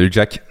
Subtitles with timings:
[0.00, 0.42] Salut Jack.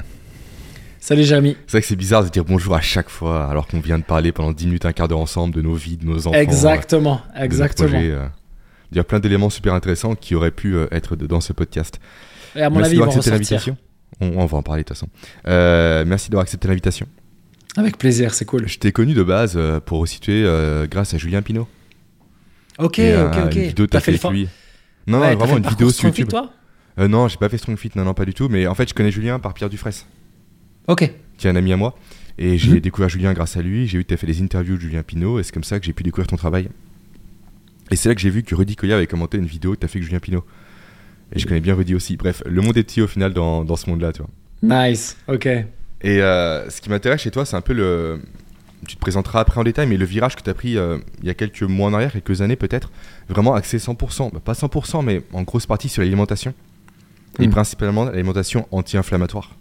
[1.00, 1.58] Salut Jérémy.
[1.66, 4.04] C'est vrai que c'est bizarre de dire bonjour à chaque fois alors qu'on vient de
[4.04, 6.38] parler pendant 10 minutes, un quart d'heure ensemble de nos vies, de nos enfants.
[6.38, 7.90] Exactement, euh, exactement.
[7.90, 8.27] projets, euh.
[8.91, 11.99] Il y a plein d'éléments super intéressants qui auraient pu euh, être dans ce podcast.
[12.55, 13.77] Et à mon Merci d'avoir accepté l'invitation.
[14.21, 15.09] On, on va en parler de toute façon.
[15.48, 17.07] Euh, merci d'avoir accepté l'invitation.
[17.75, 18.68] Avec plaisir, c'est cool.
[18.68, 20.45] Je t'ai connu de base pour resituer
[20.91, 21.68] grâce à Julien Pinault.
[22.77, 23.55] Ok, Et, ok, ok.
[23.55, 24.47] Une vidéo t'as fait le avec lui.
[25.07, 26.27] Non, Ouais, non, t'as vraiment fait une vidéo sur YouTube.
[26.27, 26.52] toi
[27.00, 28.49] Euh, non, j'ai pas fait Strong Fit, non, non, pas du tout.
[28.49, 29.94] Mais en fait, je connais Julien par Pierre Dufresne.
[30.88, 31.12] Ok.
[31.38, 31.95] qui est un ami à moi.
[32.38, 32.80] Et j'ai Mhm.
[32.81, 33.88] découvert Julien grâce à lui.
[33.88, 35.80] J'ai vu que tu as fait des interviews de Julien Pinault et c'est comme ça
[35.80, 36.70] que j'ai pu découvrir ton travail.
[37.91, 39.85] Et c'est là que j'ai vu que Rudy Collier avait commenté une vidéo que tu
[39.85, 40.44] as fait avec Julien Pinault.
[41.34, 42.17] Et je connais bien Rudy aussi.
[42.17, 44.88] Bref, le monde est petit au final dans, dans ce monde-là, tu vois.
[44.89, 45.45] Nice, ok.
[45.45, 45.66] Et
[46.05, 48.20] euh, ce qui m'intéresse chez toi, c'est un peu le.
[48.88, 51.27] Tu te présenteras après en détail, mais le virage que tu as pris euh, il
[51.27, 52.91] y a quelques mois en arrière, quelques années peut-être,
[53.30, 56.53] vraiment axé 100%, bah, pas 100%, mais en grosse partie sur l'alimentation.
[57.39, 57.52] Et Mm.
[57.52, 59.55] principalement l'alimentation anti-inflammatoire.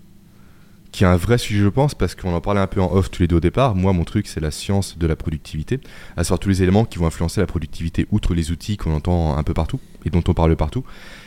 [0.91, 3.11] Qui est un vrai sujet, je pense, parce qu'on en parlait un peu en off
[3.11, 3.75] tous les deux au départ.
[3.75, 5.81] Moi, mon truc, c'est la science de la productivité,
[6.17, 9.37] à savoir tous les éléments qui vont influencer la productivité, outre les outils qu'on entend
[9.37, 10.85] un peu partout et dont on parle partout.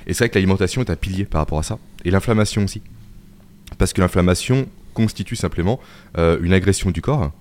[0.08, 1.78] Et c'est vrai que l'alimentation est un pilier par rapport à ça.
[2.06, 2.82] Et l'inflammation aussi.
[3.78, 5.80] Parce que l'inflammation constitue simplement
[6.18, 7.32] euh, une agression du corps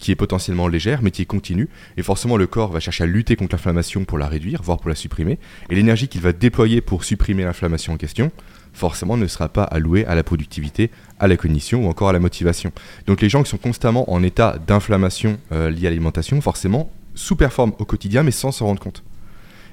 [0.00, 1.68] qui est potentiellement légère mais qui est continue.
[1.96, 4.88] Et forcément, le corps va chercher à lutter contre l'inflammation pour la réduire, voire pour
[4.88, 5.38] la supprimer.
[5.68, 8.32] Et l'énergie qu'il va déployer pour supprimer l'inflammation en question,
[8.72, 10.90] forcément, ne sera pas allouée à la productivité,
[11.20, 12.72] à la cognition ou encore à la motivation.
[13.06, 17.74] Donc les gens qui sont constamment en état d'inflammation euh, liée à l'alimentation, forcément, sous-performent
[17.78, 19.04] au quotidien mais sans s'en rendre compte.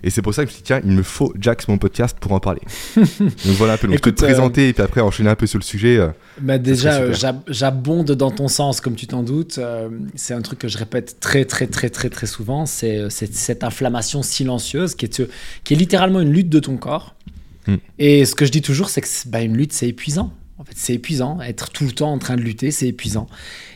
[0.03, 1.77] Et c'est pour ça que je me suis dit, tiens, il me faut Jax, mon
[1.77, 2.61] podcast, pour en parler.
[2.95, 3.09] Donc
[3.57, 5.35] voilà un peu, donc je peux Écoute, te euh, présenter et puis après enchaîner un
[5.35, 5.97] peu sur le sujet.
[5.97, 6.09] euh,
[6.41, 7.13] Bah déjà, euh,
[7.47, 9.59] j'abonde dans ton sens, comme tu t'en doutes.
[10.15, 12.65] C'est un truc que je répète très, très, très, très, très souvent.
[12.65, 15.21] C'est cette inflammation silencieuse qui est,
[15.63, 17.15] qui est littéralement une lutte de ton corps.
[17.67, 17.75] Hmm.
[17.99, 20.31] Et ce que je dis toujours, c'est que bah, une lutte, c'est épuisant.
[20.59, 21.39] En fait, c'est épuisant.
[21.41, 23.27] Être tout le temps en train de lutter, c'est épuisant.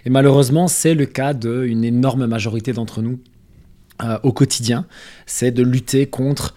[0.06, 3.20] Et malheureusement, c'est le cas d'une énorme majorité d'entre nous
[4.04, 4.86] euh, au quotidien.
[5.26, 6.56] C'est de lutter contre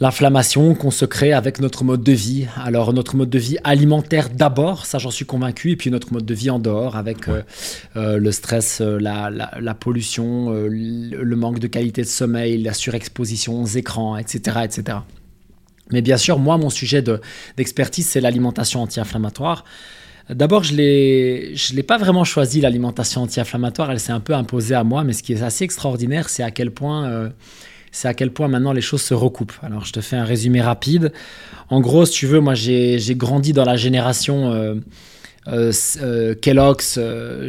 [0.00, 2.46] l'inflammation qu'on se crée avec notre mode de vie.
[2.56, 6.26] Alors notre mode de vie alimentaire d'abord, ça j'en suis convaincu, et puis notre mode
[6.26, 7.42] de vie en dehors avec euh,
[7.96, 12.74] euh, le stress, la, la- la pollution, euh, le manque de qualité de sommeil, la
[12.74, 14.58] surexposition aux écrans, etc.
[14.64, 14.98] etc.
[15.92, 17.20] Mais bien sûr, moi, mon sujet de-
[17.56, 19.64] d'expertise, c'est l'alimentation anti-inflammatoire.
[20.30, 23.90] D'abord, je ne l'ai pas vraiment choisi, l'alimentation anti-inflammatoire.
[23.90, 25.04] Elle s'est un peu imposée à moi.
[25.04, 27.28] Mais ce qui est assez extraordinaire, c'est à quel point, euh,
[27.92, 29.52] c'est à quel point maintenant les choses se recoupent.
[29.62, 31.12] Alors, je te fais un résumé rapide.
[31.68, 34.74] En gros, si tu veux, moi, j'ai grandi dans la génération euh,
[35.48, 36.98] euh, euh, Kellogg's,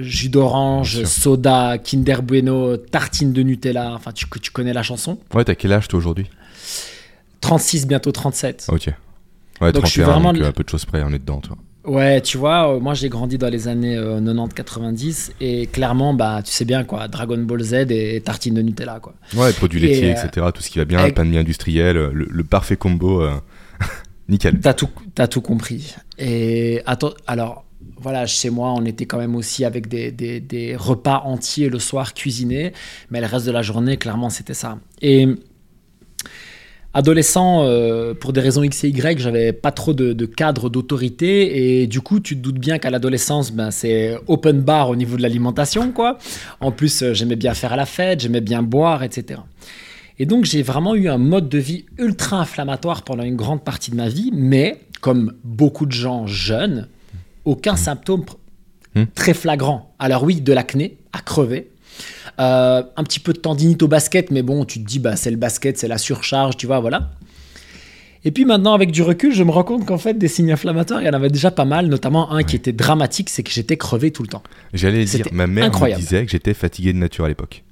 [0.02, 3.94] jus d'orange, soda, Kinder Bueno, tartine de Nutella.
[3.94, 5.18] Enfin, tu, tu connais la chanson.
[5.34, 6.30] Ouais, t'as quel âge toi aujourd'hui?
[7.42, 8.68] 36, bientôt 37.
[8.70, 8.90] Ok.
[9.62, 11.40] Ouais, Donc, je suis 31, vraiment donc euh, peu de choses près, on est dedans,
[11.40, 11.58] toi.
[11.86, 16.52] Ouais, tu vois, euh, moi j'ai grandi dans les années 90-90 et clairement, bah, tu
[16.52, 19.14] sais bien quoi, Dragon Ball Z et tartine de Nutella quoi.
[19.36, 20.48] Ouais, produits Et, laitiers, euh, etc.
[20.54, 23.22] Tout ce qui va bien, avec- pain de mie industriel, euh, le, le parfait combo.
[23.22, 23.34] euh,
[24.30, 24.60] Nickel.
[24.60, 24.90] T'as tout,
[25.30, 25.94] tout compris.
[26.18, 27.64] Et attends, alors
[27.98, 31.78] voilà, chez moi, on était quand même aussi avec des, des- des repas entiers le
[31.80, 32.74] soir cuisinés,
[33.12, 34.80] mais le reste de la journée, clairement, c'était ça.
[35.02, 35.28] Et
[36.96, 41.82] adolescent, euh, pour des raisons X et Y, j'avais pas trop de, de cadre d'autorité,
[41.82, 45.18] et du coup, tu te doutes bien qu'à l'adolescence, ben, c'est open bar au niveau
[45.18, 46.18] de l'alimentation, quoi.
[46.62, 49.42] En plus, euh, j'aimais bien faire la fête, j'aimais bien boire, etc.
[50.18, 53.92] Et donc, j'ai vraiment eu un mode de vie ultra inflammatoire pendant une grande partie
[53.92, 56.88] de ma vie, mais comme beaucoup de gens jeunes,
[57.44, 58.36] aucun symptôme pr-
[58.98, 59.08] Hmm.
[59.14, 59.94] très flagrant.
[60.00, 61.68] Alors oui, de l'acné à crever.
[62.40, 65.32] Euh, un petit peu de tendinite au basket, mais bon, tu te dis, bah, c'est
[65.32, 67.12] le basket, c'est la surcharge, tu vois, voilà.
[68.26, 71.02] Et puis maintenant, avec du recul, je me rends compte qu'en fait, des signes inflammatoires,
[71.02, 73.78] il y en avait déjà pas mal, notamment un qui était dramatique, c'est que j'étais
[73.78, 74.44] crevé tout le temps.
[74.74, 76.02] J'allais dire, ma mère incroyable.
[76.02, 77.64] me disait que j'étais fatigué de nature à l'époque.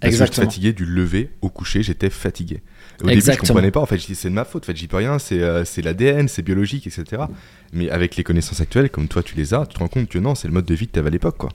[0.00, 0.46] Parce que j'étais Exactement.
[0.46, 2.62] fatigué du lever au coucher, j'étais fatigué.
[3.02, 3.80] Au début, je comprenais pas.
[3.80, 4.62] En fait, je dis c'est de ma faute.
[4.64, 5.18] En fait, j'y peux rien.
[5.18, 7.22] C'est euh, c'est l'ADN, c'est biologique, etc.
[7.72, 10.18] Mais avec les connaissances actuelles, comme toi, tu les as, tu te rends compte que
[10.18, 11.50] non, c'est le mode de vie que tu avais à l'époque, quoi.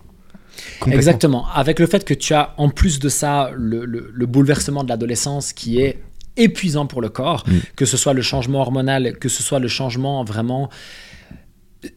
[0.87, 1.45] Exactement.
[1.53, 4.89] Avec le fait que tu as en plus de ça le, le- le bouleversement de
[4.89, 5.99] l'adolescence qui est
[6.37, 7.57] épuisant pour le corps, Mm.
[7.75, 10.69] que ce soit le changement hormonal, que ce soit le changement vraiment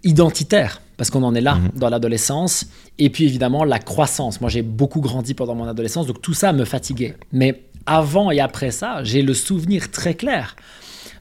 [0.04, 1.70] identitaire, parce qu'on en est là Mhm.
[1.76, 2.66] dans l'adolescence,
[2.98, 4.40] et puis évidemment la croissance.
[4.40, 7.14] Moi j'ai beaucoup grandi pendant mon adolescence, donc tout ça me fatiguait.
[7.32, 10.56] Mais avant et après ça, j'ai le souvenir très clair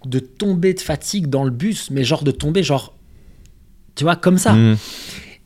[0.06, 2.94] de tomber de fatigue dans le bus, mais genre de tomber genre,
[3.96, 4.78] tu vois, comme ça Mmh.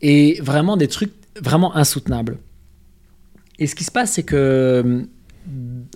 [0.02, 2.38] et vraiment des trucs vraiment insoutenables.
[3.58, 5.02] Et ce qui se passe, c'est que euh,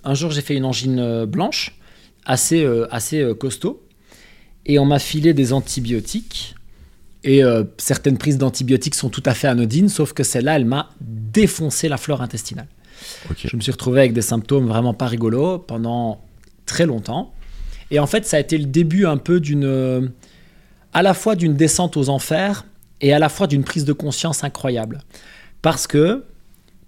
[0.05, 1.79] un jour j'ai fait une angine euh, blanche,
[2.25, 3.83] assez, euh, assez costaud,
[4.65, 6.55] et on m'a filé des antibiotiques
[7.23, 10.91] Et euh, certaines prises d'antibiotiques sont tout à fait anodines, sauf que celle-là, elle m'a
[11.01, 12.69] défoncé la flore intestinale.
[13.37, 16.21] Je me suis retrouvé avec des symptômes vraiment pas rigolos pendant
[16.67, 17.33] très longtemps.
[17.91, 20.13] Et en fait, ça a été le début un peu d'une.
[20.93, 22.65] à la fois d'une descente aux enfers
[23.01, 25.01] et à la fois d'une prise de conscience incroyable.
[25.63, 26.25] Parce que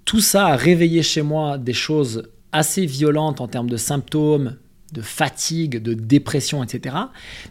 [0.05, 4.57] tout ça a réveillé chez moi des choses assez violentes en termes de symptômes,
[4.93, 6.97] de fatigue, de dépression, etc.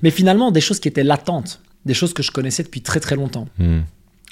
[0.01, 3.15] Mais finalement, des choses qui étaient latentes, des choses que je connaissais depuis très très
[3.15, 3.48] longtemps.
[3.59, 3.81] Hmm.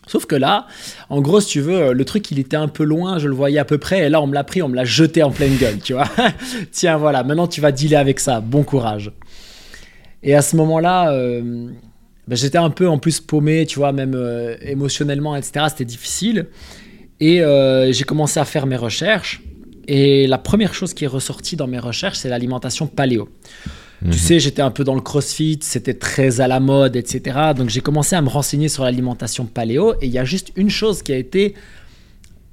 [0.07, 0.67] Sauf que là,
[1.09, 3.57] en gros, si tu veux, le truc, il était un peu loin, je le voyais
[3.57, 5.55] à peu près, et là, on me l'a pris, on me l'a jeté en pleine
[5.57, 6.09] gueule, tu vois.
[6.71, 9.11] Tiens, voilà, maintenant tu vas dealer avec ça, bon courage.
[10.21, 11.69] Et à ce moment-là, euh,
[12.27, 15.67] ben, j'étais un peu en plus paumé, tu vois, même euh, émotionnellement, etc.
[15.69, 16.47] C'était difficile.
[17.19, 19.41] Et euh, j'ai commencé à faire mes recherches.
[19.87, 23.29] Et la première chose qui est ressortie dans mes recherches, c'est l'alimentation paléo.
[24.01, 24.13] Tu mhm.
[24.13, 27.51] sais, j'étais un peu dans le crossfit, c'était très à la mode, etc.
[27.55, 29.93] Donc j'ai commencé à me renseigner sur l'alimentation paléo.
[30.01, 31.53] Et il y a juste une chose qui a été,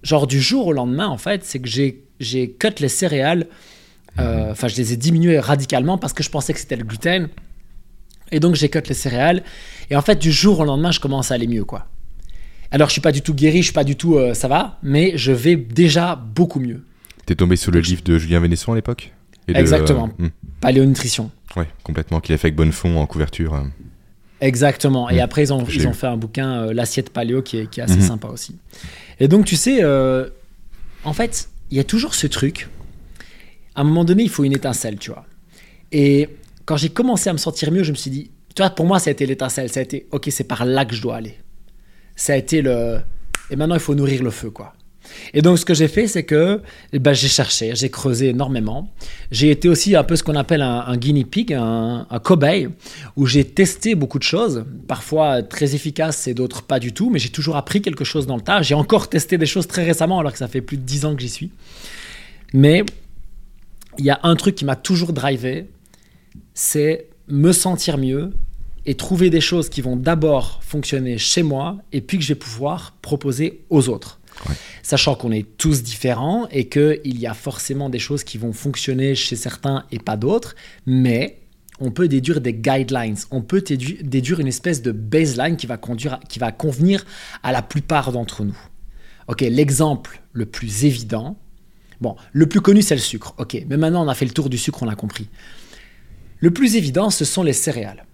[0.02, 3.46] genre du jour au lendemain, en fait, c'est que j'ai, cut les céréales.
[4.18, 4.50] Euh, mhm.
[4.50, 7.28] Enfin, je les ai diminuées radicalement parce que je pensais que c'était le gluten.
[8.32, 9.44] Et donc cut les céréales.
[9.90, 11.86] Et en fait, du jour au lendemain, je commence à aller mieux, quoi.
[12.72, 14.78] Alors, je suis pas du tout guéri, je suis pas du tout, euh, ça va,
[14.82, 16.82] mais je vais déjà beaucoup mieux.
[17.26, 19.12] T'es tombé sur le livre de Julien Vénesson à l'époque?
[19.46, 20.08] Exactement.
[20.20, 20.30] Euh, hmm.
[20.60, 21.30] Paléonutrition.
[21.54, 22.20] Ouais, complètement.
[22.20, 23.54] Qu'il a fait avec Bonnefond en couverture.
[23.54, 23.64] Euh.
[24.40, 25.10] Exactement.
[25.10, 25.24] Et hmm.
[25.24, 27.98] après, ils ont, ils ont fait un bouquin, L'assiette paléo, qui est, qui est assez
[27.98, 28.00] hmm.
[28.00, 28.56] sympa aussi.
[29.20, 29.84] Et donc, tu sais,
[31.04, 32.68] en fait, il y a toujours ce truc.
[33.74, 35.26] À un moment donné, il faut une étincelle, tu vois.
[35.92, 36.30] Et
[36.64, 38.98] quand j'ai commencé à me sentir mieux, je me suis dit, tu vois, pour moi,
[38.98, 39.68] ça a été l'étincelle.
[39.70, 41.36] Ça a été, ok, c'est par là que je dois aller.
[42.16, 42.98] Ça a été le.
[43.50, 44.74] Et maintenant, il faut nourrir le feu, quoi.
[45.34, 46.62] Et donc, ce que j'ai fait, c'est que
[46.92, 48.88] eh ben, j'ai cherché, j'ai creusé énormément.
[49.30, 52.68] J'ai été aussi un peu ce qu'on appelle un, guinea pig, un, un cobaye,
[53.16, 57.18] où j'ai testé beaucoup de choses, parfois très efficaces et d'autres pas du tout, mais
[57.18, 58.62] j'ai toujours appris quelque chose dans le tas.
[58.62, 61.16] J'ai encore testé des choses très récemment, alors que ça fait plus de 10 ans
[61.16, 61.50] que j'y suis.
[62.52, 62.84] Mais
[63.98, 65.68] il y a un truc qui m'a toujours drivé,
[66.54, 68.32] c'est me sentir mieux
[68.84, 72.38] et trouver des choses qui vont d'abord fonctionner chez moi et puis que je vais
[72.38, 74.18] pouvoir proposer aux autres.
[74.82, 79.14] Sachant qu'on est tous différents et qu'il y a forcément des choses qui vont fonctionner
[79.14, 80.56] chez certains et pas d'autres,
[80.86, 81.38] mais
[81.80, 86.18] on peut déduire des guidelines, on peut déduire une espèce de baseline qui va, conduire,
[86.28, 87.04] qui va convenir
[87.42, 88.58] à la plupart d'entre nous.
[89.28, 91.36] Ok, l'exemple le plus évident,
[92.00, 94.48] bon, le plus connu c'est le sucre, ok, mais maintenant on a fait le tour
[94.48, 95.28] du sucre, on a compris.
[96.42, 98.04] Le plus évident, ce sont les céréales.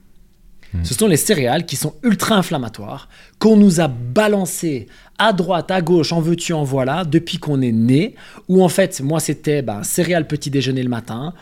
[0.74, 0.84] Hmm.
[0.84, 3.08] Ce sont les céréales qui sont ultra inflammatoires,
[3.38, 4.86] qu'on nous a balancées
[5.18, 8.16] à droite, à gauche, en veux-tu, en voilà, depuis qu'on est né.
[8.48, 11.32] Ou en fait, moi, c'était ben, céréales petit déjeuner le matin.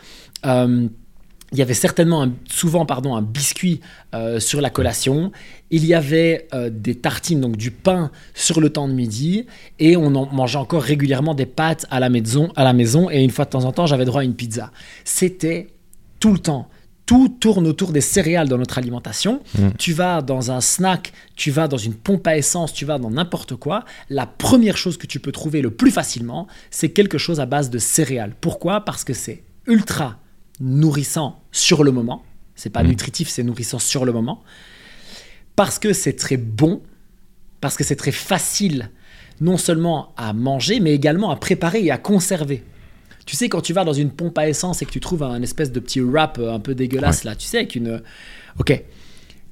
[0.45, 0.87] Euh,
[1.51, 3.81] il y avait certainement souvent pardon, un biscuit
[4.15, 5.33] euh, sur la collation.
[5.71, 9.45] Il y avait euh, des tartines, donc du pain sur le temps de midi.
[9.79, 12.49] Et on en mangeait encore régulièrement des pâtes à la maison.
[12.55, 14.71] À la maison et une fois de temps en temps, j'avais droit à une pizza.
[15.03, 15.67] C'était
[16.21, 16.69] tout le temps
[17.07, 19.41] tout tourne autour des céréales dans notre alimentation.
[19.57, 19.69] Mm.
[19.79, 23.09] Tu vas dans un snack, tu vas dans une pompe à essence, tu vas dans
[23.09, 23.85] n'importe quoi.
[24.09, 27.69] La première chose que tu peux trouver le plus facilement, c'est quelque chose à base
[27.69, 28.35] de céréales.
[28.39, 28.81] Pourquoi?
[28.81, 30.19] Parce que c'est ultra
[30.59, 32.23] nourrissant sur le moment.
[32.55, 32.87] C'est pas mm.
[32.87, 34.43] nutritif, c'est nourrissant sur le moment.
[35.55, 36.81] Parce que c'est très bon,
[37.61, 38.91] parce que c'est très facile
[39.39, 42.65] non seulement à manger, mais également à préparer et à conserver.
[43.27, 45.41] Tu sais, quand tu vas dans une pompe à essence et que tu trouves un
[45.41, 48.01] espèce de petit wrap euh, un peu dégueulasse là, tu sais, avec une.
[48.57, 48.83] Ok.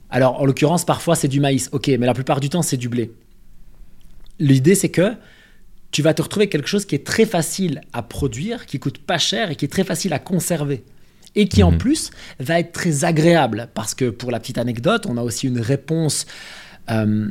[0.10, 1.70] Alors, en l'occurrence, parfois c'est du maïs.
[1.74, 3.12] Ok, mais la plupart du temps, c'est du blé.
[4.39, 5.12] L'idée, c'est que
[5.91, 9.17] tu vas te retrouver quelque chose qui est très facile à produire, qui coûte pas
[9.17, 10.86] cher et qui est très facile à conserver.
[11.36, 11.77] Et qui en mhm.
[11.77, 13.67] plus va être très agréable.
[13.74, 16.27] Parce que pour la petite anecdote, on a aussi une réponse
[16.89, 17.29] euh,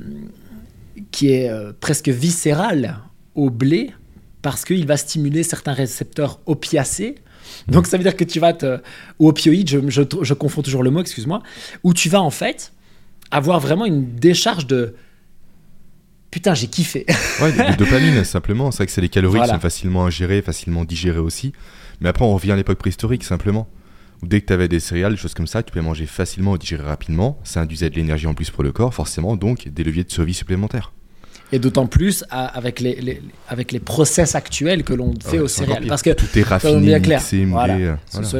[1.10, 2.98] qui est euh, presque viscérale
[3.34, 3.92] au blé
[4.44, 7.14] parce qu'il va stimuler certains récepteurs opiacés.
[7.66, 8.78] Donc ça veut dire que tu vas te...
[9.18, 11.42] ou opioïdes, je, je, confonds toujours le mot, excuse-moi,
[11.82, 12.74] où tu vas en fait
[13.30, 14.96] avoir vraiment une décharge de...
[16.30, 17.06] Putain, j'ai kiffé.
[17.40, 18.70] ouais, de dopamine, simplement.
[18.70, 21.54] C'est vrai que c'est les calories qui sont facilement ingérées, facilement digérées aussi.
[22.02, 23.66] Mais après, on revient à l'époque préhistorique, simplement.
[24.22, 26.56] Où dès que tu avais des céréales, des choses comme ça, tu pouvais manger facilement
[26.56, 27.40] et digérer rapidement.
[27.44, 30.34] Ça induisait de l'énergie en plus pour le corps, forcément, donc des leviers de survie
[30.34, 30.92] supplémentaires.
[31.52, 35.86] Et d'autant plus avec, les, avec les process actuels que l'on fait au céréales.
[35.86, 37.20] Parce que tout est raffiné, bien clair.
[37.20, 37.76] Mixé, voilà.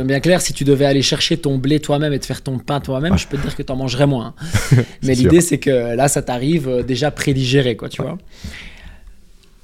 [0.05, 2.81] Bien clair, si tu devais aller chercher ton blé toi-même et te faire ton pain
[2.81, 4.35] toi-même, je peux te dire que tu en mangerais moins.
[5.03, 8.19] Mais l'idée, c'est que là, ça t'arrive euh, déjà prédigéré, quoi, tu vois.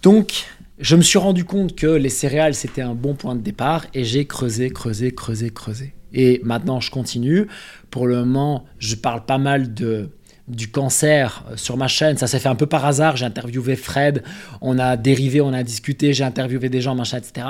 [0.02, 0.46] Donc,
[0.78, 4.04] je me suis rendu compte que les céréales, c'était un bon point de départ et
[4.04, 5.94] j'ai creusé, creusé, creusé, creusé.
[6.12, 7.46] Et maintenant, je continue.
[7.90, 10.10] Pour le moment, je parle pas mal de
[10.50, 12.16] du cancer euh, sur ma chaîne.
[12.16, 13.16] Ça s'est fait un peu par hasard.
[13.16, 14.22] J'ai interviewé Fred,
[14.60, 17.46] on a dérivé, on a discuté, j'ai interviewé des gens, machin, etc.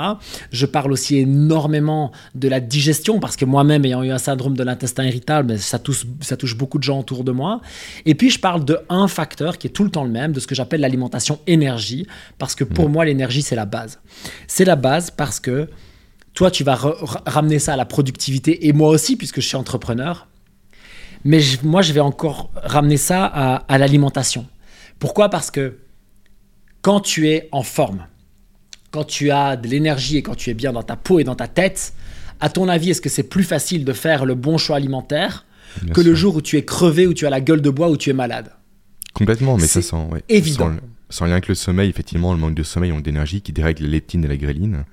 [0.51, 4.63] Je parle aussi énormément de la digestion parce que moi-même, ayant eu un syndrome de
[4.63, 7.61] l'intestin irritable, ça touche, ça touche beaucoup de gens autour de moi.
[8.05, 10.39] Et puis, je parle de un facteur qui est tout le temps le même, de
[10.39, 12.91] ce que j'appelle l'alimentation énergie, parce que pour mmh.
[12.91, 13.99] moi, l'énergie, c'est la base.
[14.47, 15.67] C'est la base parce que
[16.33, 16.79] toi, tu vas
[17.25, 20.27] ramener ça à la productivité et moi aussi, puisque je suis entrepreneur.
[21.23, 24.47] Mais moi, je vais encore ramener ça à, l'alimentation.
[24.99, 25.29] Pourquoi?
[25.29, 25.77] Parce que
[26.81, 28.07] quand tu es en forme,
[28.91, 31.35] quand tu as de l'énergie et quand tu es bien dans ta peau et dans
[31.35, 31.93] ta tête,
[32.39, 35.45] à ton avis, est-ce que c'est plus facile de faire le bon choix alimentaire
[35.93, 37.97] que le jour où tu es crevé, où tu as la gueule de bois, où
[37.97, 38.51] tu es malade?
[39.13, 40.71] Complètement, mais ça sent évident.
[41.09, 43.89] Sans, lien avec le sommeil, effectivement, le manque de sommeil, manque d'énergie qui dérègle les
[43.89, 44.85] leptines et la gréline,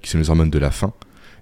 [0.00, 0.92] qui sont les hormones de la faim.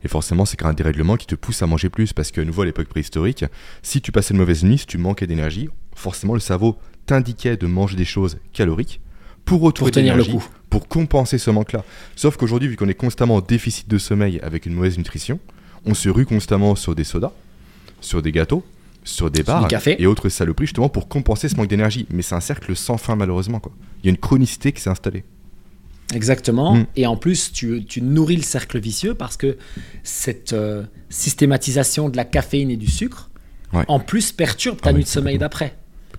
[0.05, 2.13] Et forcément, c'est un dérèglement qui te pousse à manger plus.
[2.13, 3.45] Parce que, à nouveau, à l'époque préhistorique,
[3.83, 7.67] si tu passais une mauvaise nuit, si tu manquais d'énergie, forcément, le cerveau t'indiquait de
[7.67, 9.01] manger des choses caloriques
[9.45, 10.45] pour retrouver tenir le coup.
[10.71, 11.85] Pour compenser ce manque-là.
[12.17, 15.39] Sauf qu'aujourd'hui, vu qu'on est constamment en déficit de sommeil avec une mauvaise nutrition,
[15.85, 17.33] on se rue constamment sur des sodas,
[18.01, 18.65] sur des gâteaux,
[19.05, 22.07] sur des bars et autres saloperies justement pour compenser ce manque d'énergie.
[22.11, 23.61] Mais c'est un cercle sans fin malheureusement.
[23.61, 23.73] Quoi.
[24.03, 25.25] Il y a une chronicité qui s'est installée.
[26.13, 26.77] Exactement.
[26.77, 26.87] Mm.
[26.97, 29.57] Et en plus, tu, nourris le cercle vicieux parce que
[30.03, 33.31] cette euh, systématisation de la caféine et du sucre,
[33.89, 35.75] en plus, perturbe ta ah nuit de sommeil d'après.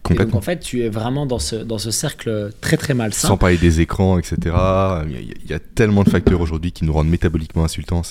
[0.10, 3.28] donc en fait, tu es vraiment dans ce, dans ce cercle très très malsain.
[3.28, 4.38] Sans parler des écrans, etc.
[5.08, 8.02] Il y, a, tellement de facteurs aujourd'hui qui nous rendent métaboliquement insultants.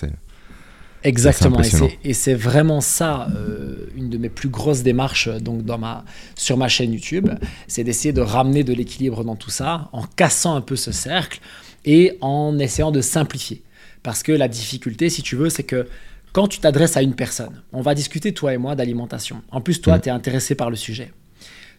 [1.05, 1.61] Exactement,
[2.05, 6.05] et c'est vraiment ça, euh, une de mes plus grosses démarches donc dans ma,
[6.37, 7.29] sur ma chaîne YouTube,
[7.67, 11.41] c'est d'essayer de ramener de l'équilibre dans tout ça, en cassant un peu ce cercle,
[11.85, 13.63] et en essayant de simplifier.
[14.03, 15.89] Parce que la difficulté, si tu veux, c'est que
[16.33, 19.43] quand tu t'adresses à une personne, on va discuter, toi et moi, d'alimentation.
[19.51, 20.01] En plus, toi, mm.
[20.01, 21.13] tu es intéressé par le sujet.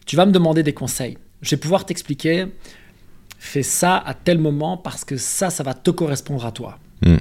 [0.06, 1.18] Tu vas me demander des conseils.
[1.42, 2.46] Je vais pouvoir t'expliquer,
[3.38, 6.78] fais ça à tel moment parce que ça, ça va te correspondre à toi.
[7.02, 7.16] Mm.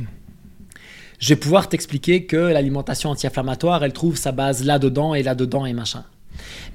[1.20, 5.74] Je vais pouvoir t'expliquer que l'alimentation anti-inflammatoire, elle trouve sa base là-dedans et là-dedans et
[5.74, 6.04] machin.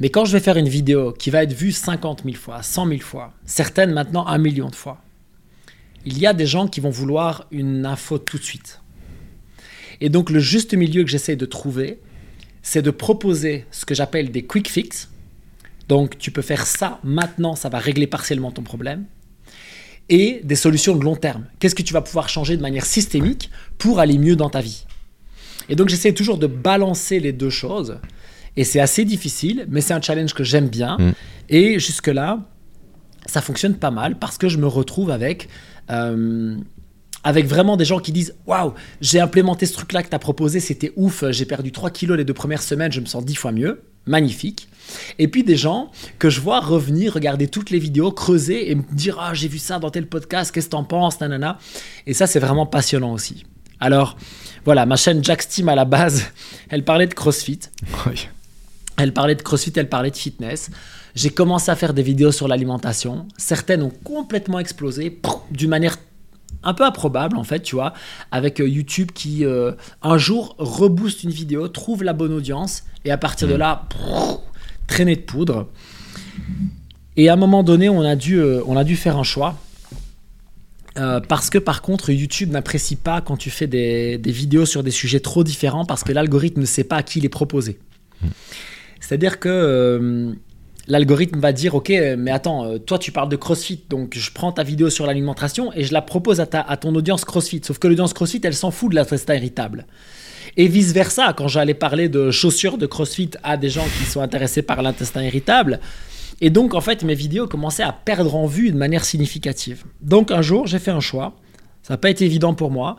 [0.00, 2.88] Mais quand je vais faire une vidéo qui va être vue 50 000 fois, 100
[2.88, 5.02] 000 fois, certaines maintenant un million de fois,
[6.08, 8.80] il y a des gens qui vont vouloir une info tout de suite.
[10.00, 12.00] Et donc le juste milieu que j'essaie de trouver,
[12.62, 15.10] c'est de proposer ce que j'appelle des quick fix.
[15.86, 19.04] Donc tu peux faire ça maintenant, ça va régler partiellement ton problème.
[20.08, 21.44] Et des solutions de long terme.
[21.58, 24.86] Qu'est-ce que tu vas pouvoir changer de manière systémique pour aller mieux dans ta vie?
[25.68, 27.98] Et donc j'essaie toujours de balancer les deux choses.
[28.56, 30.96] Et c'est assez difficile, mais c'est un challenge que j'aime bien.
[30.98, 31.12] Mm.
[31.50, 32.48] Et jusque-là,
[33.26, 35.50] ça fonctionne pas mal parce que je me retrouve avec
[35.90, 36.56] euh,
[37.24, 40.60] avec vraiment des gens qui disent Waouh, j'ai implémenté ce truc-là que tu as proposé,
[40.60, 43.52] c'était ouf, j'ai perdu 3 kilos les deux premières semaines, je me sens 10 fois
[43.52, 43.82] mieux.
[44.06, 44.68] Magnifique.
[45.18, 48.82] Et puis des gens que je vois revenir, regarder toutes les vidéos, creuser et me
[48.92, 51.58] dire Ah, j'ai vu ça dans tel podcast, qu'est-ce que t'en penses, nanana.
[52.06, 53.44] Et ça, c'est vraiment passionnant aussi.
[53.80, 54.16] Alors,
[54.64, 56.24] voilà, ma chaîne Jack Steam à la base,
[56.70, 57.60] elle parlait de CrossFit.
[58.96, 60.70] Elle parlait de CrossFit, elle parlait de fitness.
[61.18, 63.26] J'ai commencé à faire des vidéos sur l'alimentation.
[63.36, 65.18] Certaines ont complètement explosé
[65.50, 65.96] d'une manière
[66.62, 67.92] un peu improbable en fait, tu vois,
[68.30, 73.10] avec euh, YouTube qui euh, un jour rebooste une vidéo, trouve la bonne audience et
[73.10, 73.58] à partir de mm.
[73.58, 73.88] là,
[74.86, 75.66] traîner de poudre.
[77.16, 79.56] Et à un moment donné, on a dû, euh, on a dû faire un choix.
[80.94, 84.92] parce que par contre, YouTube n'apprécie pas quand tu fais des, des, vidéos sur des
[84.92, 87.80] sujets trop différents parce que l'algorithme ne sait pas à qui les proposer.
[88.22, 88.28] Mm.
[89.00, 90.36] C'est-à-dire que
[90.88, 94.52] l'algorithme va dire ok mais attends euh, toi tu parles de CrossFit donc je prends
[94.52, 97.60] ta vidéo sur l'alimentation et je la propose à, ta, à ton audience CrossFit.
[97.62, 99.86] Sauf que l'audience CrossFit elle s'en fout de l'intestin irritable.
[100.56, 104.22] Et vice versa quand j'allais parler de chaussures de CrossFit à des gens qui sont
[104.22, 105.78] intéressés par l'intestin irritable
[106.40, 109.84] et donc en fait mes vidéos commençaient à perdre en vue de manière significative.
[110.00, 111.36] Donc un jour j'ai fait un choix.
[111.82, 112.96] Ça n'a pas été évident pour moi.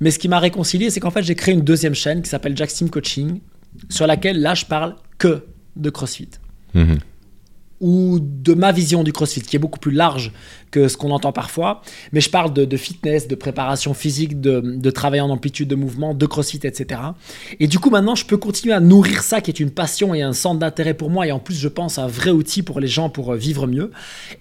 [0.00, 2.56] Mais ce qui m'a réconcilié c'est qu'en fait j'ai créé une deuxième chaîne qui s'appelle
[2.56, 3.40] Jack Team Coaching
[3.90, 5.44] sur laquelle là je parle que
[5.76, 6.28] de CrossFit
[6.74, 6.98] Mhm.
[7.80, 10.30] ou de ma vision du CrossFit, qui est beaucoup plus large
[10.70, 11.82] que ce qu'on entend parfois.
[12.12, 16.26] Mais je parle de, fitness, de préparation physique, de, travail en amplitude de mouvement, de
[16.26, 17.00] CrossFit, etc.
[17.58, 20.22] Et du coup, maintenant, je peux continuer à nourrir ça, qui est une passion et
[20.22, 21.26] un centre d'intérêt pour moi.
[21.26, 23.90] Et en plus, je pense, un vrai outil pour les gens pour euh, vivre mieux.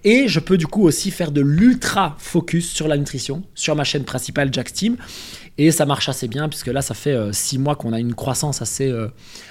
[0.04, 3.84] Et je peux du coup aussi faire de l'ultra focus sur la nutrition, sur ma
[3.84, 4.98] chaîne principale, Jack Team.
[5.58, 8.14] Et ça marche assez bien, puisque là, ça fait euh, six mois qu'on a une
[8.14, 9.08] croissance assez, euh,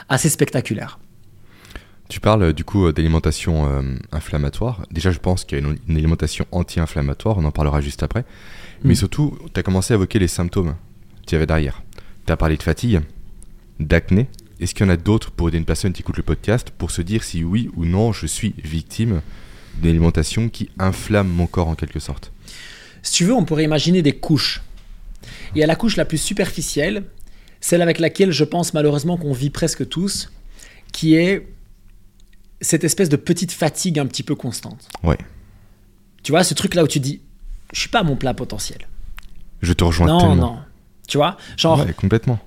[0.08, 0.99] assez spectaculaire.
[2.11, 4.85] Tu parles euh, du coup euh, d'alimentation euh, inflammatoire.
[4.90, 8.25] Déjà, je pense qu'il y a une, alimentation anti-inflammatoire, on en parlera juste après.
[8.83, 8.97] Mais mm.
[8.97, 10.75] surtout, tu as commencé à évoquer les symptômes
[11.25, 11.83] qu'il y avait derrière.
[12.26, 13.00] Tu as parlé de fatigue,
[13.79, 14.26] d'acné,
[14.59, 16.90] est-ce qu'il y en a d'autres pour aider une personne qui écoute le podcast pour
[16.90, 19.23] se dire si oui ou non je suis victime
[19.81, 22.33] d'une alimentation qui inflamme mon corps en quelque sorte?
[23.02, 24.62] Si tu veux, on pourrait imaginer des couches.
[25.55, 27.05] Et à la couche la plus superficielle,
[27.61, 30.33] celle avec laquelle je pense malheureusement qu'on vit presque tous,
[30.93, 31.47] qui est
[32.61, 34.88] cette espèce de petite fatigue un petit peu constante.
[35.02, 35.19] Ouais.
[36.23, 37.21] Tu vois, ce truc là où tu dis,
[37.73, 38.79] je suis pas à mon plein potentiel.
[39.62, 40.37] Je te rejoins non, tellement.
[40.37, 40.59] non.
[41.09, 42.38] Tu vois, genre, Ouais, complètement.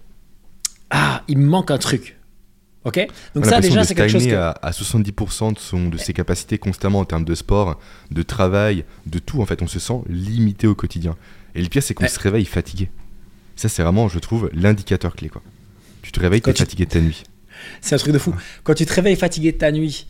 [0.89, 2.17] ah, il me manque un truc.
[2.86, 2.98] Ok?
[3.34, 4.34] Donc On ça déjà c'est quelque chose que...
[4.34, 7.79] à, à 70% de, son, de ses capacités constamment en termes de sport,
[8.12, 9.41] de travail, de tout.
[9.41, 11.15] En fait, on se sent limité au quotidien.
[11.55, 12.10] Et le pire, c'est qu'on Ouais.
[12.10, 12.89] se réveille fatigué.
[13.55, 15.29] Ça, c'est vraiment, je trouve, l'indicateur clé.
[15.29, 15.41] Quoi.
[16.01, 17.24] Tu te réveilles, tu- fatigué de ta nuit.
[17.82, 18.34] C'est un truc de fou.
[18.63, 20.08] Quand tu te réveilles fatigué de ta nuit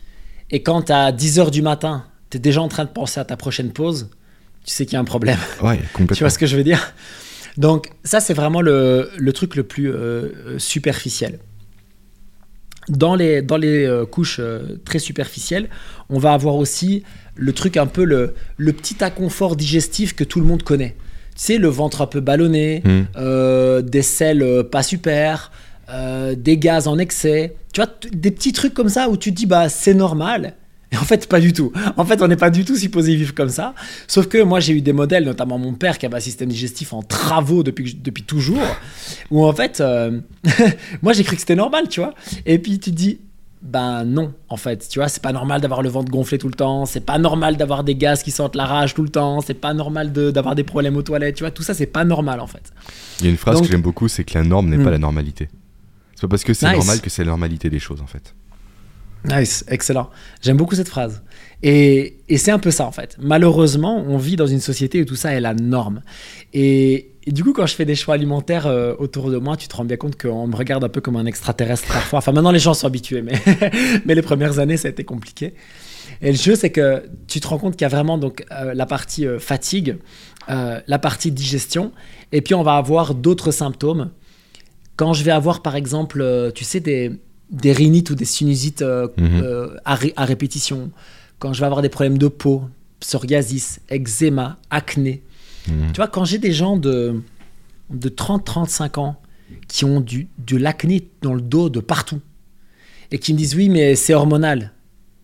[0.50, 3.36] et quand à 10h du matin, tu es déjà en train de penser à ta
[3.36, 4.08] prochaine pause,
[4.64, 5.38] tu sais qu'il y a un problème.
[5.62, 6.24] Ouais, Tu complètement.
[6.24, 6.94] vois ce que je veux dire?
[7.56, 9.94] Donc ça, c'est vraiment le, le truc le plus euh,
[10.46, 11.38] euh, superficiel.
[12.88, 15.70] Dans les, dans les euh, couches euh, très superficielles,
[16.10, 17.02] on va avoir aussi
[17.34, 20.94] le truc un peu le, le petit inconfort digestif que tout le monde connaît.
[21.34, 23.80] Tu sais, le ventre un peu ballonné, Hmm.
[23.82, 25.50] des selles pas super,
[25.90, 27.54] euh, des gaz en excès.
[27.72, 30.54] Tu vois, des petits trucs comme ça où tu te dis, bah, c'est normal.
[30.92, 31.72] Et en fait, pas du tout.
[31.96, 33.74] En fait, on n'est pas du tout supposé vivre comme ça.
[34.06, 36.92] Sauf que moi, j'ai eu des modèles, notamment mon père qui avait un système digestif
[36.92, 38.62] en travaux depuis, depuis toujours,
[39.32, 40.20] où en fait, euh,
[41.02, 42.14] moi, j'ai cru que c'était normal, tu vois.
[42.46, 43.18] Et puis, tu te dis,
[43.60, 46.54] ben non, en fait, tu vois, c'est pas normal d'avoir le ventre gonflé tout le
[46.54, 49.54] temps, c'est pas normal d'avoir des gaz qui sentent la rage tout le temps, c'est
[49.54, 52.40] pas normal de- d'avoir des problèmes aux toilettes, tu vois, tout ça, c'est pas normal,
[52.40, 52.72] en fait.
[53.20, 54.84] Il y a une phrase Donc- que j'aime beaucoup, c'est que la norme n'est Hmm.
[54.84, 55.48] pas la normalité.
[56.14, 56.76] C'est pas parce que c'est Nice.
[56.76, 58.34] normal que c'est la normalité des choses, en fait.
[59.26, 60.10] Nice, excellent.
[60.42, 61.22] J'aime beaucoup cette phrase.
[61.62, 63.16] Et, et c'est un peu ça en fait.
[63.18, 66.02] Malheureusement, on vit dans une société où tout ça est la norme.
[66.52, 69.66] Et, et du coup, quand je fais des choix alimentaires euh, autour de moi, tu
[69.66, 72.18] te rends bien compte qu'on me regarde un peu comme un extraterrestre parfois.
[72.18, 73.40] Enfin, maintenant les gens sont habitués, mais,
[74.04, 75.54] mais les premières années, ça a été compliqué.
[76.20, 78.74] Et le jeu, c'est que tu te rends compte qu'il y a vraiment donc, euh,
[78.74, 79.96] la partie euh, fatigue,
[80.48, 81.92] la partie digestion,
[82.30, 84.10] et puis on va avoir d'autres symptômes.
[84.96, 87.12] Quand je vais avoir, par exemple, euh, tu sais, des,
[87.50, 89.40] des rhinites ou des sinusites euh, Mhm.
[89.42, 90.90] euh, à, ré- à répétition,
[91.38, 92.62] quand je vais avoir des problèmes de peau,
[93.00, 95.22] psoriasis, eczéma, acné.
[95.68, 95.92] Mhm.
[95.92, 97.20] Tu vois, quand j'ai des gens de,
[97.90, 99.16] de 30-35 ans
[99.68, 102.20] qui ont du, de l'acné dans le dos de partout
[103.10, 104.72] et qui me disent oui, mais c'est hormonal.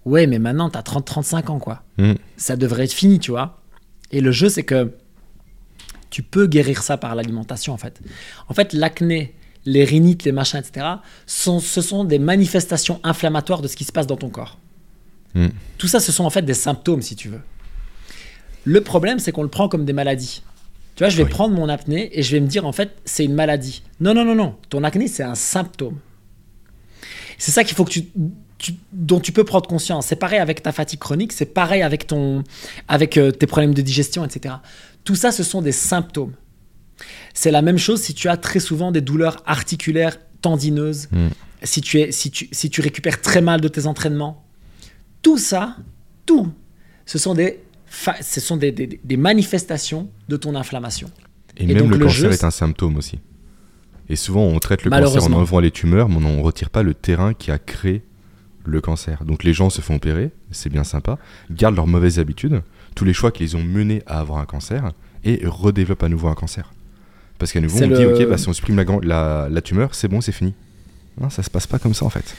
[0.05, 1.83] Ouais, mais maintenant, tu as 30-35 ans, quoi.
[1.99, 2.17] Mhm.
[2.37, 3.61] Ça devrait être fini, tu vois.
[4.11, 4.93] Et le jeu, c'est que
[6.11, 8.01] tu peux guérir ça par l'alimentation, en fait.
[8.49, 9.35] En fait, l'acné,
[9.71, 10.87] les rhinites, les machins, etc.,
[11.27, 14.59] sont, ce sont des manifestations inflammatoires de ce qui se passe dans ton corps.
[15.35, 15.47] Mm.
[15.79, 17.41] Tout ça, ce sont en fait des symptômes, si tu veux.
[18.65, 20.43] Le problème, c'est qu'on le prend comme des maladies.
[20.97, 21.31] Tu vois, je vais Oui.
[21.31, 23.83] prendre mon apnée et je vais me dire, en fait, c'est une maladie.
[24.01, 24.57] Non, non, non, non.
[24.69, 25.99] Ton acné, c'est un symptôme.
[27.39, 28.07] C'est ça qu'il faut que tu,
[28.59, 30.07] tu- dont tu peux prendre conscience.
[30.09, 32.43] C'est pareil avec ta fatigue chronique, c'est pareil avec, ton,
[32.87, 34.57] avec euh, tes problèmes de digestion, etc.
[35.05, 36.35] Tout ça, ce sont des symptômes.
[37.35, 41.29] C'est la même chose si tu as très souvent des douleurs articulaires tendineuses, Mm.
[41.63, 44.45] si, tu es, si, tu, si tu récupères très mal de tes entraînements.
[45.23, 45.77] Tout ça,
[46.27, 46.51] tout,
[47.07, 47.61] ce sont des,
[48.23, 51.11] ce sont des, des- des manifestations de ton inflammation.
[51.57, 53.19] Et, Et même donc, le le cancer jeu, est un symptôme aussi.
[54.09, 56.83] Et souvent, on traite le cancer en enlevant les tumeurs, mais on ne retire pas
[56.83, 58.03] le terrain qui a créé
[58.65, 59.25] le cancer.
[59.25, 61.19] Donc les gens se font opérer, c'est bien sympa,
[61.51, 62.63] gardent leurs mauvaises habitudes,
[62.95, 64.93] tous les choix qui les ont menés à avoir un cancer,
[65.25, 66.73] et redéveloppent à nouveau un cancer.
[67.41, 69.61] Parce qu'à nouveau, on dit, le- ok, bah, si on supprime la, gan- la, la
[69.63, 70.55] tumeur, c'est bon, c'est fini.
[71.21, 72.37] Non, ça se passe pas comme ça en fait.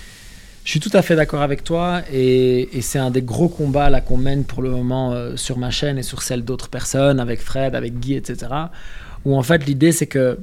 [0.64, 3.90] Je suis tout à fait d'accord avec toi et, et c'est un des gros combats
[3.90, 7.20] là qu'on mène pour le moment euh, sur ma chaîne et sur celle d'autres personnes,
[7.20, 8.46] avec Fred, avec Guy, etc.
[9.26, 10.38] Où en fait l'idée c'est que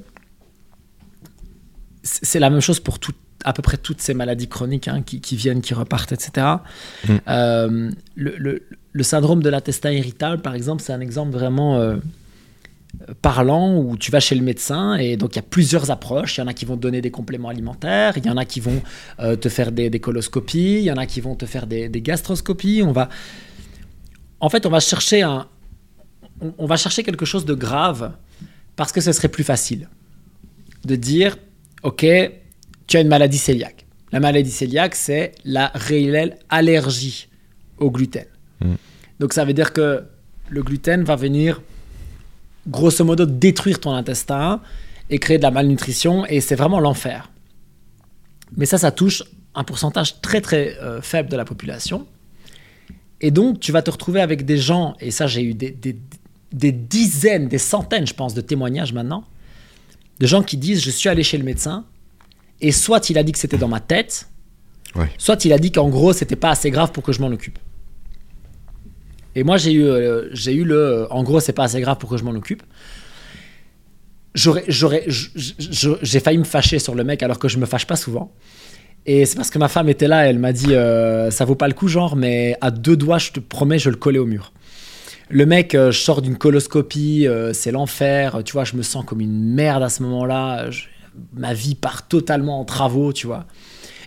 [2.03, 3.13] c'est la même chose pour tout-
[3.45, 6.47] à peu près toutes ces maladies chroniques hein, qui, qui viennent, qui repartent, etc.
[7.09, 7.13] Mm.
[7.29, 11.97] Euh, le, le- le syndrome de l'intestin irritable, par exemple, c'est un exemple vraiment euh,
[13.23, 16.37] parlant où tu vas chez le médecin et donc il y a plusieurs approches.
[16.37, 18.45] Il y en a qui vont te donner des compléments alimentaires, il y en a
[18.45, 18.83] qui vont
[19.21, 21.89] euh, te faire des, des coloscopies, il y en a qui vont te faire des,
[21.89, 22.83] des gastroscopies.
[22.83, 23.09] On va,
[24.41, 25.47] en fait, on va chercher un,
[26.41, 28.13] on, on va chercher quelque chose de grave
[28.77, 29.89] parce que ce serait plus facile
[30.85, 31.37] de dire,
[31.83, 32.07] ok,
[32.87, 33.85] tu as une maladie cœliaque.
[34.13, 37.29] La maladie cœliaque, c'est la réelle allergie
[37.79, 38.25] au gluten.
[38.61, 38.75] Mm.
[39.21, 40.05] Donc ça veut dire que
[40.49, 41.61] le gluten va venir
[42.69, 44.61] grosso modo détruire ton intestin
[45.11, 47.31] et créer de la malnutrition et c'est vraiment l'enfer.
[48.57, 49.23] Mais ça, ça touche
[49.55, 52.07] un pourcentage très très euh, faible de la population.
[53.21, 55.99] Et donc, tu vas te retrouver avec des gens, et ça, j'ai eu des, des-
[56.53, 59.25] des dizaines, des centaines, je pense, de témoignages maintenant,
[60.21, 61.85] de gens qui disent Je suis allé chez le médecin
[62.61, 64.29] Et soit il a dit que c'était dans ma tête,
[64.95, 65.11] Ouais.
[65.19, 67.59] soit il a dit qu'en gros, c'était pas assez grave pour que je m'en occupe.
[69.39, 70.75] Et moi, j'ai eu, euh, j'ai eu le.
[70.75, 72.65] euh, en gros, c'est pas assez grave pour que je m'en occupe.
[74.35, 77.95] J'aurais, j'aurais, j'ai failli me fâcher sur le mec alors que je me fâche pas
[77.95, 78.33] souvent.
[79.07, 81.69] Et c'est parce que ma femme était là, elle m'a dit euh, ça vaut pas
[81.69, 84.53] le coup, genre, mais à deux doigts, je te promets, je le collais au mur.
[85.31, 89.55] Le mec, je sors d'une coloscopie, c'est l'enfer, tu vois, je me sens comme une
[89.55, 90.69] merde à ce moment-là.
[91.33, 93.47] ma vie part totalement en travaux, tu vois.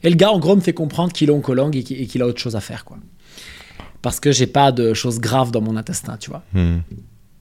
[0.03, 2.41] Et le gars, en gros, me fait comprendre qu'il est oncologue et qu'il a autre
[2.41, 2.97] chose à faire, quoi.
[4.01, 6.43] Parce que j'ai pas de choses graves dans mon intestin, tu vois.
[6.53, 6.79] Hmm.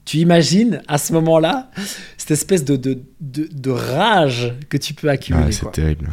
[0.05, 1.69] Tu imagines à ce moment-là
[2.17, 5.45] cette espèce de, de, de, de rage que tu peux accumuler.
[5.49, 6.09] Ah, c'est terrible.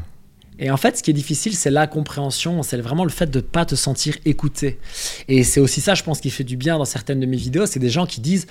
[0.61, 3.39] Et en fait, ce qui est difficile, c'est la compréhension, c'est vraiment le fait de
[3.39, 4.79] ne pas te sentir écouté.
[5.29, 7.65] Et c'est aussi ça, je pense, qui fait du bien dans certaines de mes vidéos,
[7.67, 8.47] c'est des gens qui disent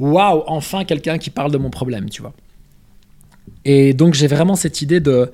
[0.00, 2.34] Waouh, enfin quelqu'un qui parle de mon problème, tu vois.
[3.64, 5.30] Et donc, j'ai vraiment cette idée de,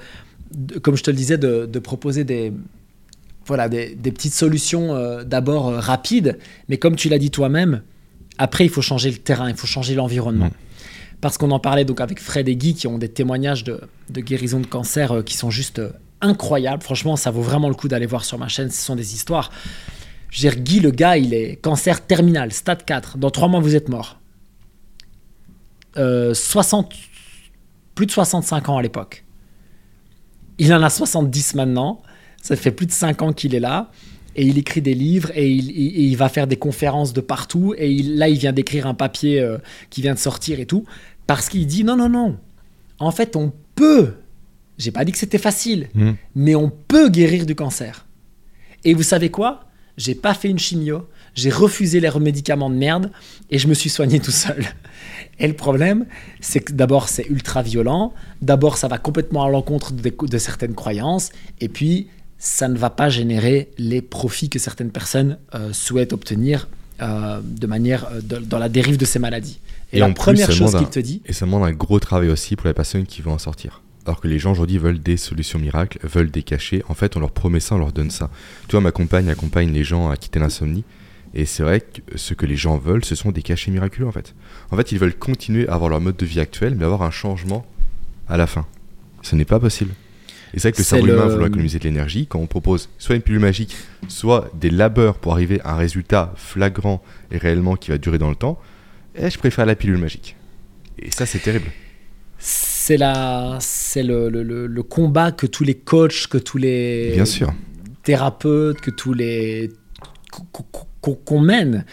[0.54, 2.52] de- comme je te le disais, de, de proposer des,
[3.46, 7.82] voilà, des, des petites solutions euh, d'abord euh, rapides, mais comme tu l'as dit toi-même,
[8.40, 10.50] après, il faut changer le terrain, il faut changer l'environnement.
[11.20, 14.20] Parce qu'on en parlait donc avec Fred et Guy qui ont des témoignages de, de
[14.22, 15.90] guérison de cancer euh, qui sont juste euh,
[16.22, 16.82] incroyables.
[16.82, 18.70] Franchement, ça vaut vraiment le coup d'aller voir sur ma chaîne.
[18.70, 19.50] Ce sont des histoires.
[20.30, 23.18] Je veux dire, Guy, le gars, il est cancer terminal, stade 4.
[23.18, 24.18] Dans trois mois, vous êtes mort.
[25.98, 26.94] Euh, 60,
[27.94, 29.24] plus de 65 ans à l'époque.
[30.56, 32.00] Il en a 70 maintenant.
[32.42, 33.90] Ça fait plus de 5 ans qu'il est là.
[34.36, 37.20] Et il écrit des livres et il, il- et il va faire des conférences de
[37.20, 37.74] partout.
[37.76, 39.58] Et il- là, il vient d'écrire un papier euh,
[39.90, 40.84] qui vient de sortir et tout.
[41.26, 42.36] Parce qu'il dit non, non, non.
[42.98, 44.14] En fait, on peut.
[44.78, 46.12] J'ai pas dit que c'était facile, Hmm.
[46.34, 48.06] mais on peut guérir du cancer.
[48.84, 49.64] Et vous savez quoi?
[49.98, 53.10] J'ai pas fait une chimio, j'ai refusé les médicaments de merde
[53.50, 54.64] et je me suis soigné tout seul.
[55.38, 56.06] Et le problème,
[56.40, 60.74] c'est que d'abord c'est ultra violent, d'abord ça va complètement à l'encontre de, de certaines
[60.74, 62.06] croyances, et puis
[62.40, 66.68] ça ne va pas générer les profits que certaines personnes euh, souhaitent obtenir
[67.02, 69.60] euh, de manière euh, de- dans la dérive de ces maladies.
[69.92, 72.30] Et, Et la en première chose qu'il te dit, Et ça demande un gros travail
[72.30, 73.82] aussi pour les personnes qui vont en sortir.
[74.06, 76.82] Alors que les gens aujourd'hui veulent des solutions miracles, veulent des cachets.
[76.88, 78.30] En fait, on leur promet ça, on leur donne ça.
[78.68, 80.84] Tu vois, ma compagne accompagne les gens à quitter l'insomnie.
[81.34, 84.12] Et c'est vrai que ce que les gens veulent, ce sont des cachets miraculeux en
[84.12, 84.34] fait.
[84.70, 87.10] En fait, ils veulent continuer à avoir leur mode de vie actuel, mais avoir un
[87.10, 87.64] changement
[88.28, 88.66] à la fin.
[89.22, 89.92] Ce n'est pas possible.
[90.52, 92.88] Et c'est vrai que le cerveau le- humain voulant économiser de l'énergie, quand on propose
[92.98, 93.76] soit une pilule magique,
[94.08, 98.30] soit des labeurs pour arriver à un résultat flagrant et réellement qui va durer dans
[98.30, 98.58] le temps,
[99.14, 100.36] eh, je préfère la pilule magique.
[100.98, 101.66] Et ça, c'est terrible.
[102.38, 107.52] c'est la, c'est le, le- combat que tous les coachs, que tous les Bien sûr.
[108.02, 109.70] thérapeutes, que tous les
[111.00, 111.84] qu'on mène.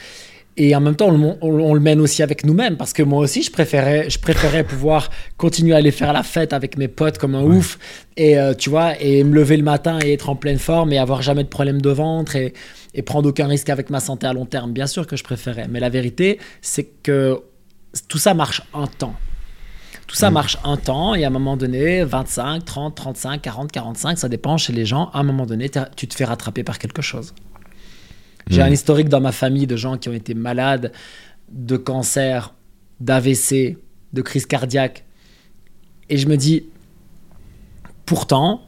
[0.59, 2.91] Et en même temps, on le, mon- on, on le mène aussi avec nous-mêmes, parce
[2.91, 6.77] que moi aussi, je préférais, je préférais pouvoir continuer à aller faire la fête avec
[6.77, 7.77] mes potes comme un ouf,
[8.17, 10.97] et euh, tu vois, et me lever le matin et être en pleine forme et
[10.97, 12.53] avoir jamais de problème de ventre et,
[12.95, 14.71] et prendre aucun risque avec ma santé à long terme.
[14.73, 17.39] Bien sûr que je préférais, mais la vérité, c'est que
[18.07, 19.13] tout ça marche un temps.
[20.07, 20.33] Tout ça Mm.
[20.33, 24.57] marche un temps et à un moment donné, 25, 30, 35, 40, 45, ça dépend
[24.57, 25.09] chez les gens.
[25.13, 27.33] À un moment donné, tu te fais rattraper par quelque chose.
[28.49, 30.91] J'ai un historique dans ma famille de gens qui ont été malades
[31.49, 32.53] de cancer,
[32.99, 33.77] d'AVC,
[34.13, 35.05] de crise cardiaque.
[36.09, 36.65] Et je me dis,
[38.05, 38.61] pourtant,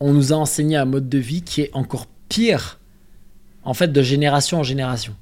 [0.00, 2.78] on nous a enseigné un mode de vie qui est encore pire,
[3.64, 5.14] en fait, de génération en génération.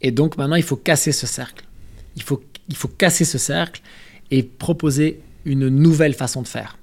[0.00, 1.64] Et donc maintenant, il faut casser ce cercle.
[2.16, 3.82] Il faut, il faut casser ce cercle
[4.30, 6.78] et proposer une nouvelle façon de faire.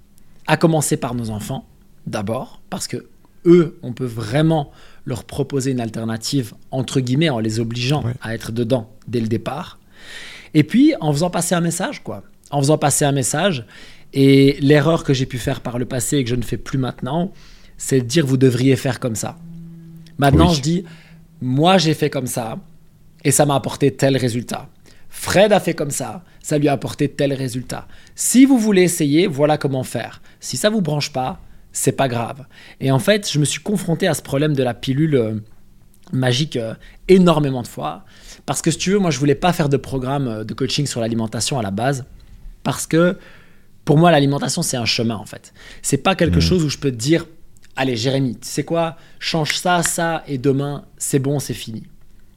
[0.47, 1.65] À commencer par nos enfants,
[2.07, 3.05] d'abord, parce que
[3.45, 4.71] eux, on peut vraiment
[5.05, 8.13] leur proposer une alternative, entre guillemets, en les obligeant Ouais.
[8.21, 9.79] à être dedans dès le départ.
[10.53, 12.23] Et puis, en faisant passer un message, quoi.
[12.51, 13.65] En faisant passer un message.
[14.13, 16.77] Et l'erreur que j'ai pu faire par le passé et que je ne fais plus
[16.77, 17.31] maintenant,
[17.77, 19.37] c'est de dire vous devriez faire comme ça.
[20.19, 20.55] Maintenant, Oui.
[20.55, 20.83] je dis,
[21.41, 22.59] moi j'ai fait comme ça
[23.23, 24.69] et ça m'a apporté tel résultat.
[25.09, 27.87] Fred a fait comme ça, ça lui a apporté tel résultat.
[28.15, 30.21] Si vous voulez essayer, voilà comment faire.
[30.39, 31.39] Si ça vous branche pas,
[31.73, 32.45] c'est pas grave.
[32.79, 35.33] Et en fait, je me suis confronté à ce problème de la pilule euh,
[36.13, 36.73] magique euh,
[37.09, 38.05] énormément de fois.
[38.45, 40.85] Parce que si tu veux, moi je voulais pas faire de programme euh, de coaching
[40.85, 42.05] sur l'alimentation à la base.
[42.63, 43.17] Parce que
[43.85, 45.53] pour moi, l'alimentation, c'est un chemin en fait.
[45.81, 46.41] C'est pas quelque Mhm.
[46.41, 47.25] chose où je peux te dire
[47.75, 51.81] Allez, Jérémy, tu sais quoi Change ça, ça, et demain, c'est bon, c'est fini.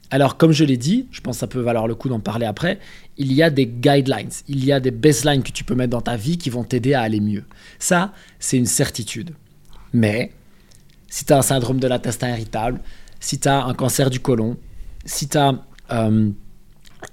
[0.09, 2.47] Alors, comme je l'ai dit, je pense que ça peut valoir le coup d'en parler
[2.47, 2.79] après,
[3.17, 6.01] il y a des guidelines, il y a des baselines que tu peux mettre dans
[6.01, 7.45] ta vie qui vont t'aider à aller mieux.
[7.79, 9.31] Ça, c'est une certitude.
[9.93, 10.31] Mais,
[11.09, 12.79] si tu as un syndrome de l'intestin irritable,
[13.19, 14.57] si tu as un cancer du côlon,
[15.05, 15.53] si tu as
[15.91, 16.29] euh,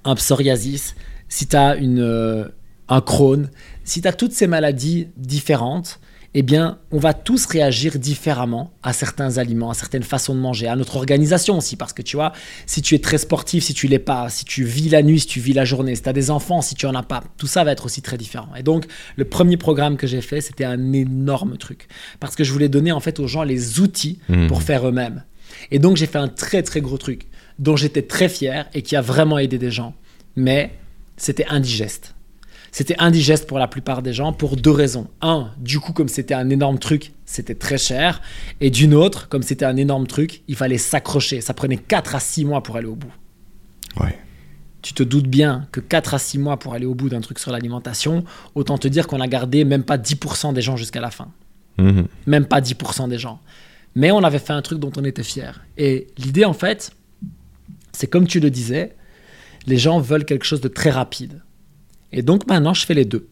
[0.04, 0.94] un psoriasis,
[1.28, 2.48] si tu as une, euh,
[2.88, 3.48] un Crohn,
[3.84, 6.00] si tu as toutes ces maladies différentes
[6.34, 10.66] eh bien, on va tous réagir différemment à certains aliments, à certaines façons de manger,
[10.66, 11.76] à notre organisation aussi.
[11.76, 12.32] Parce que tu vois,
[12.66, 15.26] si tu es très sportif, si tu l'es pas, si tu vis la nuit, si
[15.26, 17.46] tu vis la journée, si tu as des enfants, si tu en as pas, tout
[17.46, 18.48] ça va être aussi très différent.
[18.56, 21.86] Et donc, le premier programme que j'ai fait, c'était un énorme truc.
[22.18, 24.46] Parce que je voulais donner en fait aux gens les outils Mmh.
[24.46, 25.24] pour faire eux-mêmes.
[25.70, 27.26] Et donc, j'ai fait un très très gros truc
[27.58, 29.94] dont j'étais très fier et qui a vraiment aidé des gens.
[30.36, 30.72] Mais
[31.16, 32.13] c'était indigeste.
[32.74, 35.06] C'était indigeste pour la plupart des gens pour deux raisons.
[35.22, 38.20] Un, du coup, comme c'était un énorme truc, c'était très cher.
[38.60, 41.40] Et d'une autre, comme c'était un énorme truc, il fallait s'accrocher.
[41.40, 43.12] Ça prenait 4 à 6 mois pour aller au bout.
[44.00, 44.18] Ouais.
[44.82, 47.38] Tu te doutes bien que 4 à 6 mois pour aller au bout d'un truc
[47.38, 48.24] sur l'alimentation,
[48.56, 51.28] autant te dire qu'on a gardé même pas 10% des gens jusqu'à la fin.
[51.78, 52.08] Mhm.
[52.26, 53.38] Même pas 10% des gens.
[53.94, 55.64] Mais on avait fait un truc dont on était fier.
[55.78, 56.90] Et l'idée, en fait,
[57.92, 58.96] c'est comme tu le disais,
[59.68, 61.40] les gens veulent quelque chose de très rapide.
[62.14, 63.26] Et donc maintenant, je fais les deux.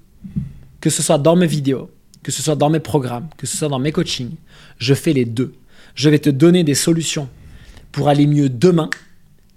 [0.81, 1.89] Que ce soit dans mes vidéos,
[2.23, 4.35] que ce soit dans mes programmes, que ce soit dans mes coachings,
[4.79, 5.55] je fais les deux.
[5.95, 7.29] Je vais te donner des solutions
[7.93, 8.91] pour aller mieux demain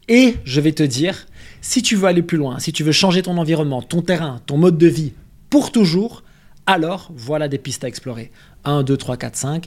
[0.07, 1.25] et je vais te dire,
[1.61, 4.57] si tu veux aller plus loin, si tu veux changer ton environnement, ton terrain, ton
[4.57, 5.13] mode de vie
[5.49, 6.23] pour toujours,
[6.67, 8.31] alors voilà des pistes à explorer.
[8.65, 9.65] 1, 2, 3, 4, 5.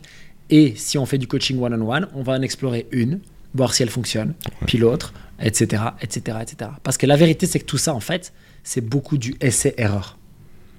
[0.51, 3.19] Et si on fait du coaching one-on-one, on va en explorer une,
[3.55, 4.35] voir si elle fonctionne,
[4.67, 6.71] puis l'autre, etc., etc., etc.
[6.85, 8.33] Parce que la vérité, c'est que tout ça, en fait,
[8.65, 10.19] c'est beaucoup du essai-erreur.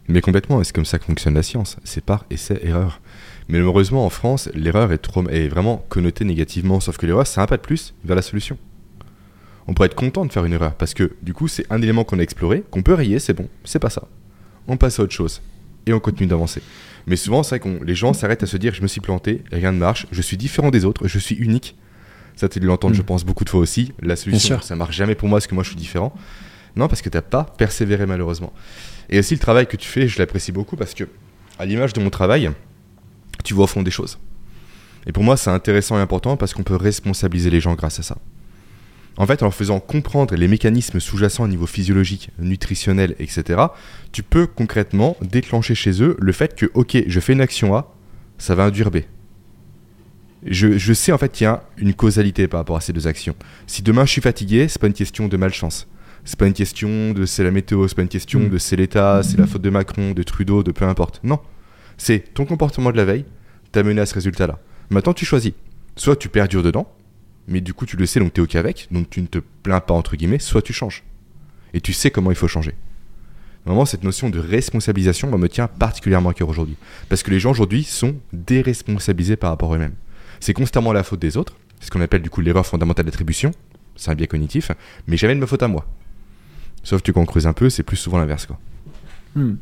[0.07, 1.77] Mais complètement, c'est comme ça que fonctionne la science.
[1.83, 2.99] C'est par essai-erreur.
[3.47, 6.79] Mais malheureusement, en France, l'erreur est, trop, est vraiment connotée négativement.
[6.79, 8.57] Sauf que l'erreur, c'est un pas de plus vers la solution.
[9.67, 12.03] On pourrait être content de faire une erreur parce que du coup, c'est un élément
[12.03, 14.07] qu'on a exploré, qu'on peut rayer, c'est bon, c'est pas ça.
[14.67, 15.41] On passe à autre chose
[15.85, 16.63] et on continue d'avancer.
[17.05, 19.43] Mais souvent, c'est vrai que les gens s'arrêtent à se dire je me suis planté,
[19.51, 21.75] rien ne marche, je suis différent des autres, je suis unique.
[22.35, 22.97] Ça, tu dû l'entendre, Mm.
[22.97, 23.91] je pense, beaucoup de fois aussi.
[24.01, 26.13] La solution, ça marche jamais pour moi parce que moi, je suis différent.
[26.75, 28.53] Non, parce que t'as pas persévéré, malheureusement.
[29.09, 31.05] Et aussi, le travail que tu fais, je l'apprécie beaucoup parce que,
[31.57, 32.51] à l'image de mon travail,
[33.43, 34.19] tu vois au fond des choses.
[35.07, 38.03] Et pour moi, c'est intéressant et important parce qu'on peut responsabiliser les gens grâce à
[38.03, 38.17] ça.
[39.17, 43.63] En fait, en faisant comprendre les mécanismes sous-jacents au niveau physiologique, nutritionnel, etc.,
[44.11, 47.93] tu peux concrètement déclencher chez eux le fait que, ok, je fais une action A,
[48.37, 48.99] ça va induire B.
[50.45, 53.07] Je, je sais en fait qu'il y a une causalité par rapport à ces deux
[53.07, 53.35] actions.
[53.67, 55.85] Si demain je suis fatigué, c'est pas une question de malchance.
[56.25, 58.49] C'est pas une question de c'est la météo, c'est pas une question Mm.
[58.49, 61.19] de c'est l'État, c'est la faute de Macron, de Trudeau, de peu importe.
[61.23, 61.39] Non.
[61.97, 63.25] C'est ton comportement de la veille
[63.71, 64.59] t'a mené à ce résultat-là.
[64.89, 65.53] Maintenant, tu choisis.
[65.95, 66.91] Soit tu perdures dedans,
[67.47, 69.39] mais du coup, tu le sais, donc tu es OK avec, donc tu ne te
[69.63, 71.03] plains pas, entre guillemets, soit tu changes.
[71.73, 72.73] Et tu sais comment il faut changer.
[73.65, 76.77] Vraiment, cette notion de responsabilisation moi, me tient particulièrement à cœur aujourd'hui.
[77.09, 79.95] Parce que les gens aujourd'hui sont déresponsabilisés par rapport à eux-mêmes.
[80.39, 83.51] C'est constamment la faute des autres, c'est ce qu'on appelle du coup l'erreur fondamentale d'attribution,
[83.95, 84.71] c'est un biais cognitif,
[85.07, 85.85] mais jamais de ma faute à moi.
[86.83, 88.45] Sauf que quand on creuse un peu, c'est plus souvent l'inverse.
[88.45, 88.59] quoi.
[89.35, 89.55] Hmm.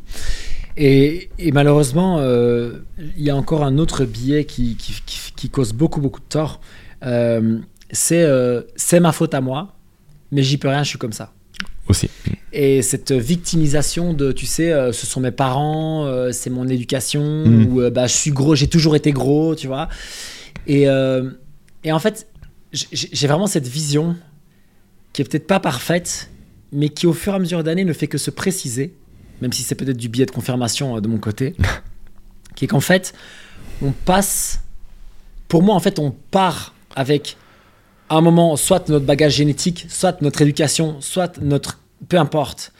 [0.77, 2.73] Et, et malheureusement, euh,
[3.17, 6.25] il y a encore un autre biais qui, qui, qui- qui cause beaucoup, beaucoup de
[6.29, 6.61] tort.
[7.03, 7.59] Euh,
[7.91, 9.73] c'est euh, c'est ma faute à moi,
[10.31, 11.33] mais j'y peux rien, je suis comme ça.
[11.87, 12.09] Aussi.
[12.53, 17.45] Et cette victimisation de, tu sais, euh, ce sont mes parents, euh, c'est mon éducation,
[17.45, 17.65] Mm.
[17.71, 19.89] ou euh, bah, je suis gros, j'ai toujours été gros, tu vois.
[20.67, 20.83] Et,
[21.83, 22.27] et en fait,
[22.73, 24.15] j'ai j'ai vraiment cette vision
[25.13, 26.29] qui est peut-être pas parfaite,
[26.71, 28.93] mais qui au fur et à mesure d'années ne fait que se préciser,
[29.41, 31.55] même si c'est peut-être du biais de confirmation euh, de mon côté,
[32.55, 33.13] qui est qu'en fait,
[33.81, 34.61] on passe,
[35.47, 37.37] pour moi, en fait, on part avec
[38.09, 41.79] à un moment, soit notre bagage génétique, soit notre éducation, soit notre.
[42.07, 42.71] peu importe.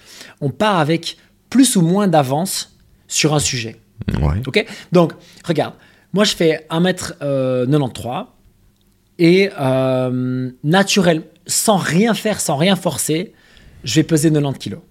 [0.42, 1.18] On part avec
[1.50, 3.78] plus ou moins d'avance sur un sujet.
[4.22, 4.42] Ouais.
[4.46, 4.66] Ok?
[4.92, 5.74] Donc, regarde,
[6.14, 8.26] moi je fais 1m93
[9.20, 13.34] et euh, naturel, sans rien faire, sans rien forcer,
[13.88, 14.82] je vais peser 90 kilos.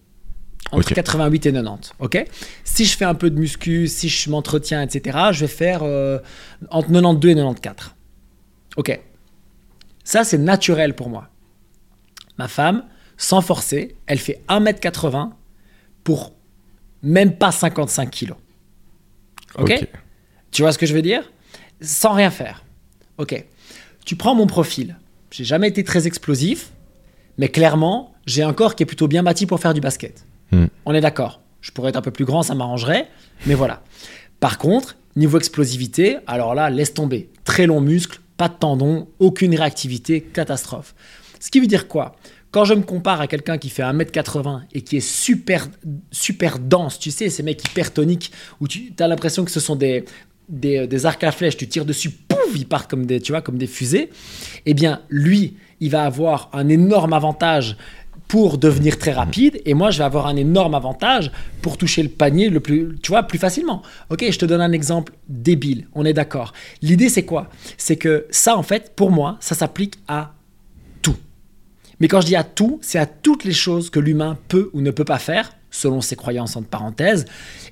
[0.73, 0.95] Entre Ok.
[0.95, 1.93] 88 et 90.
[2.01, 2.25] Ok?
[2.65, 6.19] Si je fais un peu de muscu, si je m'entretiens, etc., je vais faire euh,
[6.71, 7.95] entre 92 et 94.
[8.77, 8.99] Ok
[10.03, 11.29] Ça, c'est naturel pour moi.
[12.39, 12.85] Ma femme,
[13.19, 15.31] sans forcer, elle fait 1m80
[16.03, 16.35] pour
[17.03, 18.39] même pas 55 kilos.
[19.59, 19.89] Ok.
[20.51, 21.31] tu vois ce que je veux dire?
[21.83, 22.65] Sans rien faire.
[23.19, 23.45] Ok.
[24.07, 24.97] Tu prends mon profil.
[25.31, 26.73] J'ai jamais été très explosif,
[27.39, 30.25] mais clairement, j'ai un corps qui est plutôt bien bâti pour faire du basket.
[30.53, 30.67] Hmm.
[30.85, 31.41] On est d'accord.
[31.61, 33.09] Je pourrais être un peu plus grand, ça m'arrangerait,
[33.47, 33.83] mais voilà.
[34.41, 37.31] Par contre, niveau explosivité, alors là, laisse tomber.
[37.45, 40.95] Très long muscle, pas de tendons, aucune réactivité, catastrophe.
[41.41, 42.17] Ce qui veut dire quoi?
[42.51, 45.69] Quand je me compare à quelqu'un qui fait 1m80 et qui est super,
[46.11, 50.05] super dense, tu sais, ces mecs hypertoniques, où tu as l'impression que ce sont des,
[50.49, 53.43] des, des arcs à flèches, tu tires dessus, pouf, ils partent comme des, tu vois,
[53.43, 54.11] comme des fusées,
[54.65, 57.77] eh bien, lui, il va avoir un énorme avantage
[58.29, 61.31] pour devenir très rapide et moi je vais avoir un énorme avantage
[61.63, 63.83] pour toucher le panier le plus tu vois plus facilement.
[64.11, 66.53] OK, je te donne un exemple débile, on est d'accord.
[66.83, 67.49] L'idée c'est quoi?
[67.77, 70.33] C'est que ça en fait pour moi, ça s'applique à
[71.03, 71.17] tout.
[72.01, 74.81] Mais quand je dis à tout, c'est à toutes les choses que l'humain peut ou
[74.81, 77.27] ne peut pas faire selon ses croyances entre parenthèses.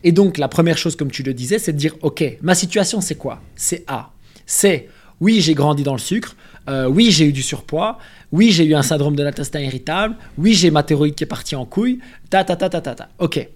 [0.04, 3.00] Et donc la première chose comme tu le disais, c'est de dire OK, ma situation
[3.00, 3.40] c'est quoi?
[3.56, 4.10] C'est A.
[4.46, 4.88] C'est
[5.20, 6.36] oui, j'ai grandi dans le sucre,
[6.68, 7.98] euh, oui, j'ai eu du surpoids,
[8.32, 11.56] oui, j'ai eu un syndrome de l'intestin irritable, oui, j'ai ma thyroïde qui est partie
[11.56, 12.00] en couille,
[12.30, 13.08] ta ta ta ta ta ta.
[13.18, 13.46] Ok,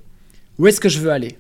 [0.59, 1.39] où est-ce que je veux aller?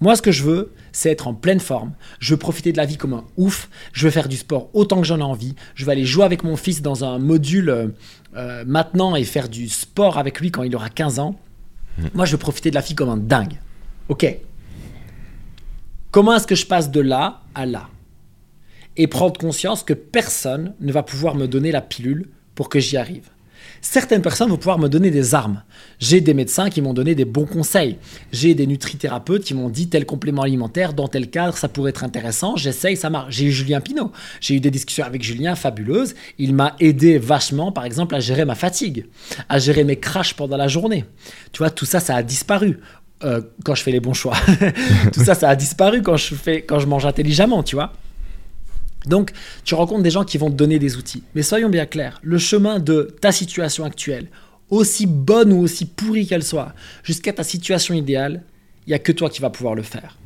[0.00, 1.92] Moi, ce que je veux, c'est être en pleine forme.
[2.18, 3.70] Je veux profiter de la vie comme un ouf.
[3.92, 5.54] Je veux faire du sport autant que j'en ai envie.
[5.74, 7.86] Je vais aller jouer avec mon fils dans un module euh,
[8.36, 11.38] euh, maintenant et faire du sport avec lui quand il aura 15 ans.
[11.96, 12.02] Mmh.
[12.14, 13.54] Moi, je veux profiter de la vie comme un dingue.
[14.08, 14.26] Ok.
[16.10, 17.88] Comment est-ce que je passe de là à là?
[18.96, 22.96] Et prendre conscience que personne ne va pouvoir me donner la pilule pour que j'y
[22.96, 23.30] arrive.
[23.80, 25.62] Certaines personnes vont pouvoir me donner des armes.
[25.98, 27.98] J'ai des médecins qui m'ont donné des bons conseils.
[28.32, 32.02] J'ai des nutrithérapeutes qui m'ont dit tel complément alimentaire, dans tel cadre, ça pourrait être
[32.02, 32.56] intéressant.
[32.56, 33.34] J'essaye, ça marche.
[33.34, 34.10] J'ai eu Julien Pinault.
[34.40, 36.14] J'ai eu des discussions avec Julien fabuleuses.
[36.38, 39.06] Il m'a aidé vachement, par exemple, à gérer ma fatigue,
[39.48, 41.04] à gérer mes crashs pendant la journée.
[41.52, 42.80] Tu vois, tout ça, ça a disparu.
[43.22, 44.36] Euh, quand je fais les bons choix.
[45.12, 47.92] tout ça, ça a disparu quand je, fais, quand je mange intelligemment, tu vois.
[49.06, 49.32] Donc,
[49.64, 51.22] tu rencontres des gens qui vont te donner des outils.
[51.34, 54.28] Mais soyons bien clairs, le chemin de ta situation actuelle,
[54.70, 58.42] aussi bonne ou aussi pourrie qu'elle soit, jusqu'à ta situation idéale,
[58.86, 60.16] il n'y a que toi qui vas pouvoir le faire.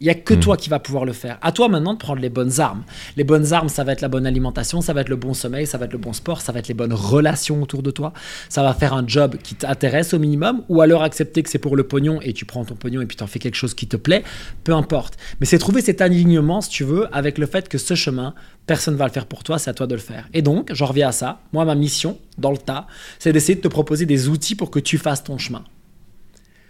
[0.00, 0.40] Il n'y a que hmm.
[0.40, 1.38] toi qui vas pouvoir le faire.
[1.42, 2.84] À toi maintenant de prendre les bonnes armes.
[3.18, 5.66] Les bonnes armes, ça va être la bonne alimentation, ça va être le bon sommeil,
[5.66, 8.14] ça va être le bon sport, ça va être les bonnes relations autour de toi.
[8.48, 11.76] Ça va faire un job qui t'intéresse au minimum, ou alors accepter que c'est pour
[11.76, 13.88] le pognon et tu prends ton pognon et puis tu en fais quelque chose qui
[13.88, 14.24] te plaît.
[14.64, 15.18] Peu importe.
[15.38, 18.34] Mais c'est trouver cet alignement, si tu veux, avec le fait que ce chemin,
[18.66, 20.28] personne ne va le faire pour toi, c'est à toi de le faire.
[20.32, 21.42] Et donc, j'en reviens à ça.
[21.52, 22.86] Moi, ma mission, dans le tas,
[23.18, 25.62] c'est d'essayer de te proposer des outils pour que tu fasses ton chemin.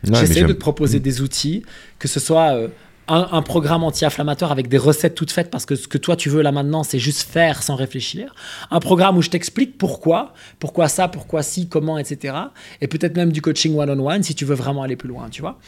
[0.02, 1.02] J'essaie de te proposer hmm.
[1.02, 1.62] des outils,
[1.98, 2.68] que ce soit euh,
[3.08, 6.42] un, programme anti-inflammatoire avec des recettes toutes faites parce que ce que toi tu veux
[6.42, 8.34] là maintenant, c'est juste faire sans réfléchir.
[8.70, 12.34] Un programme où je t'explique pourquoi, pourquoi ça, pourquoi si, comment, etc.
[12.80, 15.58] Et peut-être même du coaching one-on-one si tu veux vraiment aller plus loin, tu vois.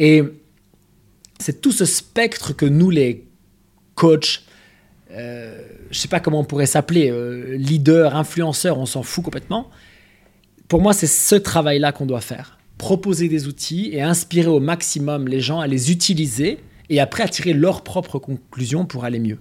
[0.00, 0.24] Et
[1.38, 3.28] c'est tout ce spectre que nous, les
[3.94, 4.42] coachs,
[5.12, 9.70] euh, je sais pas comment on pourrait s'appeler, euh, leader, influenceur, on s'en fout complètement.
[10.66, 12.58] Pour moi, c'est ce travail-là qu'on doit faire.
[12.76, 16.58] Proposer des outils et inspirer au maximum les gens à les utiliser
[16.90, 19.38] et après à tirer leurs propres conclusions pour aller mieux.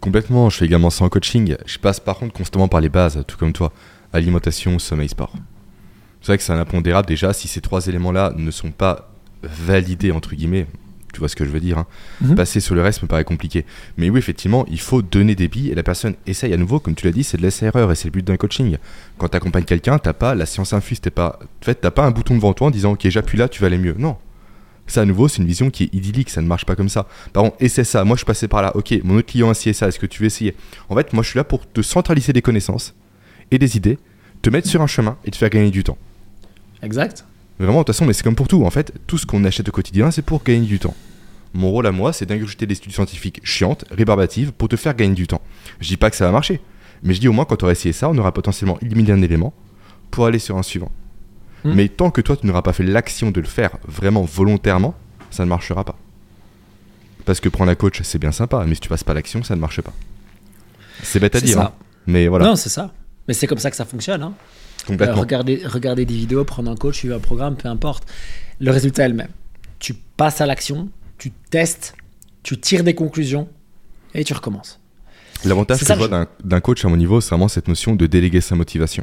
[0.00, 1.56] Complètement, je fais également ça en coaching.
[1.66, 3.72] Je passe par contre constamment par les bases, tout comme toi.
[4.12, 5.32] Alimentation, sommeil, sport.
[6.20, 9.10] C'est vrai que c'est un impondérable déjà, si ces trois éléments-là ne sont pas
[9.42, 10.66] validés, entre guillemets,
[11.12, 11.86] tu vois ce que je veux dire, hein.
[12.20, 12.34] mhm.
[12.34, 13.64] passer sur le reste me paraît compliqué.
[13.96, 16.94] Mais oui, effectivement, il faut donner des billes et la personne essaye à nouveau, comme
[16.94, 18.76] tu l'as dit, c'est de l'essai-erreur et c'est le but d'un coaching.
[19.18, 22.04] Quand tu accompagnes quelqu'un, t'as pas la science infuse, t'es pas, en fait, t'as pas
[22.04, 23.94] un bouton devant toi en disant ok, j'appuie là, tu vas aller mieux.
[23.98, 24.16] Non,
[24.86, 27.06] ça, à nouveau, c'est une vision qui est idyllique, ça ne marche pas comme ça.
[27.32, 29.52] Par contre, essaie ça, moi je suis passé par là, ok, mon autre client a
[29.52, 30.54] essayé ça, est-ce que tu veux essayer?
[30.88, 32.94] En fait, moi je suis là pour te centraliser des connaissances
[33.50, 33.98] et des idées,
[34.42, 35.98] te mettre sur un chemin et te faire gagner du temps.
[36.82, 37.24] Exact.
[37.58, 39.68] Vraiment, de toute façon, mais c'est comme pour tout, en fait, tout ce qu'on achète
[39.68, 40.94] au quotidien, c'est pour gagner du temps.
[41.54, 45.14] Mon rôle à moi, c'est d'ingurgiter des études scientifiques chiantes, rébarbatives, pour te faire gagner
[45.14, 45.40] du temps.
[45.80, 46.60] Je dis pas que ça va marcher,
[47.02, 49.22] mais je dis au moins quand tu auras essayé ça, on aura potentiellement éliminé un
[49.22, 49.54] élément
[50.10, 50.92] pour aller sur un suivant.
[51.66, 51.74] Hmm.
[51.74, 54.94] Mais tant que toi, tu n'auras pas fait l'action de le faire vraiment volontairement,
[55.30, 55.96] ça ne marchera pas.
[57.24, 59.56] Parce que prendre un coach, c'est bien sympa, mais si tu passes pas l'action, ça
[59.56, 59.92] ne marche pas.
[61.02, 61.72] C'est bête à dire, hein.
[62.06, 62.46] mais voilà.
[62.46, 62.92] Non, c'est ça.
[63.26, 64.22] Mais c'est comme ça que ça fonctionne.
[64.22, 64.34] Hein.
[64.88, 68.04] Euh, regarder, regarder des vidéos, prendre un coach, suivre un programme, peu importe.
[68.60, 69.30] Le résultat est le même.
[69.80, 71.94] Tu passes à l'action, tu testes,
[72.44, 73.48] tu tires des conclusions
[74.14, 74.78] et tu recommences.
[75.44, 78.40] L'avantage que je vois d'un coach à mon niveau, c'est vraiment cette notion de déléguer
[78.40, 79.02] sa motivation.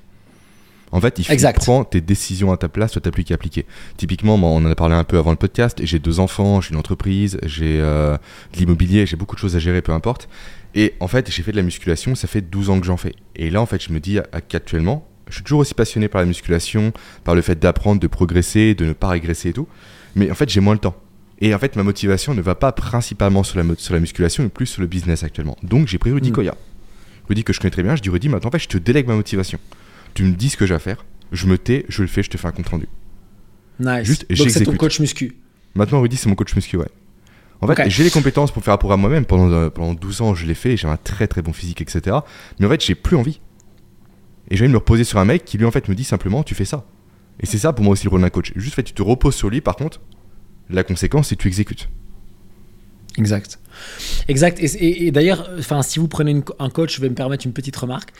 [0.93, 3.65] En fait, il prend tes décisions à ta place, toi t'as plus qu'à appliquer.
[3.97, 6.77] Typiquement, on en a parlé un peu avant le podcast, j'ai deux enfants, j'ai une
[6.77, 8.15] entreprise, j'ai euh,
[8.53, 10.29] de l'immobilier, j'ai beaucoup de choses à gérer, peu importe.
[10.75, 13.15] Et en fait, j'ai fait de la musculation, ça fait 12 ans que j'en fais.
[13.35, 16.27] Et là, en fait, je me dis qu'actuellement, je suis toujours aussi passionné par la
[16.27, 19.67] musculation, par le fait d'apprendre, de progresser, de ne pas régresser et tout.
[20.15, 20.95] Mais en fait, j'ai moins le temps.
[21.41, 24.49] Et en fait, ma motivation ne va pas principalement sur la, sur la musculation, mais
[24.49, 25.57] plus sur le business actuellement.
[25.63, 26.33] Donc, j'ai pris Rudy mm.
[26.33, 26.55] Koya.
[27.29, 29.07] Rudy que je connais très bien, je dis Rudy, maintenant, en fait, je te délègue
[29.07, 29.57] ma motivation
[30.13, 32.29] tu me dis ce que j'ai à faire, je me tais, je le fais, je
[32.29, 32.87] te fais un compte rendu.
[33.79, 34.03] Nice.
[34.03, 35.35] Juste, Donc c'est ton coach muscu.
[35.75, 36.89] Maintenant, Rudy, c'est mon coach muscu, ouais.
[37.61, 39.25] En fait, j'ai les compétences pour faire un programme moi-même.
[39.25, 42.17] Pendant, euh, pendant 12 ans, je l'ai fait, j'ai un très très bon physique, etc.
[42.59, 43.39] Mais en fait, j'ai plus envie.
[44.51, 46.03] Et j'ai envie de me reposer sur un mec qui lui, en fait, me dit
[46.03, 46.85] simplement, tu fais ça.
[47.39, 48.51] Et c'est ça pour moi aussi le rôle d'un coach.
[48.55, 50.01] Juste, fait, tu te reposes sur lui, par contre,
[50.69, 51.89] la conséquence, c'est que tu exécutes.
[53.17, 53.59] Exact.
[54.27, 54.59] Exact.
[54.59, 57.75] Et, et, d'ailleurs, enfin, si vous prenez un coach, je vais me permettre une petite
[57.77, 58.11] remarque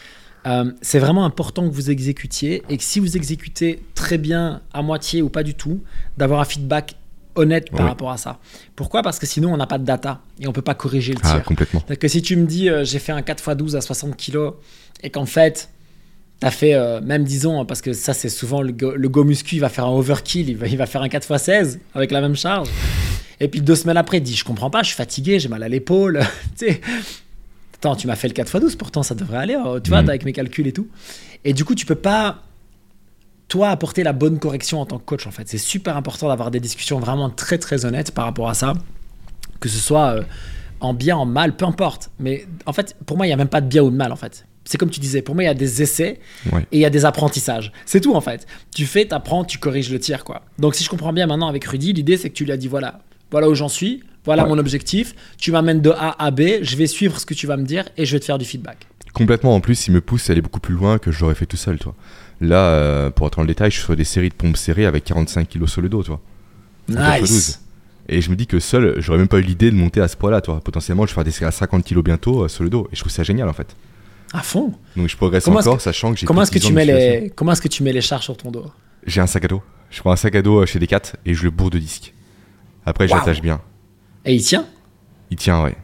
[0.46, 4.82] Euh, c'est vraiment important que vous exécutiez et que si vous exécutez très bien, à
[4.82, 5.82] moitié ou pas du tout,
[6.18, 6.96] d'avoir un feedback
[7.36, 8.39] honnête par rapport à ça.
[8.76, 9.02] Pourquoi?
[9.02, 11.36] Parce que sinon on n'a pas de data et on peut pas corriger le Ah,
[11.36, 11.44] tir.
[11.44, 11.80] complètement.
[11.80, 14.52] C'est-à-dire que si tu me dis euh, j'ai fait un 4x12 à 60 kg
[15.02, 15.70] et qu'en fait
[16.41, 19.24] tu as fait, euh, même disons, parce que ça c'est souvent le go, le go
[19.24, 22.22] muscu, il va faire un overkill, il va, il va faire un 4x16 avec la
[22.22, 22.68] même charge.
[23.39, 25.64] Et puis deux semaines après, il dit je comprends pas, je suis fatigué, j'ai mal
[25.64, 26.20] à l'épaule.
[27.84, 30.07] Attends, tu m'as fait le 4x12, pourtant ça devrait aller, euh, tu vois, Mhm.
[30.07, 30.88] avec mes calculs et tout.
[31.43, 32.43] Et du coup, tu peux pas,
[33.49, 35.49] toi, apporter la bonne correction en tant que coach, en fait.
[35.49, 38.71] C'est super important d'avoir des discussions vraiment très, très honnêtes par rapport à ça.
[39.59, 40.23] Que ce soit euh,
[40.79, 42.09] en bien, en mal, peu importe.
[42.19, 44.13] Mais en fait, pour moi, il n'y a même pas de bien ou de mal,
[44.13, 44.45] en fait.
[44.63, 46.21] C'est comme tu disais, pour moi, il y a des essais
[46.53, 46.61] Ouais.
[46.71, 47.73] et il y a des apprentissages.
[47.86, 48.47] C'est tout, en fait.
[48.73, 50.43] Tu fais, tu apprends, tu corriges le tir, quoi.
[50.57, 52.69] Donc, si je comprends bien maintenant avec Rudy, l'idée, c'est que tu lui as dit,
[52.69, 54.49] voilà, voilà où j'en suis, voilà Ouais.
[54.49, 57.57] mon objectif, tu m'amènes de A à B, je vais suivre ce que tu vas
[57.57, 58.88] me dire et je vais te faire du feedback.
[59.13, 61.45] Complètement, en plus, il me pousse à aller beaucoup plus loin que je l'aurais fait
[61.45, 61.93] tout seul, toi.
[62.41, 64.86] Là, euh, pour être dans le détail, je suis sur des séries de pompes serrées
[64.88, 66.19] avec 45 kilos sur le dos, toi.
[66.91, 67.59] En 4 x 12.
[68.09, 70.17] Et je me dis que seul, j'aurais même pas eu l'idée de monter à ce
[70.17, 70.59] poids-là, toi.
[70.61, 72.88] Potentiellement, je vais faire des séries à 50 kilos bientôt euh, sur le dos.
[72.91, 73.76] Et je trouve ça génial, en fait.
[74.34, 74.74] À fond.
[74.97, 76.69] Donc je progresse Comment encore, que- sachant que j'ai Comment est-ce que de 10 ans
[76.69, 78.65] tu mets les comment est-ce que tu mets les charges sur ton dos?
[79.05, 79.61] J'ai un sac à dos.
[79.91, 82.15] Je prends un sac à dos euh, chez Decat et je le bourre de disques.
[82.86, 83.61] Après, j'attache bien.
[84.26, 84.65] Et il tient
[85.32, 85.76] Il tient, ouais.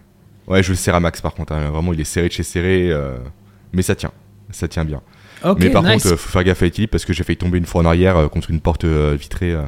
[0.48, 1.54] Ouais, je le serre à max par contre.
[1.54, 1.70] hein.
[1.70, 2.90] Vraiment, il est serré de chez serré.
[2.92, 3.18] euh,
[3.74, 4.12] Mais ça tient.
[4.52, 5.02] Ça tient bien.
[5.60, 5.94] Mais par nice.
[6.04, 7.86] contre, euh, faut faire gaffe à l'équilibre parce que j'ai failli tomber une fois en
[7.86, 9.52] arrière euh, contre une porte euh, vitrée.
[9.54, 9.64] euh.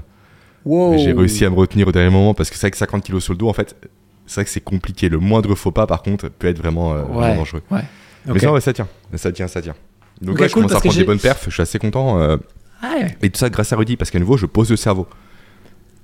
[0.66, 0.98] Wow.
[0.98, 3.24] J'ai réussi à me retenir au dernier moment parce que c'est vrai que 50 kilos
[3.24, 3.76] sur le dos, en fait,
[4.26, 5.08] c'est vrai que c'est compliqué.
[5.10, 7.36] Le moindre faux pas, par contre, peut être vraiment, euh, vraiment Ouais.
[7.36, 7.62] dangereux.
[7.72, 7.82] Ouais.
[8.26, 8.88] Mais ça, ouais, ça tient.
[9.16, 9.76] Ça tient, ça tient.
[10.22, 11.46] Donc là, je cool, commence à parce que prendre des bonnes perfs.
[11.48, 12.20] Je suis assez content.
[12.22, 12.38] euh,
[12.82, 13.16] Ah ouais.
[13.22, 15.08] et tout ça grâce à Rudy, parce qu'à nouveau, je pose le cerveau.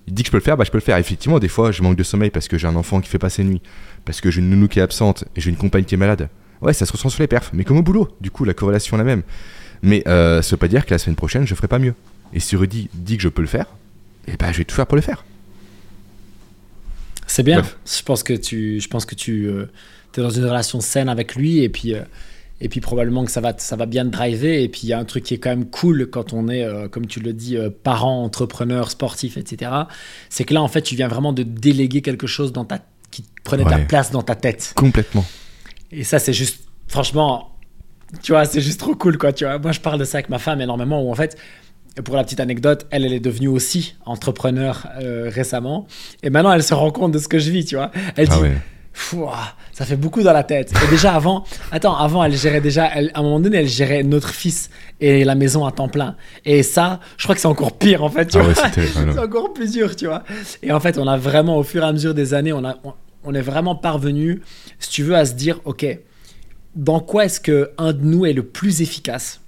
[0.07, 0.97] Il dit que je peux le faire, bah je peux le faire.
[0.97, 3.29] Effectivement, des fois, je manque de sommeil parce que j'ai un enfant qui fait pas
[3.29, 3.61] ses nuits,
[4.05, 6.29] parce que j'ai une nounou qui est absente et j'ai une compagne qui est malade.
[6.61, 8.07] Ouais, ça se ressent sur les perfs, mais comme au boulot.
[8.21, 9.23] Du coup, la corrélation est la même.
[9.81, 11.93] Mais euh, ça veut pas dire que la semaine prochaine, je ferai pas mieux.
[12.33, 13.67] Et si Rudy dit que je peux le faire,
[14.27, 15.23] et bah je vais tout faire pour le faire.
[17.27, 17.59] C'est bien.
[17.59, 17.77] Bref.
[17.85, 21.59] Je pense que tu, je pense que tu es dans une relation saine avec lui
[21.59, 22.01] et puis, euh,
[22.59, 24.63] et puis probablement que ça va, ça va bien te driver.
[24.63, 26.63] Et puis il y a un truc qui est quand même cool quand on est,
[26.63, 29.71] euh, comme tu le dis, euh, parent, entrepreneur, sportif, etc.
[30.29, 32.79] C'est que là, en fait, tu viens vraiment de déléguer quelque chose dans ta,
[33.11, 33.85] qui prenait ta Ouais.
[33.85, 34.73] place dans ta tête.
[34.75, 35.25] Complètement.
[35.91, 37.51] Et ça, c'est juste, franchement,
[38.23, 39.33] tu vois, c'est juste trop cool, quoi.
[39.33, 41.37] Tu vois, moi, je parle de ça avec ma femme énormément, où en fait,
[42.03, 45.87] pour la petite anecdote, elle, elle est devenue aussi entrepreneur euh, récemment,
[46.23, 47.91] et maintenant, elle se rend compte de ce que je vis, tu vois.
[48.15, 48.57] Elle Ah dit, ouais.
[48.99, 50.73] Fouah, ça fait beaucoup dans la tête.
[50.83, 54.01] Et déjà avant, attends, avant, elle gérait déjà, elle- à un moment donné, elle gérait
[54.01, 56.15] notre fils et la maison à temps plein.
[56.45, 58.25] Et ça, je crois que c'est encore pire, en fait.
[58.25, 58.53] Tu Ah vois.
[58.63, 58.71] ouais,
[59.13, 60.23] c'est encore plus dur, tu vois.
[60.63, 62.75] Et en fait, on a vraiment, au fur et à mesure des années, on, a,
[62.83, 62.93] on,
[63.23, 64.41] on est vraiment parvenu,
[64.79, 65.85] si tu veux, à se dire, OK,
[66.75, 69.41] dans quoi est-ce que un de nous est le plus efficace?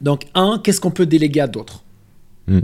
[0.00, 1.82] Donc, un, qu'est-ce qu'on peut déléguer à d'autres?
[2.46, 2.60] Mm.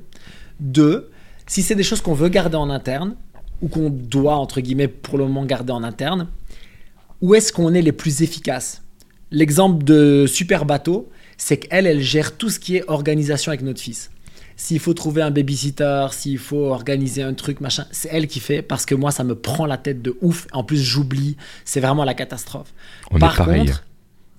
[0.60, 1.10] Deux,
[1.48, 3.16] si c'est des choses qu'on veut garder en interne,
[3.62, 6.28] ou qu'on doit, entre guillemets, pour le moment garder en interne,
[7.20, 8.82] où est-ce qu'on est les plus efficaces?
[9.30, 13.80] L'exemple de Super Bateau, c'est qu'elle, elle gère tout ce qui est organisation avec notre
[13.80, 14.10] fils.
[14.56, 18.60] S'il faut trouver un babysitter, s'il faut organiser un truc, machin, c'est elle qui fait
[18.60, 20.46] parce que moi, ça me prend la tête de ouf.
[20.52, 21.36] En plus, j'oublie.
[21.64, 22.74] C'est vraiment la catastrophe.
[23.10, 23.66] On Par est pareil.
[23.66, 23.84] contre,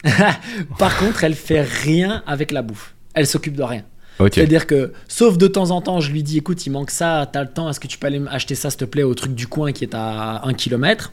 [0.78, 2.95] par contre, elle fait rien avec la bouffe.
[3.15, 3.84] Elle s'occupe de rien.
[4.26, 4.32] Ok.
[4.36, 7.41] C'est-à-dire que, sauf de temps en temps, je lui dis écoute, il manque ça, t'as
[7.43, 9.47] le temps, est-ce que tu peux aller acheter ça, s'il te plaît, au truc du
[9.47, 11.11] coin qui est à un kilomètre?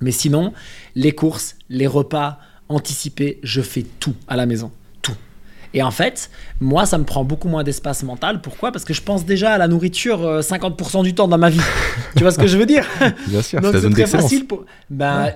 [0.00, 0.52] Mais sinon,
[0.94, 2.38] les courses, les repas
[2.68, 4.70] anticipés, je fais tout à la maison.
[5.02, 5.14] Tout.
[5.74, 8.40] Et en fait, moi, ça me prend beaucoup moins d'espace mental.
[8.40, 8.70] Pourquoi?
[8.72, 11.60] Parce que je pense déjà à la nourriture euh, 50% du temps dans ma vie.
[12.16, 12.84] tu vois ce que je veux dire?
[13.26, 14.64] Bien sûr, Donc c'est très facile pour.
[14.88, 15.32] Ben,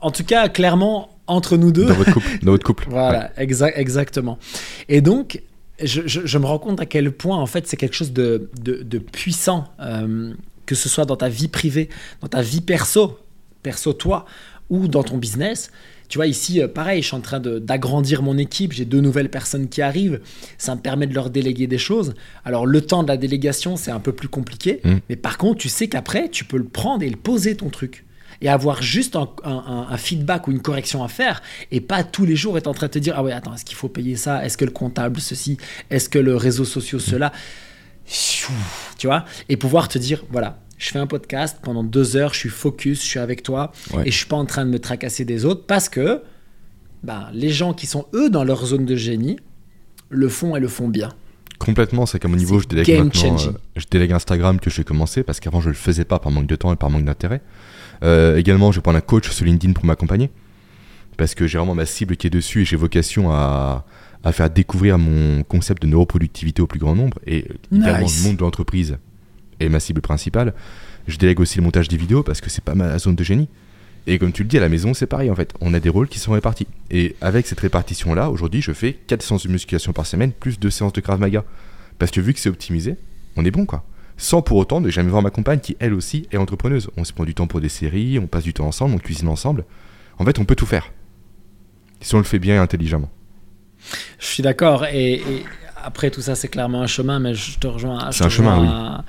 [0.00, 1.86] En tout cas, clairement, entre nous deux.
[1.86, 2.38] Dans votre couple.
[2.42, 2.86] Dans votre couple.
[2.90, 4.38] Voilà, exa- exactement.
[4.88, 5.42] Et donc,
[5.82, 8.50] je, je- je me rends compte à quel point, en fait, c'est quelque chose de,
[8.62, 10.32] de- de puissant, euh,
[10.66, 11.88] que ce soit dans ta vie privée,
[12.20, 13.18] dans ta vie perso,
[13.62, 14.24] perso toi,
[14.70, 15.70] ou dans ton business.
[16.08, 19.30] Tu vois, ici, euh, pareil, je suis en train d'agrandir mon équipe, j'ai deux nouvelles
[19.30, 20.20] personnes qui arrivent,
[20.56, 22.14] ça me permet de leur déléguer des choses.
[22.44, 24.96] Alors, le temps de la délégation, c'est un peu plus compliqué, Mm.
[25.10, 28.04] mais par contre, tu sais qu'après, tu peux le prendre et le poser ton truc.
[28.40, 32.04] Et avoir juste un, un- un- un feedback ou une correction à faire, et pas
[32.04, 33.88] tous les jours être en train de te dire Ah ouais, attends, est-ce qu'il faut
[33.88, 34.44] payer ça?
[34.44, 35.56] Est-ce que le comptable, ceci?
[35.90, 37.32] Est-ce que le réseau social, cela?
[38.96, 39.24] Tu vois?
[39.48, 43.02] Et pouvoir te dire Voilà, je fais un podcast pendant deux heures, je suis focus,
[43.02, 44.04] je suis avec toi, Ouais.
[44.06, 46.22] et je suis pas en train de me tracasser des autres parce que
[47.02, 49.38] ben, les gens qui sont eux dans leur zone de génie
[50.10, 51.10] le font et le font bien.
[51.58, 53.36] Complètement, c'est qu'à mon niveau, je délègue maintenant.
[53.48, 56.46] euh, je délègue Instagram que j'ai commencé parce qu'avant je le faisais pas par manque
[56.46, 57.40] de temps et par manque d'intérêt.
[58.02, 60.30] Euh, également, je vais prendre un coach sur LinkedIn pour m'accompagner.
[61.16, 63.84] parce que j'ai vraiment ma cible qui est dessus et j'ai vocation à,
[64.22, 68.22] à faire découvrir mon concept de neuroproductivité au plus grand nombre et également Nice.
[68.22, 68.98] le monde de l'entreprise
[69.58, 70.54] est ma cible principale.
[71.08, 73.48] Je délègue aussi le montage des vidéos parce que c'est pas ma zone de génie.
[74.06, 75.52] Et comme tu le dis, à la maison, c'est pareil en fait.
[75.60, 76.66] On a des rôles qui sont répartis.
[76.90, 80.70] Et avec cette répartition-là, aujourd'hui, je fais 4 séances de musculation par semaine, plus 2
[80.70, 81.44] séances de Krav Maga.
[81.98, 82.94] Parce que vu que c'est optimisé,
[83.36, 83.84] on est bon quoi.
[84.20, 86.90] Sans pour autant ne jamais voir ma compagne qui, elle aussi, est entrepreneuse.
[86.96, 89.28] On se prend du temps pour des séries, on passe du temps ensemble, on cuisine
[89.28, 89.64] ensemble.
[90.18, 90.92] En fait, on peut tout faire.
[92.00, 93.10] Si on le fait bien et intelligemment.
[94.18, 94.84] Je suis d'accord.
[94.86, 95.44] Et, et
[95.76, 98.28] après, tout ça, c'est clairement un chemin, mais je te rejoins, je C'est te un
[98.28, 99.04] chemin, rejoins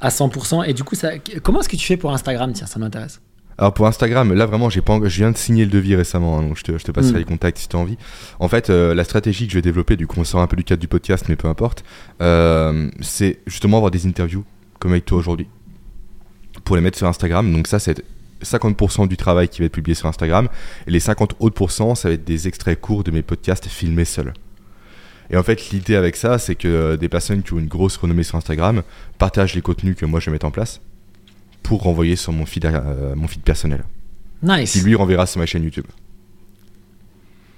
[0.00, 0.68] à, à 100%.
[0.68, 2.52] Et du coup, ça, comment est-ce que tu fais pour Instagram?
[2.52, 3.20] Tiens, ça m'intéresse.
[3.58, 6.42] Alors pour Instagram, là vraiment, j'ai pas, je viens de signer le devis récemment, hein,
[6.42, 7.18] donc je te, je te passerai Mm.
[7.18, 7.98] les contacts si tu as envie.
[8.38, 10.56] En fait, euh, la stratégie que je vais développer, du coup on sort un peu
[10.56, 11.84] du cadre du podcast, mais peu importe,
[12.22, 14.44] euh, c'est justement avoir des interviews
[14.78, 15.48] comme avec toi aujourd'hui
[16.64, 17.52] pour les mettre sur Instagram.
[17.52, 18.04] Donc ça, c'est
[18.44, 20.48] 50% du travail qui va être publié sur Instagram,
[20.86, 24.04] et les 50 autres pourcents, ça va être des extraits courts de mes podcasts filmés
[24.04, 24.32] seuls.
[25.30, 28.22] Et en fait, l'idée avec ça, c'est que des personnes qui ont une grosse renommée
[28.22, 28.82] sur Instagram
[29.18, 30.80] partagent les contenus que moi je vais mettre en place
[31.62, 33.84] pour renvoyer sur mon feed, euh, mon feed personnel
[34.42, 34.72] Nice.
[34.72, 35.86] qui lui renverra sur ma chaîne YouTube.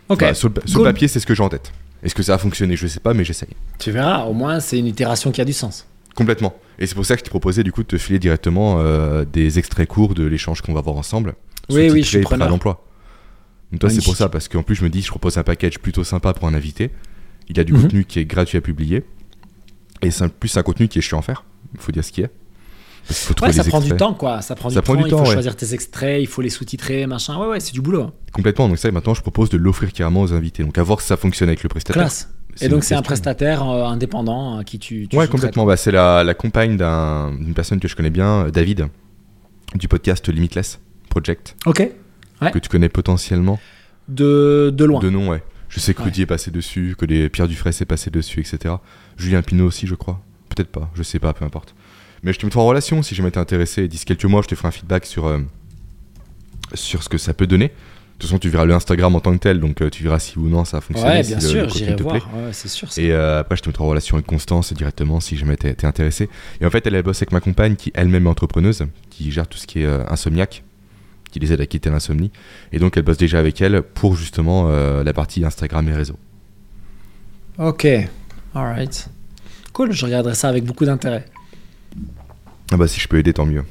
[0.09, 0.25] ok.
[0.35, 0.85] Sur le, sur le Cool.
[0.85, 1.73] papier, c'est ce que j'ai en tête.
[2.03, 2.77] Est-ce que ça a fonctionné?
[2.77, 3.51] Je sais pas, mais j'essaye.
[3.79, 5.87] Tu verras, au moins, c'est une itération qui a du sens.
[6.15, 6.55] Complètement.
[6.79, 9.25] Et c'est pour ça que je t'ai proposé du coup de te filer directement euh,
[9.25, 11.35] des extraits courts de l'échange qu'on va avoir ensemble.
[11.69, 12.49] Oui, oui, je suis prêts à preneur.
[12.49, 12.85] l'emploi.
[13.71, 15.79] Donc toi, c'est pour ça, parce qu'en plus, je me dis, je propose un package
[15.79, 16.91] plutôt sympa pour un invité.
[17.49, 17.83] Il y a du Mhm.
[17.83, 19.05] contenu qui est gratuit à publier.
[20.03, 21.45] Et c'est plus un contenu qui est chiant à faire.
[21.75, 22.27] Il faut dire ce qui est.
[22.27, 22.40] Parce qu'il
[23.15, 24.43] faut trouver Ouais, ça les prend du temps, quoi.
[24.43, 24.93] Ça prend du Ça temps.
[24.95, 25.33] prend du il temps, faut ouais.
[25.33, 27.39] choisir tes extraits, il faut les sous-titrer, machin.
[27.39, 28.03] Ouais, ouais, c'est du boulot.
[28.03, 28.13] hein.
[28.33, 28.69] Complètement.
[28.69, 30.63] Donc ça, maintenant, je propose de l'offrir carrément aux invités.
[30.63, 32.03] Donc à voir si ça fonctionne avec le prestataire.
[32.03, 32.31] Classe.
[32.61, 35.07] Et donc, c'est un prestataire euh, indépendant à qui tu.
[35.09, 35.65] tu Ouais, complètement.
[35.65, 38.89] Bah, c'est la, la compagne d'un- d'une personne que je connais bien, euh, David,
[39.75, 41.89] du podcast Limitless Project, Ok.
[42.43, 42.51] Ouais.
[42.51, 43.59] que tu connais potentiellement.
[44.09, 45.01] De, de loin.
[45.01, 45.43] De nom, ouais.
[45.69, 46.07] Je sais que Ouais.
[46.07, 48.75] Rudy est passé dessus, que les Pierre Dufresne est passé dessus, etc.
[49.17, 50.21] Julien Pinault aussi, je crois.
[50.49, 51.75] Peut-être pas, je sais pas, peu importe.
[52.23, 53.89] Mais je te mettrai en relation si jamais t'es intéressé.
[53.89, 55.39] D'ici quelques mois, je te ferai un feedback sur, euh,
[56.75, 57.69] sur ce que ça peut donner.
[57.69, 60.19] De toute façon, tu verras le Instagram en tant que tel, donc euh, tu verras
[60.19, 61.11] si ou non ça a fonctionné.
[61.11, 62.15] Ouais, si bien le sûr, j'irai voir.
[62.17, 62.93] Ouais, c'est sûr.
[62.93, 63.01] ça.
[63.01, 65.87] Et euh, après, je te mettrai en relation avec Constance directement si jamais t'es t'es
[65.87, 66.29] intéressé.
[66.61, 69.49] Et en fait, elle, elle bosse avec ma compagne qui elle-même est entrepreneuse, qui gère
[69.49, 70.65] tout ce qui est euh, insomniaque,
[71.31, 72.31] qui les aide à quitter l'insomnie.
[72.73, 76.19] Et donc, elle bosse déjà avec elle pour justement euh, la partie Instagram et réseau.
[77.57, 77.87] Ok.
[78.55, 79.09] Alright.
[79.73, 81.25] Cool, je regarderai ça avec beaucoup d'intérêt.
[82.71, 83.65] Ah bah, si je peux aider, tant mieux.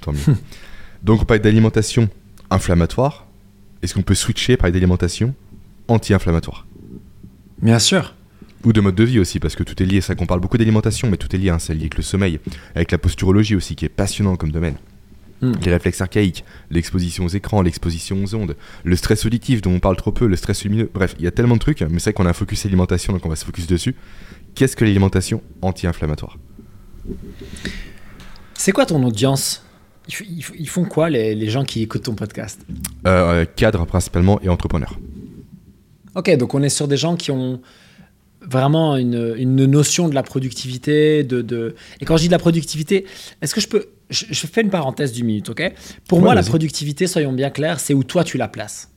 [0.00, 0.36] Tant mieux.
[1.02, 2.08] donc, on parle d'alimentation
[2.50, 3.26] inflammatoire.
[3.82, 5.34] Est-ce qu'on peut switcher par d'alimentation
[5.88, 6.66] anti-inflammatoire?
[7.60, 8.14] Bien sûr.
[8.64, 10.00] Ou de mode de vie aussi, parce que tout est lié.
[10.00, 11.50] C'est vrai qu'on parle beaucoup d'alimentation, mais tout est lié.
[11.50, 11.58] hein.
[11.58, 12.38] C'est lié avec le sommeil,
[12.74, 14.76] avec la posturologie aussi, qui est passionnant comme domaine.
[15.40, 15.54] Hmm.
[15.64, 19.96] Les réflexes archaïques, l'exposition aux écrans, l'exposition aux ondes, le stress auditif dont on parle
[19.96, 20.88] trop peu, le stress lumineux.
[20.94, 23.12] Bref, il y a tellement de trucs, mais c'est vrai qu'on a un focus alimentation,
[23.12, 23.96] donc on va se focus dessus.
[24.54, 26.38] Qu'est-ce que l'alimentation anti-inflammatoire?
[28.54, 29.64] C'est quoi ton audience?
[30.58, 32.60] Ils, font quoi les, les gens qui écoutent ton podcast?
[33.06, 34.98] Euh, Cadre principalement et entrepreneur.
[36.14, 37.60] Ok, donc on est sur des gens qui ont
[38.44, 41.22] vraiment une, une notion de la productivité.
[41.22, 41.74] De, de...
[42.00, 43.06] Et quand je dis de la productivité,
[43.40, 43.86] est-ce que je peux...
[44.10, 45.72] Je, je fais une parenthèse du minute, ok?
[46.08, 48.90] Pour Ouais, moi, la productivité, soyons bien clairs, c'est où toi tu la places.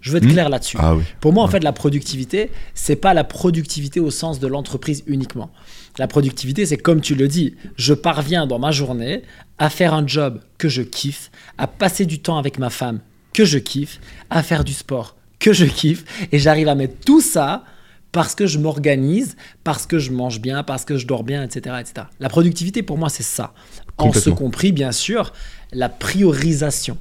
[0.00, 0.32] Je veux être Hmm?
[0.32, 0.76] clair là-dessus.
[0.80, 1.02] Ah oui.
[1.20, 5.50] Pour moi, en fait, la productivité, c'est pas la productivité au sens de l'entreprise uniquement.
[5.98, 9.22] La productivité, c'est comme tu le dis, je parviens dans ma journée
[9.58, 13.00] à faire un job que je kiffe, à passer du temps avec ma femme
[13.32, 17.20] que je kiffe, à faire du sport que je kiffe, et j'arrive à mettre tout
[17.20, 17.64] ça
[18.12, 21.76] parce que je m'organise, parce que je mange bien, parce que je dors bien, etc.
[21.80, 22.06] etc.
[22.18, 23.52] La productivité, pour moi, c'est ça.
[23.98, 25.32] En ce compris, bien sûr,
[25.72, 26.96] la priorisation.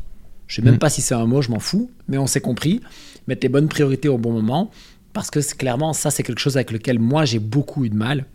[0.47, 0.79] Je sais même Mm.
[0.79, 2.81] pas si c'est un mot, je m'en fous, mais on s'est compris.
[3.27, 4.69] Mettre les bonnes priorités au bon moment,
[5.13, 8.25] parce que clairement, ça, c'est quelque chose avec lequel moi, j'ai beaucoup eu de mal.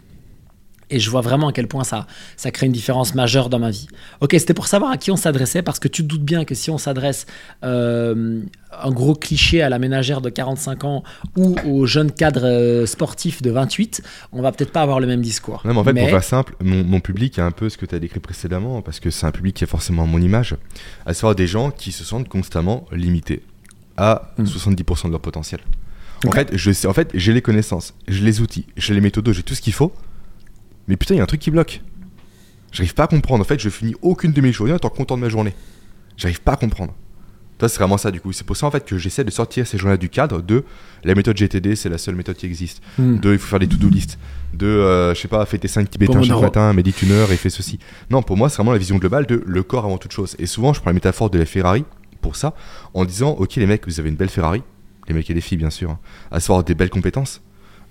[0.90, 3.70] Et je vois vraiment à quel point ça, ça crée une différence majeure dans ma
[3.70, 3.88] vie.
[4.20, 6.54] Ok, c'était pour savoir à qui on s'adressait, parce que tu te doutes bien que
[6.54, 7.26] si on s'adresse
[7.64, 8.40] euh,
[8.82, 11.02] un gros cliché à la ménagère de 45 ans
[11.36, 15.22] ou au jeune cadre euh, sportif de 28, on va peut-être pas avoir le même
[15.22, 15.62] discours.
[15.64, 17.86] Non, mais en fait, pour faire simple, mon, mon public est un peu ce que
[17.86, 20.56] tu as décrit précédemment, parce que c'est un public qui est forcément mon image,
[21.06, 23.42] à savoir des gens qui se sentent constamment limités
[23.96, 24.44] à Mm.
[24.44, 25.60] 70% de leur potentiel.
[26.26, 29.32] En fait, je sais, en fait, j'ai les connaissances, j'ai les outils, j'ai les méthodos,
[29.32, 29.92] j'ai tout ce qu'il faut,
[30.88, 31.82] mais putain, il y a un truc qui bloque.
[32.72, 33.42] J'arrive pas à comprendre.
[33.42, 35.54] En fait, je finis aucune de mes journées en étant content de ma journée.
[36.16, 36.94] J'arrive pas à comprendre.
[37.60, 38.32] Toi, c'est vraiment ça du coup.
[38.32, 40.64] C'est pour ça en fait que j'essaie de sortir ces journées du cadre de
[41.04, 42.82] la méthode GTD, c'est la seule méthode qui existe.
[42.96, 43.18] Hmm.
[43.18, 44.18] De il faut faire des to-do list.
[44.54, 47.36] De euh, je sais pas, fais tes 5 tibétains chaque matin, médite une heure et
[47.36, 47.78] fais ceci.
[48.08, 50.36] Non, pour moi, c'est vraiment la vision globale de le corps avant toute chose.
[50.38, 51.84] Et souvent, je prends la métaphore de la Ferrari
[52.22, 52.54] pour ça,
[52.94, 54.62] en disant ok les mecs, vous avez une belle Ferrari,
[55.06, 55.98] les mecs et les filles bien sûr, hein,
[56.30, 57.42] à savoir des belles compétences,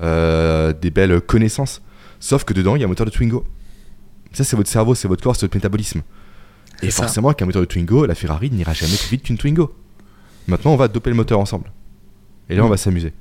[0.01, 1.83] euh, des belles connaissances.
[2.19, 3.43] Sauf que dedans, il y a un moteur de Twingo.
[4.33, 6.01] Ça, c'est votre cerveau, c'est votre corps, c'est votre métabolisme.
[6.81, 7.03] Et ça.
[7.03, 9.73] forcément, avec un moteur de Twingo, la Ferrari n'ira jamais plus vite qu'une Twingo.
[10.47, 11.71] Maintenant, on va doper le moteur ensemble.
[12.49, 12.71] Et là, on Mm.
[12.71, 13.13] va s'amuser.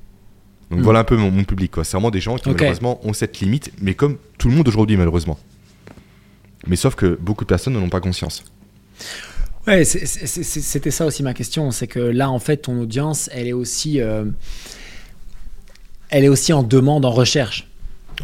[0.70, 0.82] Donc Mm.
[0.82, 1.72] voilà un peu mon, mon public.
[1.82, 4.96] C'est vraiment des gens qui, malheureusement, ont cette limite, mais comme tout le monde aujourd'hui,
[4.96, 5.38] malheureusement.
[6.66, 8.44] Mais sauf que beaucoup de personnes n'en ont pas conscience.
[9.66, 11.70] Ouais, c'était ça aussi ma question.
[11.70, 14.24] C'est que là, en fait, ton audience, elle est aussi, euh,
[16.10, 17.68] elle est aussi en demande, en recherche.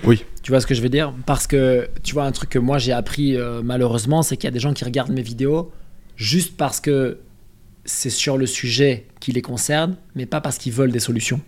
[0.03, 0.25] Oui.
[0.43, 1.13] Tu vois ce que je veux dire?
[1.27, 4.49] Parce que tu vois un truc que moi j'ai appris euh, malheureusement, c'est qu'il y
[4.49, 5.73] a des gens qui regardent mes vidéos
[6.17, 7.21] juste parce que
[7.85, 11.41] c'est sur le sujet qui les concerne, mais pas parce qu'ils veulent des solutions.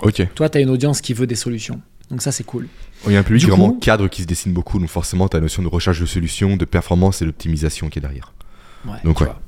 [0.00, 0.26] Ok.
[0.34, 1.80] Toi, tu as une audience qui veut des solutions.
[2.10, 2.68] Donc ça, c'est cool.
[3.06, 5.28] Il y a un public Du vraiment coup- cadre qui se dessine beaucoup, donc forcément,
[5.28, 8.32] tu as la notion de recherche de solutions, de performance et d'optimisation qui est derrière.
[8.86, 9.26] Ouais, Donc, ouais.
[9.26, 9.40] vois.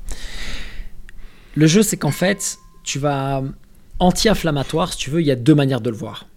[1.55, 3.43] Le jeu, c'est qu'en fait, tu vas
[3.99, 6.27] anti-inflammatoire, si tu veux, il y a deux manières de le voir.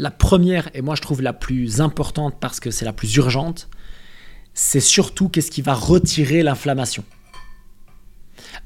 [0.00, 3.68] La première, et moi je trouve la plus importante parce que c'est la plus urgente,
[4.54, 7.04] c'est surtout qu'est-ce qui va retirer l'inflammation.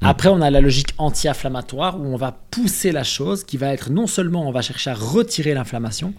[0.01, 0.05] Mm.
[0.05, 3.91] Après, on a la logique anti-inflammatoire où on va pousser la chose qui va être
[3.91, 6.13] non seulement on va chercher à retirer l'inflammation,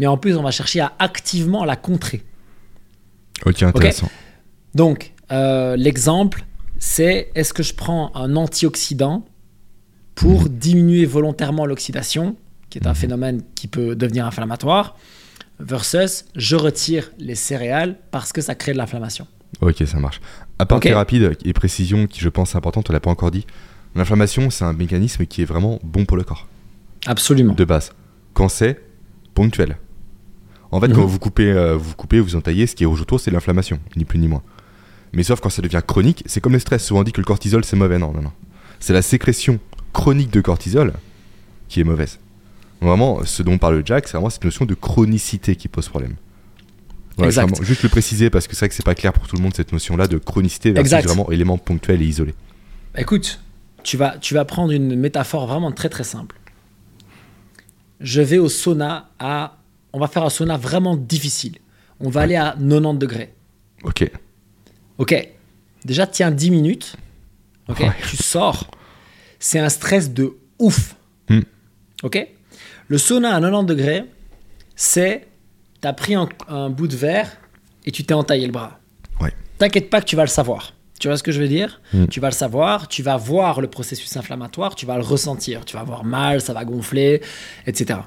[0.00, 2.24] mais en plus on va chercher à activement la contrer.
[3.44, 4.10] Ok, intéressant.
[4.74, 6.44] Donc, euh, l'exemple,
[6.80, 9.24] c'est est-ce que je prends un antioxydant
[10.16, 12.34] pour diminuer volontairement l'oxydation,
[12.76, 12.96] qui est un Mhm.
[12.96, 14.96] phénomène qui peut devenir inflammatoire,
[15.60, 19.26] versus je retire les céréales parce que ça crée de l'inflammation.
[19.62, 20.20] Ok, ça marche.
[20.58, 20.94] Aparté Ok.
[20.96, 23.46] rapide et précision qui, je pense, est importante, on l'a pas encore dit.
[23.94, 26.46] L'inflammation, c'est un mécanisme qui est vraiment bon pour le corps,
[27.06, 27.54] Absolument.
[27.54, 27.92] de base.
[28.34, 28.82] Quand c'est
[29.32, 29.78] ponctuel.
[30.70, 30.94] En fait, Mhm.
[30.96, 33.78] quand vous coupez, euh, vous coupez, vous entaillez, ce qui est rouge autour, c'est l'inflammation,
[33.96, 34.42] ni plus ni moins.
[35.14, 36.84] Mais sauf quand ça devient chronique, c'est comme le stress.
[36.84, 37.98] Souvent on dit que le cortisol, c'est mauvais.
[37.98, 38.32] Non, non, non.
[38.80, 39.58] C'est la sécrétion
[39.94, 40.92] chronique de cortisol
[41.68, 42.18] qui est mauvaise.
[42.80, 46.16] Vraiment, ce dont parle Jack, c'est vraiment cette notion de chronicité qui pose problème.
[47.16, 47.42] Voilà, Exact.
[47.48, 49.36] c'est vraiment- juste le préciser parce que c'est vrai que c'est pas clair pour tout
[49.36, 51.06] le monde cette notion-là de chronicité versus Exact.
[51.06, 52.34] vraiment élément ponctuel et isolé.
[52.96, 53.40] Écoute,
[53.82, 56.38] tu vas, tu vas prendre une métaphore vraiment très très simple.
[58.00, 59.56] Je vais au sauna à...
[59.92, 61.56] On va faire un sauna vraiment difficile.
[62.00, 62.24] On va Ouais.
[62.24, 63.32] aller à 90 degrés.
[63.84, 64.10] Ok.
[64.98, 65.14] Ok.
[65.86, 66.96] Déjà, tiens 10 minutes.
[67.68, 67.80] Ok.
[67.80, 67.92] Ouais.
[68.10, 68.70] Tu sors.
[69.38, 70.94] C'est un stress de ouf.
[71.30, 71.40] Hmm.
[72.02, 72.26] Ok.
[72.88, 74.04] Le sauna à 90 degrés,
[74.74, 75.26] c'est.
[75.80, 77.36] T'as pris un, un bout de verre
[77.84, 78.80] et tu t'es entaillé le bras.
[79.20, 79.32] Ouais.
[79.58, 80.72] T'inquiète pas que tu vas le savoir.
[80.98, 81.80] Tu vois ce que je veux dire?
[81.92, 82.06] Hmm.
[82.06, 85.64] Tu vas le savoir, tu vas voir le processus inflammatoire, tu vas le ressentir.
[85.64, 87.20] Tu vas avoir mal, ça va gonfler,
[87.66, 88.00] etc.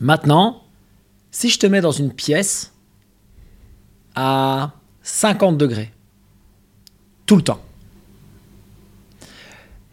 [0.00, 0.62] Maintenant,
[1.30, 2.72] si je te mets dans une pièce
[4.14, 4.72] à
[5.02, 5.90] 50 degrés,
[7.24, 7.62] tout le temps,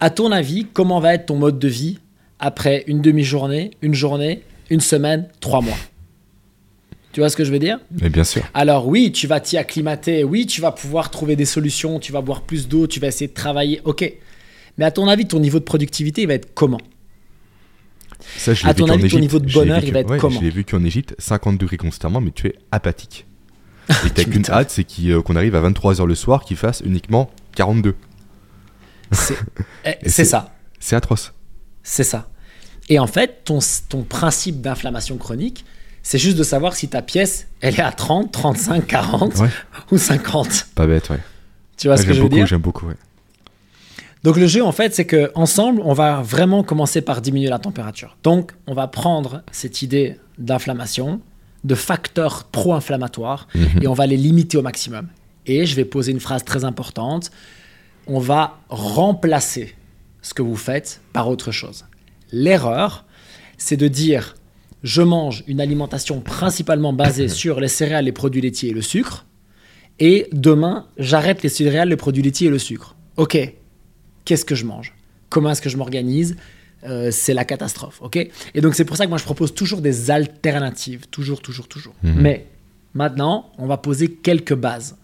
[0.01, 1.99] à ton avis, comment va être ton mode de vie
[2.39, 5.77] après une demi-journée, une journée, une semaine, trois mois
[7.11, 7.79] Tu vois ce que je veux dire?
[8.01, 8.43] Mais bien sûr.
[8.53, 12.21] alors oui, tu vas t'y acclimater, oui, tu vas pouvoir trouver des solutions, tu vas
[12.21, 14.11] boire plus d'eau, tu vas essayer de travailler, ok.
[14.77, 16.79] Mais à ton avis, ton niveau de productivité, il va être comment?
[18.37, 19.21] Ça, je À ton avis, ton Égypte.
[19.21, 20.39] niveau de bonheur, il va être ouais, comment?
[20.39, 23.25] Je l'ai vu qu'en Égypte, 50 degrés constamment, mais tu es apathique.
[24.05, 27.31] Et t'as qu'une hâte, c'est euh, qu'on arrive à 23h le soir, qu'il fasse uniquement
[27.55, 27.95] 42.
[29.11, 29.35] C'est
[29.85, 31.33] eh, c'est- ça, C'est atroce.
[31.89, 32.29] C'est ça.
[32.89, 33.59] Et en fait, ton,
[33.89, 35.65] ton principe d'inflammation chronique,
[36.03, 39.49] c'est juste de savoir si ta pièce, elle est à 30, 35, 40 Ouais.
[39.91, 40.67] ou 50.
[40.75, 41.19] Pas bête, ouais.
[41.77, 42.95] Tu vois Ouais, ce que je veux beaucoup, dire j'aime beaucoup, ouais.
[44.23, 47.59] Donc le jeu, en fait, c'est que ensemble, on va vraiment commencer par diminuer la
[47.59, 48.17] température.
[48.23, 51.21] Donc, on va prendre cette idée d'inflammation,
[51.63, 53.83] de facteurs pro-inflammatoires, Mhm.
[53.83, 55.07] et on va les limiter au maximum.
[55.45, 57.31] Et je vais poser une phrase très importante.
[58.07, 59.75] On va remplacer
[60.21, 61.85] ce que vous faites par autre chose.
[62.31, 63.05] L'erreur,
[63.57, 64.35] c'est de dire
[64.83, 69.25] je mange une alimentation principalement basée sur les céréales, les produits laitiers et le sucre,
[69.99, 72.95] et demain, j'arrête les céréales, les produits laitiers et le sucre.
[73.17, 73.37] Ok,
[74.23, 74.93] qu'est-ce que je mange?
[75.29, 76.37] Comment est-ce que je m'organise?
[76.85, 78.15] Euh, C'est la catastrophe, ok?
[78.53, 81.93] Et donc c'est pour ça que moi je propose toujours des alternatives, toujours, toujours, toujours.
[82.03, 82.21] Mhm.
[82.21, 82.45] Mais
[82.93, 84.95] maintenant, on va poser quelques bases.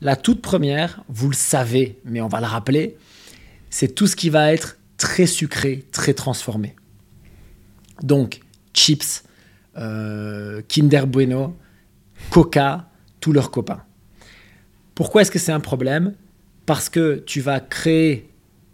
[0.00, 2.96] La toute première, vous le savez, mais on va le rappeler,
[3.74, 6.76] c'est tout ce qui va être très sucré, très transformé.
[8.04, 8.38] Donc,
[8.72, 9.24] chips,
[9.76, 11.56] euh, Kinder Bueno,
[12.30, 13.82] Coca, tous leurs copains.
[14.94, 16.14] Pourquoi est-ce que c'est un problème?
[16.66, 18.30] Parce que tu vas créer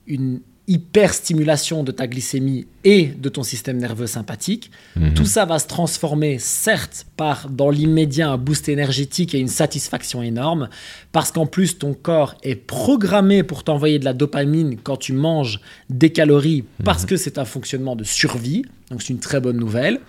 [0.07, 4.71] une hyperstimulation de ta glycémie et de ton système nerveux sympathique.
[4.95, 5.15] Mhm.
[5.15, 10.23] Tout ça va se transformer, certes, par dans l'immédiat un boost énergétique et une satisfaction
[10.23, 10.69] énorme,
[11.11, 15.61] parce qu'en plus ton corps est programmé pour t'envoyer de la dopamine quand tu manges
[15.91, 20.01] des calories, parce que c'est un fonctionnement de survie, donc c'est une très bonne nouvelle.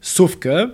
[0.00, 0.72] Sauf que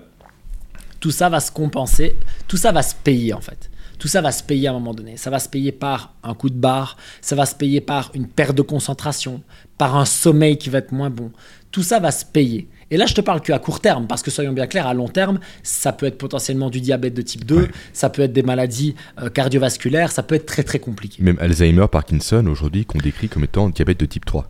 [1.01, 2.15] tout ça va se compenser,
[2.47, 3.69] tout ça va se payer en fait.
[3.99, 5.17] Tout ça va se payer à un moment donné.
[5.17, 8.27] Ça va se payer par un coup de barre, ça va se payer par une
[8.27, 9.43] perte de concentration,
[9.79, 11.31] par un sommeil qui va être moins bon.
[11.71, 12.69] Tout ça va se payer.
[12.91, 15.09] Et là, je te parle qu'à court terme, parce que soyons bien clairs, à long
[15.09, 17.69] terme, ça peut être potentiellement du diabète de type 2, Ouais.
[17.93, 21.23] ça peut être des maladies euh, cardiovasculaires, ça peut être très très compliqué.
[21.23, 24.49] Même Alzheimer, Parkinson, aujourd'hui, qu'on décrit comme étant diabète de type 3.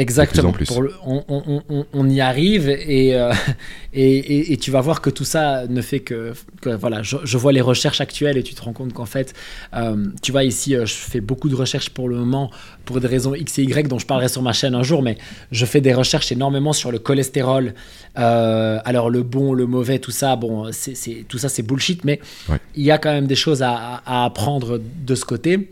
[0.00, 0.52] Exactement.
[0.52, 0.66] plus.
[0.66, 3.32] Pour le- on, on- on- on y arrive et, euh,
[3.92, 6.32] et, et- et tu vas voir que tout ça ne fait que,
[6.62, 7.02] que- voilà.
[7.02, 9.34] Je, je vois les recherches actuelles et tu te rends compte qu'en fait,
[9.74, 12.50] euh, tu vois ici, euh, je fais beaucoup de recherches pour le moment
[12.84, 15.18] pour des raisons X et Y dont je parlerai sur ma chaîne un jour, mais
[15.52, 17.74] je fais des recherches énormément sur le cholestérol.
[18.18, 22.20] Euh, alors le bon, le mauvais, tout ça, bon, c'est, tout ça c'est bullshit, mais
[22.48, 22.58] Ouais.
[22.76, 25.70] il y a quand même des choses à- à apprendre de ce côté.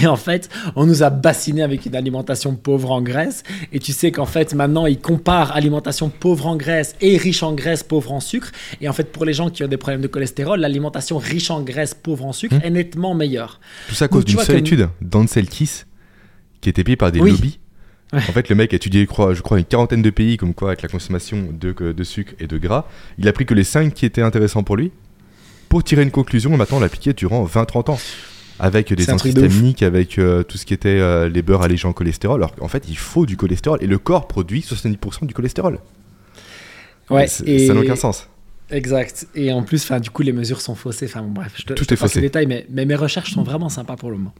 [0.00, 3.42] Et en fait, on nous a bassiné avec une alimentation pauvre en graisse.
[3.72, 7.52] Et tu sais qu'en fait, maintenant, ils comparent alimentation pauvre en graisse et riche en
[7.52, 8.52] graisse, pauvre en sucre.
[8.80, 11.60] Et en fait, pour les gens qui ont des problèmes de cholestérol, l'alimentation riche en
[11.62, 13.60] graisse, pauvre en sucre est nettement meilleure.
[13.88, 15.82] Tout ça à cause d'une seule que- étude d'Anselkis,
[16.60, 17.32] qui était payée par des Oui.
[17.32, 17.58] lobbies.
[18.12, 18.20] Ouais.
[18.28, 20.54] En fait, le mec a étudié, je crois, je crois, une quarantaine de pays, comme
[20.54, 22.86] quoi, avec la consommation de, de sucre et de gras.
[23.18, 24.92] Il a pris que les 5 qui étaient intéressants pour lui,
[25.68, 27.98] pour tirer une conclusion, et maintenant l'appliquer durant 20-30 ans.
[28.60, 31.88] Avec des truc de antihistaminiques, avec euh, tout ce qui était euh, les beurres allégés
[31.88, 32.40] en cholestérol.
[32.40, 35.78] Alors qu'en fait, il faut du cholestérol, et le corps produit 70% du cholestérol.
[37.08, 38.28] Ouais, et- Ça n'a aucun sens.
[38.70, 39.26] Exact.
[39.34, 41.06] Et en plus, du coup, les mesures sont faussées.
[41.06, 42.30] Enfin, bon, bref, je te, Tout je est faussé.
[42.46, 44.34] mais, mais mes recherches sont vraiment sympas pour le moment.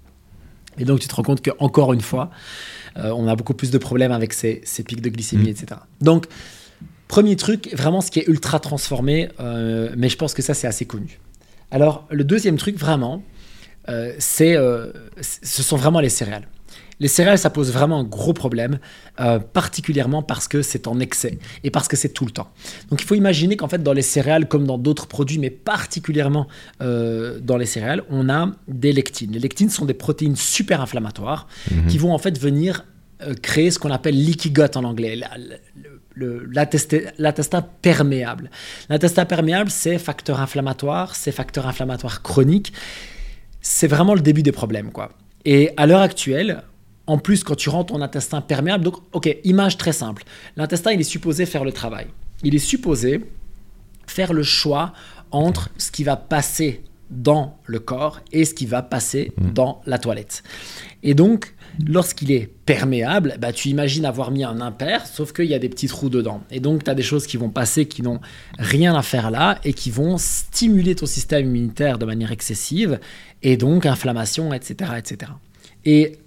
[0.79, 2.31] Et donc, tu te rends compte que encore une fois,
[2.97, 5.49] euh, on a beaucoup plus de problèmes avec ces, ces pics de glycémie, Mm.
[5.49, 5.67] etc.
[6.01, 6.27] Donc,
[7.09, 10.69] premier truc, vraiment ce qui est ultra transformé, euh, mais je pense que ça, c'est
[10.69, 11.19] assez connu.
[11.73, 13.25] Alors, le deuxième truc, vraiment,
[13.91, 14.87] euh, c'est, euh,
[15.21, 16.47] ce sont vraiment les céréales.
[17.01, 18.79] Les céréales, ça pose vraiment un gros problème,
[19.21, 22.51] euh, particulièrement parce que c'est en excès et parce que c'est tout le temps.
[22.91, 26.47] Donc il faut imaginer qu'en fait dans les céréales, comme dans d'autres produits, mais particulièrement
[26.83, 29.33] euh, dans les céréales, on a des lectines.
[29.33, 31.87] Les lectines sont des protéines super inflammatoires Mhm.
[31.87, 32.85] qui vont en fait venir
[33.23, 35.31] euh, créer ce qu'on appelle leaky gut en anglais, la-
[36.15, 36.45] le-
[37.19, 38.51] l'intestin perméable.
[38.91, 42.73] L'intestin perméable, c'est facteur inflammatoire, c'est facteur inflammatoire chronique.
[43.61, 45.11] C'est vraiment le début des problèmes, quoi.
[45.45, 46.63] Et à l'heure actuelle,
[47.07, 50.25] en plus, quand tu rends ton intestin perméable, donc, ok, image très simple.
[50.57, 52.07] L'intestin, il est supposé faire le travail.
[52.43, 53.25] Il est supposé
[54.07, 54.93] faire le choix
[55.31, 59.99] entre ce qui va passer dans le corps et ce qui va passer dans la
[59.99, 60.43] toilette.
[61.03, 61.55] Et donc,
[61.87, 65.69] lorsqu'il est perméable, bah, tu imagines avoir mis un impair, sauf qu'il y a des
[65.69, 66.43] petits trous dedans.
[66.51, 68.21] Et donc, tu as des choses qui vont passer qui n'ont
[68.59, 73.01] rien à faire là et qui vont stimuler ton système immunitaire de manière excessive,
[73.43, 74.93] et donc inflammation, etc.
[74.99, 75.33] etc.
[75.85, 76.19] Et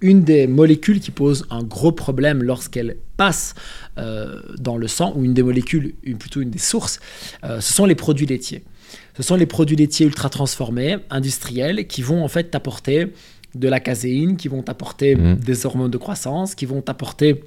[0.00, 3.54] une des molécules qui pose un gros problème lorsqu'elle passe
[3.98, 7.00] euh, dans le sang, ou une des molécules, plutôt une des sources,
[7.44, 8.64] euh, ce sont les produits laitiers.
[9.16, 13.12] Ce sont les produits laitiers ultra transformés, industriels, qui vont en fait t'apporter
[13.54, 15.36] de la caséine, qui vont t'apporter Mhm.
[15.36, 17.44] des hormones de croissance, qui vont t'apporter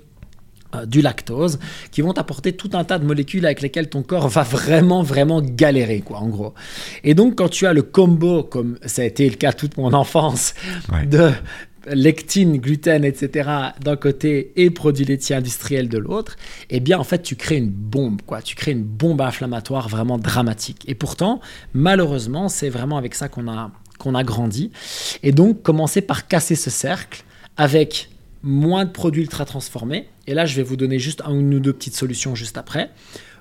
[0.76, 1.58] euh, du lactose,
[1.92, 5.42] qui vont t'apporter tout un tas de molécules avec lesquelles ton corps va vraiment, vraiment
[5.42, 6.54] galérer, quoi, en gros.
[7.04, 9.94] Et donc, quand tu as le combo, comme ça a été le cas toute mon
[9.94, 10.54] enfance,
[10.92, 11.06] Ouais.
[11.06, 11.32] de
[11.94, 13.48] lectine, gluten, etc.
[13.84, 16.36] d'un côté et produits laitiers industriels de l'autre,
[16.72, 18.42] eh bien en fait tu crées une bombe, quoi.
[18.42, 20.84] Tu crées une bombe inflammatoire vraiment dramatique.
[20.88, 21.40] Et pourtant,
[21.76, 24.72] malheureusement, c'est vraiment avec ça qu'on a qu'on a grandi.
[25.24, 27.24] Et donc commencer par casser ce cercle
[27.58, 28.10] avec
[28.44, 30.08] moins de produits ultra transformés.
[30.28, 32.92] Et là, je vais vous donner juste une ou deux petites solutions juste après.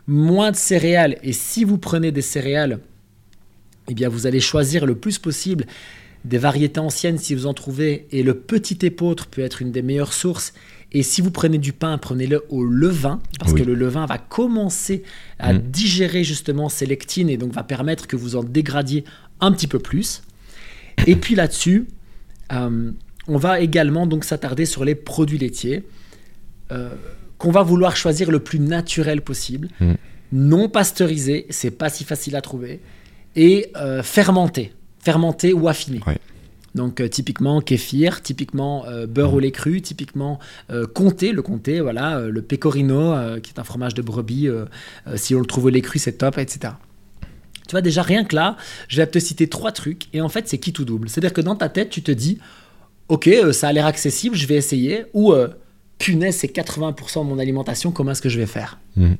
[0.06, 1.18] Moins de céréales.
[1.22, 2.78] Et si vous prenez des céréales,
[3.88, 5.66] eh bien vous allez choisir le plus possible
[6.24, 8.06] des variétés anciennes si vous en trouvez.
[8.12, 10.54] Et le petit épeautre peut être une des meilleures sources.
[10.92, 13.60] Et si vous prenez du pain, prenez-le au levain, parce Oui.
[13.60, 15.02] que le levain va commencer
[15.38, 15.58] à Mm.
[15.70, 19.04] digérer justement ces lectines et donc va permettre que vous en dégradiez
[19.40, 20.22] un petit peu plus.
[21.06, 21.86] Et puis là-dessus,
[22.52, 22.90] euh,
[23.28, 25.84] on va également donc s'attarder sur les produits laitiers
[26.72, 26.90] euh,
[27.38, 29.94] qu'on va vouloir choisir le plus naturel possible, Mm.
[30.32, 32.80] non pasteurisé, c'est pas si facile à trouver,
[33.36, 36.00] et euh, fermenté, fermenté ou affiné.
[36.74, 40.38] Donc euh, typiquement kéfir, typiquement euh, beurre au lait cru, typiquement
[40.70, 44.48] euh, comté, le comté, voilà, le pecorino, qui est un fromage de brebis,
[45.16, 46.74] si on le trouve au lait cru, c'est top, etc.
[47.66, 48.56] Tu vois, déjà rien que là,
[48.88, 51.08] je vais te citer trois trucs, et en fait, c'est qui tout double.
[51.08, 52.38] C'est-à-dire que dans ta tête, tu te dis,
[53.08, 55.48] ok, euh, ça a l'air accessible, je vais essayer, ou euh,
[55.98, 59.16] punaise, c'est 80% de mon alimentation, comment est-ce que je vais faire Mhm.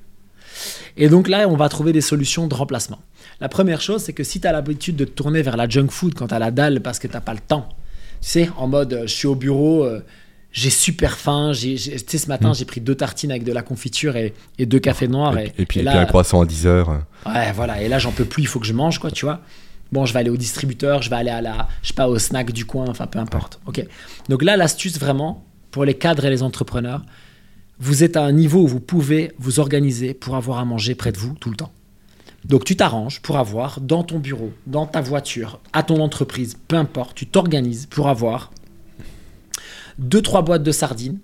[0.96, 3.00] Et donc là, on va trouver des solutions de remplacement.
[3.40, 5.88] La première chose, c'est que si tu as l'habitude de te tourner vers la junk
[5.90, 7.68] food quand tu as la dalle parce que tu pas le temps,
[8.20, 10.00] tu sais, en mode euh, je suis au bureau, euh,
[10.54, 14.16] j'ai super faim, tu sais, ce matin, j'ai pris deux tartines avec de la confiture
[14.16, 15.36] et, et deux cafés noirs.
[15.36, 17.02] Et, Et, et puis, là, un croissant à 10 heures.
[17.26, 17.82] Ouais, voilà.
[17.82, 18.44] Et là, j'en peux plus.
[18.44, 19.40] Il faut que je mange, quoi, tu vois.
[19.90, 22.18] Bon, je vais aller au distributeur, je vais aller à la, je sais pas, au
[22.20, 23.60] snack du coin, enfin, peu importe.
[23.66, 23.84] Ok.
[24.28, 27.02] Donc là, l'astuce vraiment pour les cadres et les entrepreneurs,
[27.80, 31.10] vous êtes à un niveau où vous pouvez vous organiser pour avoir à manger près
[31.10, 31.72] de vous tout le temps.
[32.44, 36.76] Donc tu t'arranges pour avoir dans ton bureau, dans ta voiture, à ton entreprise, peu
[36.76, 38.52] importe, tu t'organises pour avoir
[39.98, 41.18] deux trois boîtes de sardines.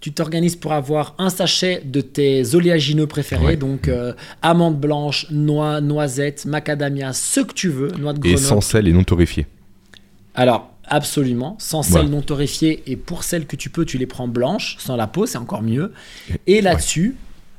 [0.00, 3.56] Tu t'organises pour avoir un sachet de tes oléagineux préférés, Ouais.
[3.56, 4.12] donc euh,
[4.42, 8.92] amandes blanches, noix, noisettes, macadamia, ce que tu veux, noix de Et sans sel et
[8.92, 9.46] non torréfié.
[10.34, 12.08] Alors, absolument, sans sel Voilà.
[12.08, 15.26] non torréfié, et pour celles que tu peux, tu les prends blanches, sans la peau,
[15.26, 15.92] c'est encore mieux.
[16.48, 17.14] Et là-dessus,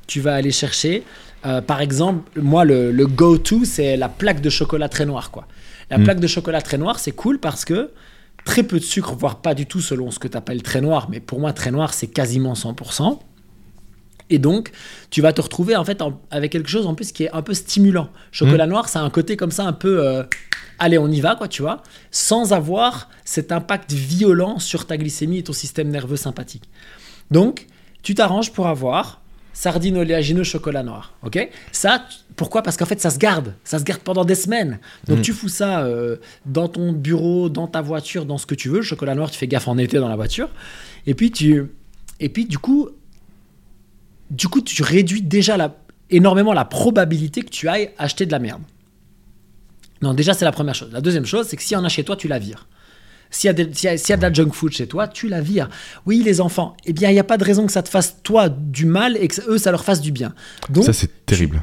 [0.06, 1.02] tu vas aller chercher,
[1.46, 5.46] euh, par exemple, moi, le, le go-to, c'est la plaque de chocolat très noire, quoi.
[5.90, 6.04] La Mm.
[6.04, 7.90] plaque de chocolat très noire, c'est cool parce que
[8.44, 11.08] très peu de sucre, voire pas du tout selon ce que tu appelles très noir,
[11.10, 13.18] mais pour moi, très noir, c'est quasiment 100%.
[14.30, 14.70] Et donc,
[15.10, 17.42] tu vas te retrouver en fait en- avec quelque chose en plus qui est un
[17.42, 18.08] peu stimulant.
[18.32, 20.22] Chocolat noir, ça a un côté comme ça un peu, euh,
[20.78, 25.38] allez, on y va, quoi, tu vois, sans avoir cet impact violent sur ta glycémie
[25.38, 26.64] et ton système nerveux sympathique.
[27.30, 27.66] Donc,
[28.02, 29.20] tu t'arranges pour avoir
[29.54, 31.48] sardines oléagineux chocolat noir, ok?
[31.72, 32.04] Ça,
[32.36, 32.62] pourquoi?
[32.62, 34.78] Parce qu'en fait, ça se garde, ça se garde pendant des semaines.
[35.08, 38.68] Donc, tu fous ça euh, dans ton bureau, dans ta voiture, dans ce que tu
[38.68, 38.78] veux.
[38.78, 40.50] Le chocolat noir, tu fais gaffe en été dans la voiture.
[41.06, 41.64] Et puis, tu,
[42.20, 42.90] et puis du coup,
[44.30, 45.74] du coup, tu réduis déjà la-
[46.10, 48.62] énormément la probabilité que tu ailles acheter de la merde.
[50.02, 50.90] Non, déjà, c'est la première chose.
[50.92, 52.66] La deuxième chose, c'est que s'il y en a chez toi, tu la vires.
[53.34, 54.86] S'il y, a des- s'il y a- s'il y a de la junk food chez
[54.86, 55.68] toi, tu la vires.
[56.06, 58.16] Oui, les enfants, eh bien, il n'y a pas de raison que ça te fasse,
[58.22, 60.32] toi, du mal et que eux, ça leur fasse du bien.
[60.70, 61.60] Donc, Ça, c'est terrible.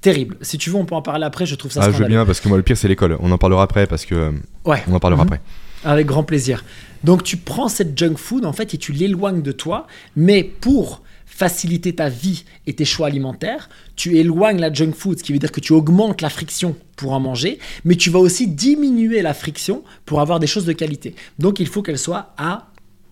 [0.00, 0.36] terrible.
[0.40, 2.24] Si tu veux, on peut en parler après, je trouve ça Ah, je veux bien,
[2.24, 3.16] parce que moi, le pire, c'est l'école.
[3.20, 4.14] On en parlera après, parce que.
[4.14, 4.30] euh,
[4.64, 4.82] Ouais.
[4.88, 5.28] On en parlera Mhm.
[5.32, 5.40] après.
[5.84, 6.64] Avec grand plaisir.
[7.04, 11.02] Donc tu prends cette junk food en fait et tu l'éloignes de toi, mais pour
[11.34, 15.38] faciliter ta vie et tes choix alimentaires, tu éloignes la junk food, ce qui veut
[15.38, 19.32] dire que tu augmentes la friction pour en manger, mais tu vas aussi diminuer la
[19.32, 21.14] friction pour avoir des choses de qualité.
[21.38, 22.68] Donc il faut qu'elle soit à,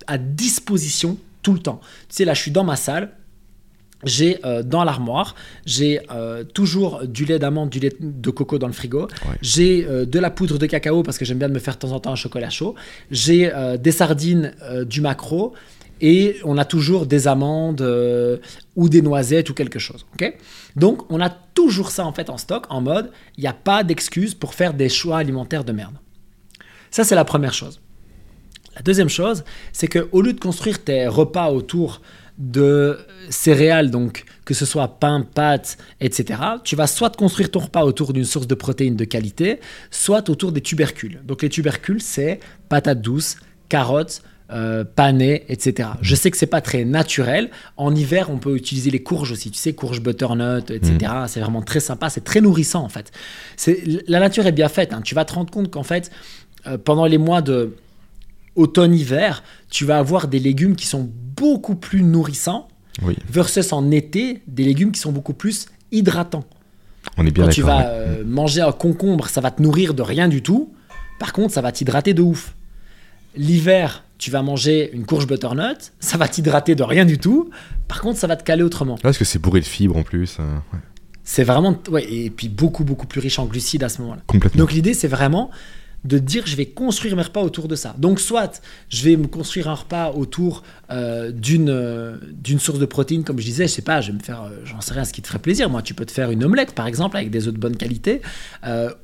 [0.06, 1.80] à disposition tout le temps.
[2.08, 3.10] Tu sais, là je suis dans ma salle,
[4.04, 8.66] j'ai euh, dans l'armoire, j'ai euh, toujours du lait d'amande, du lait de coco dans
[8.66, 9.08] le frigo.
[9.40, 11.80] J'ai euh, de la poudre de cacao parce que j'aime bien de me faire de
[11.80, 12.74] temps en temps un chocolat chaud.
[13.10, 14.52] J'ai des sardines,
[14.86, 15.54] du maquereau
[16.01, 18.38] et on a toujours des amandes euh,
[18.76, 20.07] ou des noisettes ou quelque chose.
[20.76, 23.84] Donc on a toujours ça en fait en stock en mode il n'y a pas
[23.84, 25.94] d'excuse pour faire des choix alimentaires de merde.
[26.90, 27.80] Ça c'est la première chose.
[28.76, 32.01] La deuxième chose, c'est que au lieu de construire tes repas autour
[32.38, 32.98] de
[33.28, 38.12] céréales, donc que ce soit pain, pâtes, etc., tu vas soit construire ton repas autour
[38.12, 41.20] d'une source de protéines de qualité, soit autour des tubercules.
[41.24, 42.40] Donc les tubercules, c'est
[42.70, 43.36] patates douces,
[43.68, 44.22] carottes,
[44.53, 45.90] euh, panais, etc.
[46.03, 47.51] Je sais que c'est pas très naturel.
[47.76, 49.51] En hiver, on peut utiliser les courges aussi.
[49.51, 51.12] Tu sais, courges butternut, etc.
[51.28, 52.11] C'est vraiment très sympa.
[52.11, 53.12] C'est très nourrissant en fait.
[54.09, 54.92] La nature est bien faite.
[54.92, 55.03] hein.
[55.03, 56.11] Tu vas te rendre compte qu'en fait,
[56.66, 57.76] euh, pendant les mois de
[58.57, 62.68] automne-hiver, tu vas avoir des légumes qui sont beaucoup plus nourrissants
[63.03, 66.44] Oui, versus en été, des légumes qui sont beaucoup plus hydratants.
[67.16, 70.03] on est bien Quand tu vas euh, manger un concombre, ça va te nourrir de
[70.03, 70.72] rien du tout.
[71.18, 72.55] Par contre, ça va t'hydrater de ouf.
[73.36, 77.50] L'hiver, tu vas manger une courge butternut, ça va t'hydrater de rien du tout.
[77.88, 78.96] Par contre, ça va te caler autrement.
[79.02, 80.36] Parce que c'est bourré de fibres en plus.
[80.38, 80.78] euh, ouais.
[81.24, 84.20] C'est vraiment, ouais, et puis beaucoup beaucoup plus riche en glucides à ce moment-là.
[84.26, 84.58] Complètement.
[84.58, 85.50] Donc l'idée, c'est vraiment
[86.05, 87.94] de dire je vais construire mes repas autour de ça.
[87.98, 92.86] Donc soit je vais me construire un repas autour euh, d'une euh, d'une source de
[92.86, 95.05] protéines, comme je disais, je sais pas, je vais me faire, euh, j'en sais rien,
[95.05, 95.68] ce qui te ferait plaisir.
[95.68, 98.22] Moi, tu peux te faire une omelette, par exemple, avec des œufs de bonne qualité.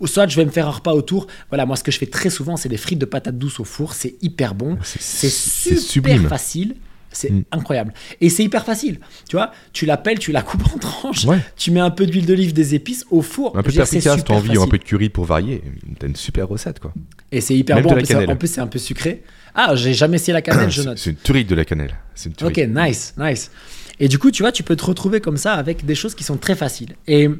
[0.00, 1.26] Ou soit je vais me faire un repas autour.
[1.50, 3.64] Voilà, moi, ce que je fais très souvent, c'est des frites de patates douces au
[3.64, 3.94] four.
[3.94, 4.78] C'est hyper bon.
[4.82, 6.28] C'est- super sublime.
[6.28, 6.74] facile.
[7.16, 7.44] C'est Mm.
[7.50, 7.94] incroyable.
[8.20, 9.00] Et c'est hyper facile.
[9.28, 11.38] Tu vois, tu l'appelles, tu la coupes en tranches, Ouais.
[11.56, 13.56] tu mets un peu d'huile d'olive, des épices au four.
[13.56, 15.62] Un peu de paprika si t'as envie, ou un peu de curry pour varier.
[15.98, 16.92] T'as une super recette, quoi.
[17.32, 17.90] Et c'est hyper Même bon.
[17.92, 18.30] En plus, c'est- cannelle.
[18.30, 19.22] en plus, c'est un peu sucré.
[19.54, 20.98] Ah, j'ai jamais essayé la cannelle, je C'est note.
[20.98, 21.94] c'est une tuerie de la cannelle.
[22.14, 22.46] C'est une.
[22.46, 23.50] Ok, nice, nice.
[23.98, 26.22] Et du coup, tu vois, tu peux te retrouver comme ça avec des choses qui
[26.24, 26.96] sont très faciles.
[27.08, 27.30] Et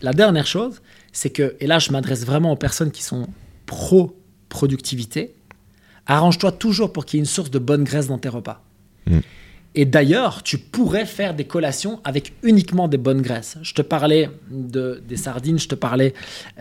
[0.00, 3.28] la dernière chose, c'est que, et là, je m'adresse vraiment aux personnes qui sont
[3.66, 5.34] pro-productivité,
[6.06, 8.64] arrange-toi toujours pour qu'il y ait une source de bonne graisse dans tes repas.
[9.06, 9.20] Mm.
[9.74, 13.56] Et d'ailleurs, tu pourrais faire des collations avec uniquement des bonnes graisses.
[13.62, 16.12] Je te parlais de, des sardines, je te parlais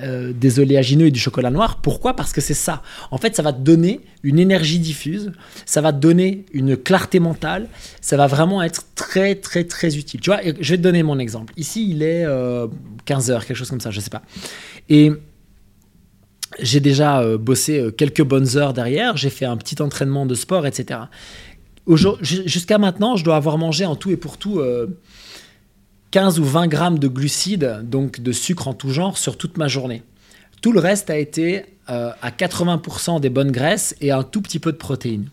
[0.02, 1.82] euh, des oléagineux et du chocolat noir.
[1.82, 2.16] Pourquoi?
[2.16, 2.82] Parce que c'est ça.
[3.12, 5.34] En fait, ça va te donner une énergie diffuse,
[5.66, 7.68] ça va te donner une clarté mentale,
[8.00, 10.22] ça va vraiment être très, très, très utile.
[10.22, 11.54] Tu vois, je vais te donner mon exemple.
[11.58, 12.26] Ici, il est
[13.06, 14.22] 15 euh, heures, quelque chose comme ça, je sais pas.
[14.88, 15.12] Et
[16.60, 20.66] j'ai déjà euh, bossé quelques bonnes heures derrière, j'ai fait un petit entraînement de sport,
[20.66, 21.02] etc.
[21.88, 24.62] Jusqu'à maintenant, je dois avoir mangé en tout et pour tout
[26.12, 29.58] 15 euh, ou 20 grammes de glucides, donc de sucre en tout genre, sur toute
[29.58, 30.04] ma journée.
[30.62, 34.60] Tout le reste a été euh, à 80% des bonnes graisses et un tout petit
[34.60, 35.30] peu de protéines.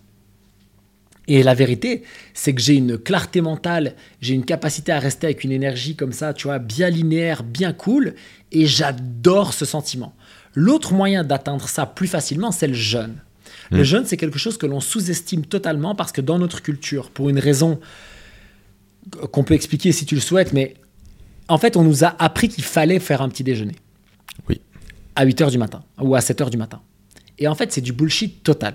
[1.28, 5.44] Et la vérité, c'est que j'ai une clarté mentale, j'ai une capacité à rester avec
[5.44, 8.14] une énergie comme ça, tu vois, bien linéaire, bien cool,
[8.50, 10.14] et j'adore ce sentiment.
[10.54, 13.20] L'autre moyen d'atteindre ça plus facilement, c'est le jeûne.
[13.70, 13.84] Le mm.
[13.84, 17.38] jeûne, c'est quelque chose que l'on sous-estime totalement parce que dans notre culture, pour une
[17.38, 17.80] raison
[19.32, 20.74] qu'on peut expliquer si tu le souhaites, mais
[21.48, 23.76] en fait, on nous a appris qu'il fallait faire un petit déjeuner.
[24.48, 24.60] Oui.
[25.16, 26.80] À 8 h du matin ou à 7 h du matin.
[27.38, 28.74] Et en fait, c'est du bullshit total.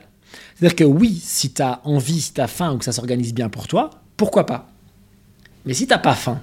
[0.56, 3.34] C'est-à-dire que oui, si tu as envie, si tu as faim ou que ça s'organise
[3.34, 4.70] bien pour toi, pourquoi pas?
[5.66, 6.41] Mais si tu pas faim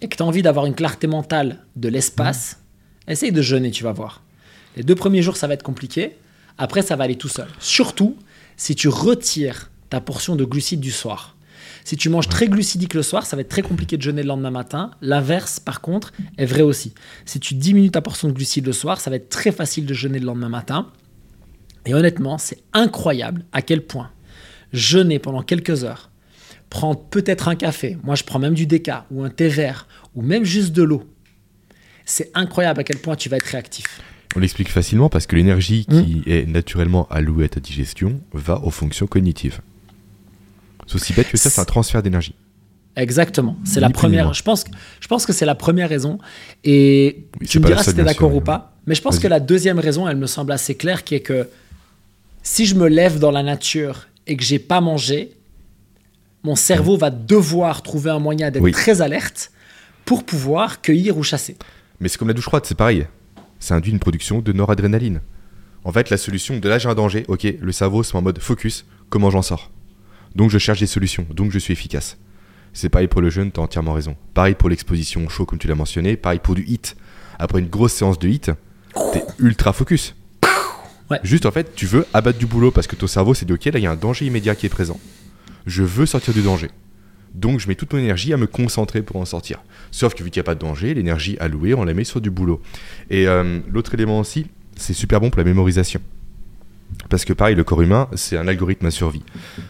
[0.00, 2.58] et que tu as envie d'avoir une clarté mentale de l'espace,
[3.06, 3.12] mm.
[3.12, 4.22] essaye de jeûner, tu vas voir.
[4.76, 6.16] Les deux premiers jours, ça va être compliqué.
[6.60, 7.48] Après, ça va aller tout seul.
[7.58, 8.16] Surtout
[8.56, 11.36] si tu retires ta portion de glucides du soir.
[11.84, 14.28] Si tu manges très glucidique le soir, ça va être très compliqué de jeûner le
[14.28, 14.90] lendemain matin.
[15.00, 16.92] L'inverse, par contre, est vrai aussi.
[17.24, 19.94] Si tu diminues ta portion de glucides le soir, ça va être très facile de
[19.94, 20.88] jeûner le lendemain matin.
[21.86, 24.10] Et honnêtement, c'est incroyable à quel point
[24.72, 26.10] jeûner pendant quelques heures,
[26.68, 30.22] prendre peut-être un café, moi je prends même du déca ou un thé vert ou
[30.22, 31.02] même juste de l'eau,
[32.04, 34.00] c'est incroyable à quel point tu vas être réactif.
[34.36, 36.30] On l'explique facilement parce que l'énergie qui mm.
[36.30, 39.60] est naturellement allouée à ta digestion va aux fonctions cognitives.
[40.86, 42.34] C'est aussi bête que ça, c'est un transfert d'énergie.
[42.96, 43.56] Exactement.
[43.64, 44.32] C'est la première.
[44.34, 44.64] Je pense,
[45.00, 46.18] je pense que c'est la première raison.
[46.64, 48.74] Et tu me diras si tu es d'accord ou pas.
[48.86, 51.48] Mais je pense que la deuxième raison, elle me semble assez claire, qui est que
[52.42, 55.32] si je me lève dans la nature et que j'ai pas mangé,
[56.42, 59.52] mon cerveau va devoir trouver un moyen d'être très alerte
[60.04, 61.56] pour pouvoir cueillir ou chasser.
[62.00, 63.06] Mais c'est comme la douche froide, c'est pareil
[63.60, 65.20] ça induit une production de noradrénaline.
[65.84, 68.40] En fait, la solution de là j'ai un danger, ok, le cerveau c'est en mode
[68.40, 69.70] focus, comment j'en sors?
[70.34, 72.18] Donc je cherche des solutions, donc je suis efficace.
[72.72, 74.16] C'est pareil pour le jeûne, t'as entièrement raison.
[74.34, 76.96] Pareil pour l'exposition au chaud comme tu l'as mentionné, pareil pour du hit.
[77.38, 78.50] Après une grosse séance de hit,
[79.12, 80.14] t'es ultra focus.
[81.24, 83.64] Juste en fait, tu veux abattre du boulot parce que ton cerveau s'est dit ok,
[83.66, 85.00] là il y a un danger immédiat qui est présent.
[85.66, 86.70] Je veux sortir du danger.
[87.34, 89.62] Donc je mets toute mon énergie à me concentrer pour en sortir.
[89.90, 92.20] Sauf que vu qu'il n'y a pas de danger, l'énergie allouée, on la met sur
[92.20, 92.60] du boulot.
[93.08, 96.00] Et euh, l'autre élément aussi, c'est super bon pour la mémorisation.
[97.08, 99.22] Parce que pareil, le corps humain, c'est un algorithme à survie.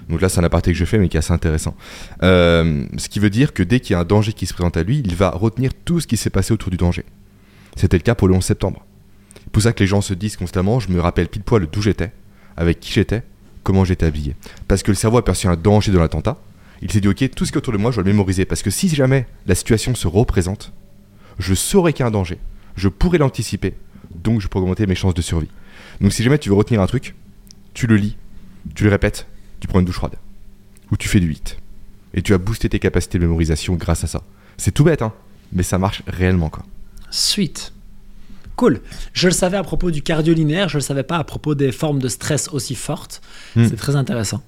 [0.09, 1.77] Donc là, c'est un aparté que je fais, mais qui est assez intéressant.
[2.23, 4.77] Euh, ce qui veut dire que dès qu'il y a un danger qui se présente
[4.77, 7.05] à lui, il va retenir tout ce qui s'est passé autour du danger.
[7.77, 8.85] C'était le cas pour le 11 septembre.
[9.35, 11.83] C'est pour ça que les gens se disent constamment, je me rappelle pile poil d'où
[11.83, 12.13] j'étais,
[12.57, 13.23] avec qui j'étais,
[13.63, 14.35] comment j'étais habillé.
[14.69, 16.39] Parce que le cerveau a perçu un danger de l'attentat,
[16.83, 18.45] il s'est dit ok, tout ce qui est autour de moi, je dois le mémoriser.
[18.45, 20.73] Parce que si jamais la situation se représente,
[21.39, 22.39] je saurais qu'il y a un danger,
[22.77, 23.75] je pourrais l'anticiper,
[24.15, 25.49] donc je pourrais augmenter mes chances de survie.
[26.01, 27.15] Donc si jamais tu veux retenir un truc,
[27.75, 28.17] tu le lis,
[28.75, 29.27] tu le répètes,
[29.61, 30.17] tu prends une douche froide.
[30.91, 31.59] Ou tu fais du 8.
[32.15, 34.23] Et tu as boosté tes capacités de mémorisation grâce à ça.
[34.57, 35.13] C'est tout bête, hein,
[35.53, 36.65] mais ça marche réellement quoi.
[37.11, 37.73] Suite.
[38.57, 38.81] Cool.
[39.13, 41.73] Je le savais à propos du cardio linéaire, je le savais pas à propos des
[41.73, 43.23] formes de stress aussi fortes.
[43.57, 43.67] Hmm.
[43.67, 44.43] C'est très intéressant.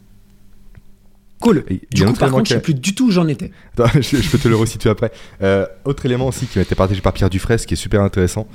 [1.43, 1.65] Cool.
[1.91, 3.51] du coup, par contre, je sais plus du tout où j'en étais.
[3.77, 5.11] je, peux te le resituer après.
[5.43, 8.47] Euh, autre élément aussi qui m'a été partagé par Pierre Dufresne, qui est super intéressant.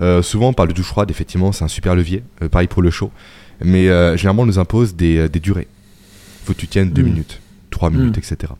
[0.00, 2.22] Euh, souvent, on parle de douche froide, effectivement, c'est un super levier.
[2.42, 3.10] Euh, pareil pour le chaud.
[3.64, 3.86] Mais
[4.16, 5.66] généralement, on nous impose des, des durées.
[6.44, 7.04] Faut que tu tiennes 2 hmm.
[7.04, 7.40] minutes,
[7.70, 8.32] 3 minutes, hmm.
[8.32, 8.52] etc.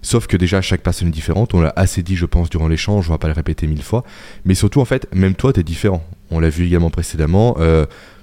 [0.00, 1.52] Sauf que déjà, chaque personne est différente.
[1.52, 3.10] On l'a assez dit, je pense, durant l'échange.
[3.10, 4.04] On va pas le répéter mille fois.
[4.46, 6.02] Mais surtout, en fait, même toi, tu es différent.
[6.30, 7.56] On l'a vu également précédemment.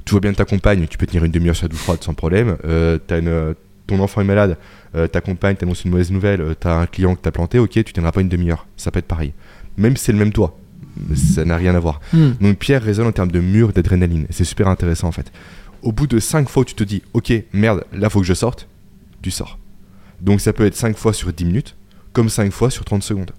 [0.05, 2.15] tu vois bien ta compagne, tu peux tenir une demi-heure sur la douche froide sans
[2.15, 2.57] problème.
[2.63, 3.53] as une,
[3.87, 4.57] ton enfant est malade
[4.95, 7.71] euh, ta compagne t'annonce une mauvaise nouvelle, euh, t'as un client que t'as planté, ok,
[7.71, 8.67] tu tiendras pas une demi-heure.
[8.77, 9.33] Ça peut être pareil.
[9.77, 10.57] Même si c'est le même toit,
[11.15, 12.01] ça n'a rien à voir.
[12.13, 12.31] Hmm.
[12.41, 14.27] Donc Pierre résonne en termes de mur d'adrénaline.
[14.29, 15.31] C'est super intéressant en fait.
[15.81, 18.33] Au bout de 5 fois où tu te dis, ok, merde, là faut que je
[18.33, 18.67] sorte,
[19.21, 19.57] tu sors.
[20.19, 21.75] Donc ça peut être 5 fois sur 10 minutes,
[22.13, 23.31] comme 5 fois sur 30 secondes.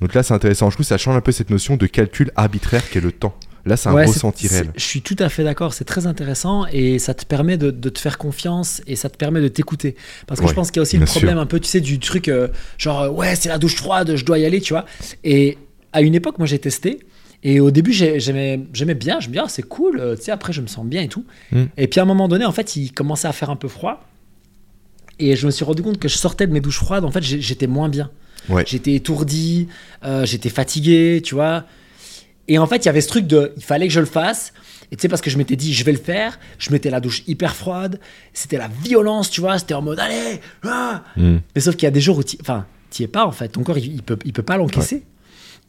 [0.00, 0.70] Donc là c'est intéressant.
[0.70, 3.36] Je trouve que ça change un peu cette notion de calcul arbitraire qu'est le temps.
[3.68, 4.72] Là, c'est un ressenti réel.
[4.76, 7.98] Je suis tout à fait d'accord, c'est très intéressant et ça te permet de, te
[7.98, 9.94] faire confiance et ça te permet de t'écouter.
[10.26, 11.98] Parce que je pense qu'il y a aussi le problème un peu, tu sais, du
[11.98, 12.48] truc euh,
[12.78, 14.86] genre, euh, ouais, c'est la douche froide, je dois y aller, tu vois.
[15.22, 15.58] Et
[15.92, 17.00] à une époque, moi, j'ai testé.
[17.44, 18.56] Et au début, j'aimais
[18.94, 21.02] bien, je me disais, ah, c'est cool, euh, tu sais, après, je me sens bien
[21.02, 21.24] et tout.
[21.52, 21.66] Hmm.
[21.76, 24.04] Et puis à un moment donné, en fait, il commençait à faire un peu froid.
[25.20, 27.22] Et je me suis rendu compte que je sortais de mes douches froides, en fait,
[27.22, 28.10] j'étais moins bien.
[28.48, 28.64] Ouais.
[28.66, 29.68] J'étais étourdi,
[30.04, 31.64] euh, j'étais fatigué, tu vois.
[32.48, 34.52] Et en fait, il y avait ce truc de, il fallait que je le fasse.
[34.90, 37.00] Et tu sais, parce que je m'étais dit, je vais le faire, je mettais la
[37.00, 38.00] douche hyper froide,
[38.32, 41.38] c'était la violence, tu vois, c'était en mode, allez, ah Mm.
[41.54, 42.64] Mais sauf qu'il y a des jours où, tu enfin,
[42.98, 45.04] es pas, en fait, ton corps, il, il peut, il peut pas l'encaisser.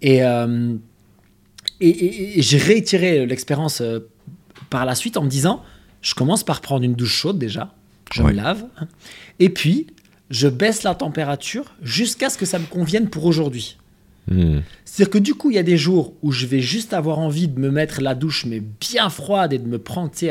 [0.01, 0.73] Et, euh,
[1.81, 3.99] et, et- et j'ai réitéré l'expérience euh,
[4.69, 5.63] par la suite en me disant,
[6.01, 7.73] je commence par prendre une douche chaude déjà,
[8.13, 8.31] je Ouais.
[8.31, 8.63] me lave,
[9.39, 9.87] et puis,
[10.29, 13.77] je baisse la température jusqu'à ce que ça me convienne pour aujourd'hui.
[14.27, 14.59] Mm.
[14.85, 17.47] C'est-à-dire que du coup, il y a des jours où je vais juste avoir envie
[17.47, 20.27] de me mettre la douche, mais bien froide, et de me prendre, tu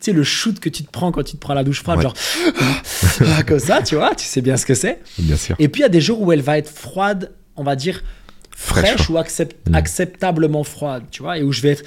[0.00, 2.02] sais, le shoot que tu te prends quand tu te prends la douche froide, Ouais.
[2.04, 5.00] genre, comme ça, tu vois, tu sais bien ce que c'est.
[5.18, 5.54] Bien sûr.
[5.58, 8.02] Et puis, il y a des jours où elle va être froide, on va dire,
[8.50, 9.74] Fraîche, fraîche, ou accept- Mm.
[9.74, 11.84] acceptablement froide, tu vois, et où je vais être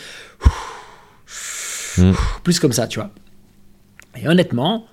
[1.98, 2.14] Mm.
[2.44, 3.12] plus comme ça, tu vois.
[4.22, 4.86] Et honnêtement,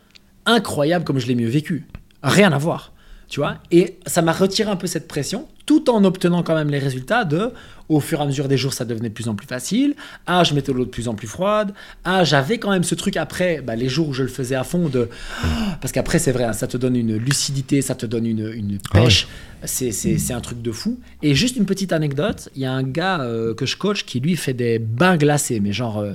[0.47, 1.87] incroyable comme je l'ai mieux vécu.
[2.23, 2.93] Rien à voir,
[3.29, 3.59] tu vois?
[3.70, 7.24] Et ça m'a retiré un peu cette pression, tout en obtenant quand même les résultats
[7.24, 7.51] de,
[7.89, 9.95] au fur et à mesure des jours, ça devenait de plus en plus facile.
[10.27, 11.72] Ah, je mettais l'eau de plus en plus froide.
[12.05, 14.64] Ah, j'avais quand même ce truc après, bah, les jours où je le faisais à
[14.64, 15.09] fond, de,
[15.81, 18.79] parce qu'après, c'est vrai, hein, ça te donne une lucidité, ça te donne une, une
[18.93, 19.05] Ah ouais.
[19.05, 19.27] pêche.
[19.64, 20.99] C'est un truc de fou.
[21.22, 24.20] Et juste une petite anecdote, il y a un gars euh, que je coach qui
[24.20, 26.12] lui fait des bains glacés, mais genre, euh,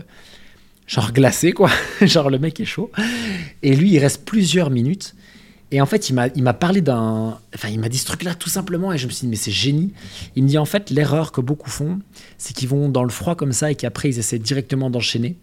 [0.88, 1.70] genre glacé quoi.
[2.02, 2.90] genre le mec est chaud.
[3.64, 5.14] Et lui, il reste plusieurs minutes.
[5.72, 7.40] Et en fait, il m'a il m'a parlé d'un.
[7.56, 8.92] Enfin, il m'a dit ce truc-là tout simplement.
[8.92, 9.94] Et je me suis dit, mais c'est génie.
[10.36, 12.00] Il me dit, en fait, l'erreur que beaucoup font,
[12.38, 15.38] c'est qu'ils vont dans le froid comme ça et qu'après, ils essaient directement d'enchaîner.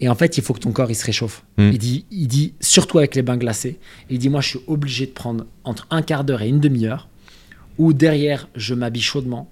[0.00, 1.42] Et en fait, il faut que ton corps il se réchauffe.
[1.56, 1.70] Mm.
[1.72, 3.78] Il, dit, il dit, surtout avec les bains glacés,
[4.10, 7.08] il dit, moi, je suis obligé de prendre entre un quart d'heure et une demi-heure,
[7.78, 9.50] où derrière, je m'habille chaudement,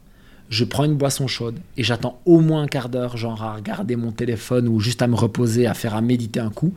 [0.51, 3.97] je prends une boisson chaude et j'attends au moins un quart d'heure, genre à regarder
[3.97, 6.75] mon téléphone ou juste à me reposer, à faire à méditer un coup.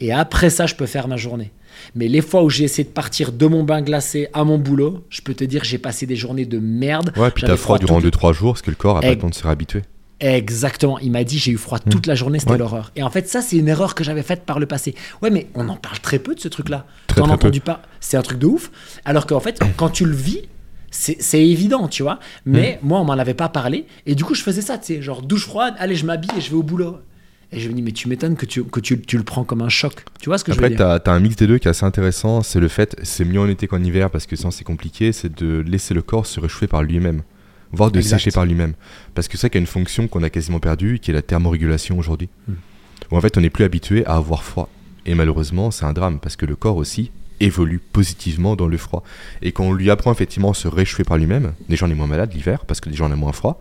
[0.00, 1.52] Et après ça, je peux faire ma journée.
[1.94, 5.04] Mais les fois où j'ai essayé de partir de mon bain glacé à mon boulot,
[5.10, 7.12] je peux te dire, j'ai passé des journées de merde.
[7.16, 9.16] Ouais, puis t'as froid durant la- 2-3 jours parce que le corps a pas Egg.
[9.16, 9.82] le temps de se réhabituer.
[10.20, 10.98] Exactement.
[11.00, 12.58] Il m'a dit j'ai eu froid toute la journée, c'était Ouais.
[12.58, 12.92] l'horreur.
[12.96, 14.94] Et en fait, ça, c'est une erreur que j'avais faite par le passé.
[15.22, 16.86] Ouais, mais on en parle très peu de ce truc-là.
[17.08, 17.32] T'en as peu.
[17.34, 18.70] entendu pas C'est un truc de ouf.
[19.04, 20.42] Alors qu'en fait, quand tu le vis,
[20.90, 22.20] c'est évident, tu vois.
[22.46, 22.86] Mais Mm.
[22.86, 23.86] moi, on m'en avait pas parlé.
[24.06, 26.40] Et du coup, je faisais ça, tu sais, genre douche froide, allez, je m'habille et
[26.40, 26.98] je vais au boulot.
[27.54, 29.62] Et je me dis, mais tu m'étonnes que, tu, que tu, tu le prends comme
[29.62, 30.04] un choc.
[30.20, 31.00] Tu vois ce que je veux Après, dire?
[31.02, 32.42] t'as as un mix des deux qui est assez intéressant.
[32.42, 35.32] C'est le fait, c'est mieux en été qu'en hiver parce que sinon c'est compliqué, c'est
[35.34, 37.22] de laisser le corps se réchauffer par lui-même,
[37.72, 38.18] voire de Exact.
[38.18, 38.74] sécher par lui-même.
[39.14, 41.22] Parce que c'est ça qui a une fonction qu'on a quasiment perdue, qui est la
[41.22, 42.28] thermorégulation aujourd'hui.
[42.48, 42.54] Hmm.
[43.12, 44.68] Où en fait, on n'est plus habitué à avoir froid.
[45.06, 49.04] Et malheureusement, c'est un drame parce que le corps aussi évolue positivement dans le froid.
[49.42, 52.06] Et quand on lui apprend effectivement à se réchauffer par lui-même, déjà on est moins
[52.06, 53.60] malade l'hiver parce que déjà on a moins froid.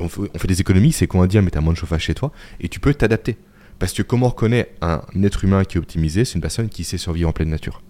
[0.00, 2.02] On fait, on fait des économies, c'est qu'on va dire mais t'as moins de chauffage
[2.02, 3.36] chez toi et tu peux t'adapter.
[3.78, 6.84] Parce que comment on reconnaît un être humain qui est optimisé, c'est une personne qui
[6.84, 7.82] sait survivre en pleine nature.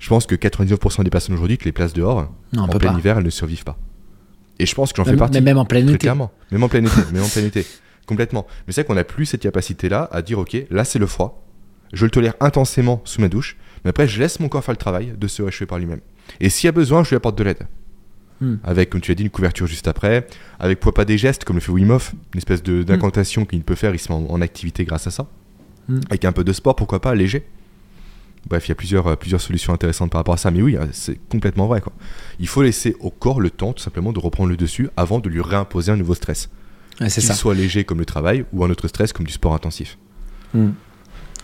[0.00, 2.98] Je pense que 99% des personnes aujourd'hui, tu les places dehors, Non, en plein pas.
[2.98, 3.78] hiver, elles ne survivent pas.
[4.58, 5.34] Et je pense que j'en fais partie.
[5.34, 5.96] mais même en plein été.
[5.98, 6.32] clairement.
[6.50, 7.00] Même en plein été.
[7.12, 7.64] même en plein été.
[8.06, 8.46] Complètement.
[8.66, 11.46] Mais c'est vrai qu'on n'a plus cette capacité-là à dire, ok, là c'est le froid,
[11.92, 14.78] je le tolère intensément sous ma douche, mais après je laisse mon corps faire le
[14.78, 16.00] travail de se réchauffer par lui-même.
[16.40, 17.68] Et s'il y a besoin, je lui apporte de l'aide.
[18.42, 18.56] Hmm.
[18.64, 20.26] Avec, comme tu as dit, une couverture juste après,
[20.58, 23.62] avec pourquoi pas des gestes, comme le fait Wim Hof, une espèce de- d'incantation qu'il
[23.62, 25.28] peut faire, il se met en, en activité grâce à ça.
[25.88, 26.00] Hmm.
[26.10, 27.46] Avec un peu de sport, pourquoi pas, léger.
[28.48, 30.76] Bref, il y a plusieurs, euh, plusieurs solutions intéressantes par rapport à ça, mais oui,
[30.76, 31.80] euh, c'est complètement vrai.
[31.80, 31.92] Quoi.
[32.40, 35.28] Il faut laisser au corps le temps, tout simplement, de reprendre le dessus avant de
[35.28, 36.50] lui réimposer un nouveau stress.
[37.08, 39.96] C'est Qu'il soit léger comme le travail ou un autre stress comme du sport intensif.
[40.52, 40.70] Hmm.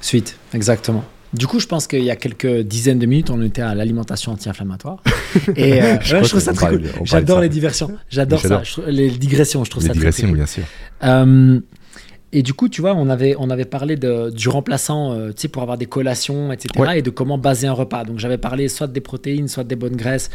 [0.01, 1.05] Suite, exactement.
[1.35, 4.33] Du coup, je pense qu'il y a quelques dizaines de minutes, on était à l'alimentation
[4.33, 5.03] anti-inflammatoire.
[5.57, 6.85] Et euh, Je ouais, crois je trouve ça très cool.
[7.05, 7.91] J'adore les diversions.
[8.09, 8.63] J'adore ça.
[8.63, 10.37] Je les digressions, je trouve Les ça très, cool.
[10.37, 10.65] bien sûr.
[11.05, 11.61] Euh,
[12.33, 15.43] et du coup, tu vois, on avait, on avait parlé de, du remplaçant, euh, tu
[15.43, 16.69] sais, pour avoir des collations, etc.
[16.79, 16.99] Ouais.
[16.99, 18.05] Et de comment baser un repas.
[18.05, 20.31] Donc, j'avais parlé soit des protéines, soit des bonnes graisses,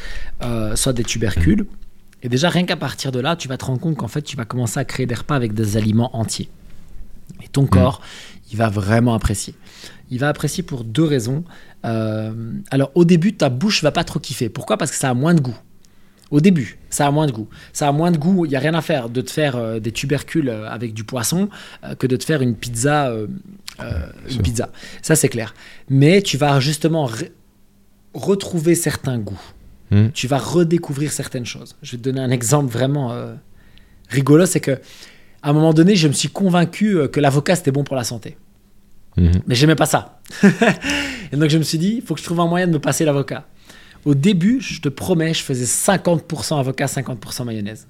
[0.75, 1.65] soit des tubercules.
[2.23, 4.37] Et déjà, rien qu'à partir de là, tu vas te rendre compte qu'en fait, tu
[4.37, 6.49] vas commencer à créer des repas avec des aliments entiers.
[7.43, 8.01] Et ton corps,
[8.51, 9.55] il va vraiment apprécier.
[10.09, 11.43] Il va apprécier pour deux raisons.
[11.85, 12.31] Euh,
[12.71, 14.49] alors, au début, ta bouche va pas trop kiffer.
[14.49, 14.77] Pourquoi?
[14.77, 15.57] Parce que ça a moins de goût.
[16.31, 17.47] Au début, ça a moins de goût.
[17.73, 18.45] Ça a moins de goût.
[18.45, 21.03] Il n'y a rien à faire de te faire euh, des tubercules euh, avec du
[21.03, 21.49] poisson
[21.83, 23.13] euh, que de te faire une pizza.
[23.79, 24.69] une pizza.
[25.01, 25.53] Ça, c'est clair.
[25.89, 27.29] Mais tu vas justement re-
[28.13, 29.41] retrouver certains goûts.
[29.91, 30.09] Hmm.
[30.13, 31.75] Tu vas redécouvrir certaines choses.
[31.83, 33.15] Je vais te donner un exemple vraiment
[34.09, 34.45] rigolo.
[34.45, 34.79] C'est que
[35.43, 38.05] à un moment donné, je me suis convaincu euh, que l'avocat, c'était bon pour la
[38.05, 38.37] santé.
[39.17, 39.41] Mhm.
[39.45, 40.21] Mais j'aimais pas ça.
[41.31, 42.79] et donc je me suis dit, il faut que je trouve un moyen de me
[42.79, 43.45] passer l'avocat.
[44.05, 47.87] Au début, je te promets, je faisais 50% avocat, 50% mayonnaise.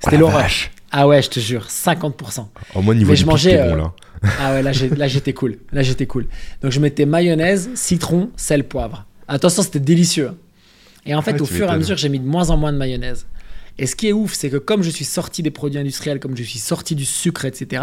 [0.00, 0.50] C'était Oh l'horreur.
[0.90, 2.46] Ah ouais, je te jure, 50%.
[2.74, 3.92] Au moins, niveau Mais je mangeais, bon euh, là.
[4.40, 5.58] Ah ouais, là j'étais cool.
[5.70, 6.26] Là j'étais cool.
[6.62, 9.04] Donc je mettais mayonnaise, citron, sel, poivre.
[9.28, 10.32] Attention, c'était délicieux.
[11.04, 12.72] Et en fait, Ouais, au fur et à mesure, j'ai mis de moins en moins
[12.72, 13.26] de mayonnaise.
[13.80, 16.36] Et ce qui est ouf, c'est que comme je suis sorti des produits industriels, comme
[16.36, 17.82] je suis sorti du sucre, etc.,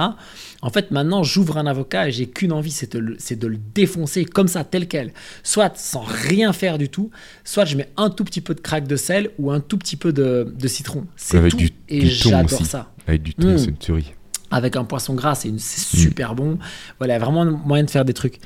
[0.61, 3.47] en fait, maintenant, j'ouvre un avocat et j'ai qu'une envie, c'est de, le- c'est de
[3.47, 5.13] le défoncer comme ça, tel quel.
[5.43, 7.11] Soit sans rien faire du tout,
[7.45, 9.95] soit je mets un tout petit peu de craque de sel ou un tout petit
[9.95, 11.05] peu de, de citron.
[11.15, 11.57] C'est Avec tout.
[11.57, 12.91] du- et j'adore ça.
[13.07, 13.57] Avec du thon, Mm.
[13.57, 14.13] c'est une tuerie.
[14.51, 16.01] Avec un poisson gras, c'est une- c'est Mm.
[16.01, 16.59] super bon.
[16.99, 18.39] Voilà, vraiment moyen de faire des trucs.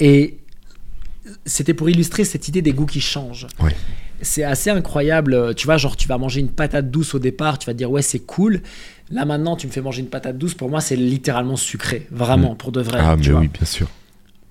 [0.00, 0.38] Et
[1.44, 3.46] c'était pour illustrer cette idée des goûts qui changent.
[3.60, 3.74] Ouais.
[4.22, 5.54] C'est assez incroyable.
[5.54, 7.90] Tu vois, genre, tu vas manger une patate douce au départ, tu vas te dire,
[7.90, 8.62] ouais, c'est cool.
[9.10, 10.54] Là, maintenant, tu me fais manger une patate douce.
[10.54, 12.06] Pour moi, c'est littéralement sucré.
[12.10, 12.98] Vraiment, pour de vrai.
[13.00, 13.40] ah, tu mais vois.
[13.42, 13.88] oui, bien sûr.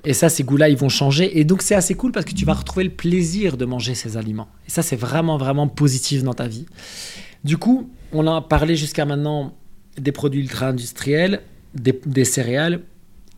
[0.08, 1.40] Et ça, ces goûts-là, ils vont changer.
[1.40, 4.18] Et donc, c'est assez cool parce que tu vas retrouver le plaisir de manger ces
[4.18, 4.48] aliments.
[4.68, 6.66] Et ça, c'est vraiment, vraiment positif dans ta vie.
[7.44, 9.54] Du coup, on a parlé jusqu'à maintenant
[10.00, 11.42] des produits ultra-industriels,
[11.74, 12.82] des, des céréales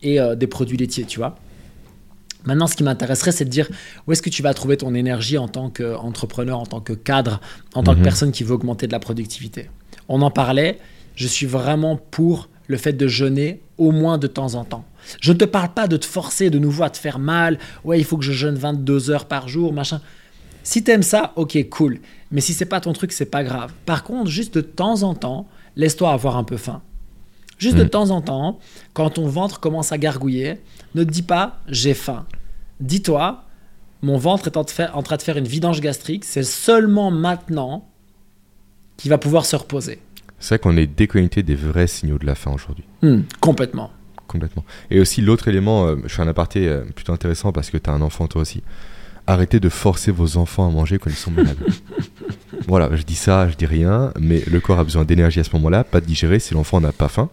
[0.02, 1.36] et euh, des produits laitiers, tu vois.
[2.44, 3.68] Maintenant, ce qui m'intéresserait, c'est de dire
[4.06, 7.40] où est-ce que tu vas trouver ton énergie en tant qu'entrepreneur, en tant que cadre,
[7.74, 8.04] en tant que Mhm.
[8.04, 9.70] personne qui veut augmenter de la productivité?
[10.08, 10.78] On en parlait,
[11.16, 14.84] je suis vraiment pour le fait de jeûner au moins de temps en temps.
[15.20, 17.98] Je ne te parle pas de te forcer de nouveau à te faire mal, ouais,
[17.98, 20.00] il faut que je jeûne 22 heures par jour, machin.
[20.62, 21.98] Si t'aimes ça, ok, cool.
[22.30, 23.72] Mais si c'est pas ton truc, c'est pas grave.
[23.86, 26.82] Par contre, juste de temps en temps, laisse-toi avoir un peu faim.
[27.58, 27.88] Juste de Mm.
[27.90, 28.58] temps en temps,
[28.94, 30.60] quand ton ventre commence à gargouiller,
[30.94, 32.24] ne te dis pas j'ai faim.
[32.80, 33.44] Dis-toi,
[34.02, 37.10] mon ventre est en, de faire- en train de faire une vidange gastrique, c'est seulement
[37.10, 37.88] maintenant
[38.96, 39.98] qu'il va pouvoir se reposer.
[40.38, 42.84] C'est vrai qu'on est déconnecté des vrais signaux de la faim aujourd'hui.
[43.02, 43.90] Hmm, complètement.
[44.28, 44.64] Complètement.
[44.90, 47.90] Et aussi, l'autre élément, euh, je fais un aparté euh, plutôt intéressant parce que tu
[47.90, 48.62] as un enfant toi aussi.
[49.26, 51.56] Arrêtez de forcer vos enfants à manger quand ils sont malades.
[52.68, 55.50] voilà, je dis ça, je dis rien, mais le corps a besoin d'énergie à ce
[55.56, 56.38] moment-là, pas de digérer.
[56.38, 57.30] Si l'enfant n'a pas faim,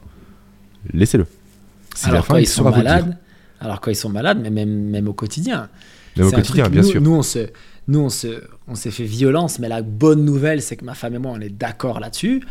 [0.93, 1.25] laissez-le.
[2.03, 3.17] Alors quand il ils sont malades,
[3.59, 5.69] alors quand ils sont malades, mais même, même au quotidien.
[6.17, 7.01] Même au quotidien, truc, bien nous, sûr.
[7.01, 7.47] Nous, on se,
[7.87, 11.15] nous, on se, on s'est fait violence, mais la bonne nouvelle, c'est que ma femme
[11.15, 12.43] et moi, on est d'accord là-dessus.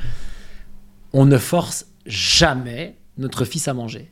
[1.13, 4.11] On ne force jamais notre fils à manger.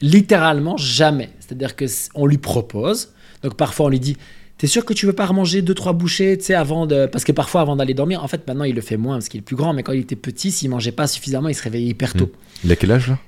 [0.00, 1.30] Littéralement jamais.
[1.40, 1.84] C'est-à-dire que
[2.14, 3.12] on lui propose.
[3.42, 4.16] Donc parfois, on lui dit.
[4.58, 7.24] T'es sûr que tu veux pas remanger deux trois bouchées, tu sais, avant de parce
[7.24, 9.42] que parfois avant d'aller dormir, en fait maintenant il le fait moins parce qu'il est
[9.42, 12.12] plus grand, mais quand il était petit, s'il mangeait pas suffisamment, il se réveillait hyper
[12.12, 12.30] tôt.
[12.62, 13.18] Il a quel âge là?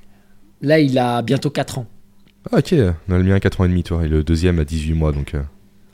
[0.62, 1.86] Là, il a bientôt 4 ans.
[2.50, 2.74] Ah, ok,
[3.08, 4.94] on a le mien à 4 ans et demi, toi, et le deuxième à 18
[4.94, 5.34] mois, donc.
[5.34, 5.42] euh,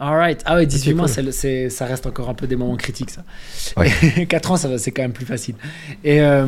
[0.00, 0.42] Alright.
[0.46, 1.32] Ah ouais, 18 Ok, mois, cool.
[1.32, 3.24] c'est ça reste encore un peu des moments critiques, ça.
[3.76, 4.26] Ouais.
[4.28, 5.56] 4 ans, ça c'est quand même plus facile.
[6.04, 6.46] Et, euh,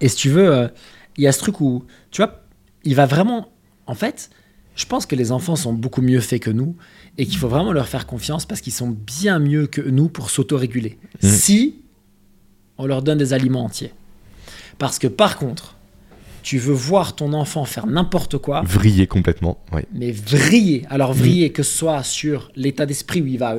[0.00, 0.68] et si tu veux, euh,
[1.16, 2.42] il y a ce truc où, tu vois,
[2.84, 3.48] il va vraiment.
[3.86, 4.30] En fait,
[4.74, 6.74] je pense que les enfants sont beaucoup mieux faits que nous
[7.18, 10.30] et qu'il faut vraiment leur faire confiance parce qu'ils sont bien mieux que nous pour
[10.30, 10.98] s'autoréguler.
[11.22, 11.28] Mhm.
[11.30, 11.76] Si
[12.78, 13.92] on leur donne des aliments entiers.
[14.78, 15.75] Parce que par contre,
[16.46, 19.58] tu veux voir ton enfant faire n'importe quoi, Vriller complètement,
[19.92, 20.86] mais vriller.
[20.90, 23.56] Alors vriller que ce soit sur l'état d'esprit où il va,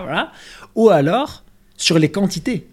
[0.00, 0.32] voilà,
[0.74, 1.44] ou alors
[1.76, 2.68] sur les quantités.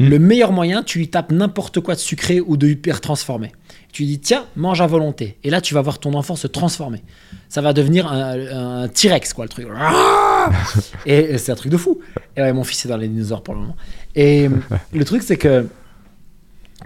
[0.00, 0.08] Mm.
[0.08, 3.52] Le meilleur moyen, tu lui tapes n'importe quoi de sucré ou de hyper transformé.
[3.92, 5.38] Tu lui dis tiens, mange à volonté.
[5.44, 7.04] Et là, tu vas voir ton enfant se transformer.
[7.48, 9.68] Ça va devenir un, un T-Rex, quoi, le truc.
[11.06, 12.00] Et, et c'est un truc de fou.
[12.36, 13.76] Et ouais, mon fils est dans les dinosaures pour le moment.
[14.16, 14.50] Et
[14.92, 15.68] le truc, c'est que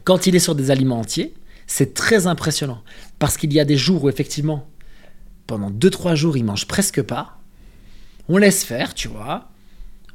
[0.05, 1.33] quand il est sur des aliments entiers,
[1.69, 2.83] c'est très impressionnant.
[3.21, 4.67] Parce qu'il y a des jours où, effectivement,
[5.47, 7.39] pendant 2-3 jours, il mange presque pas.
[8.29, 9.49] On laisse faire, tu vois.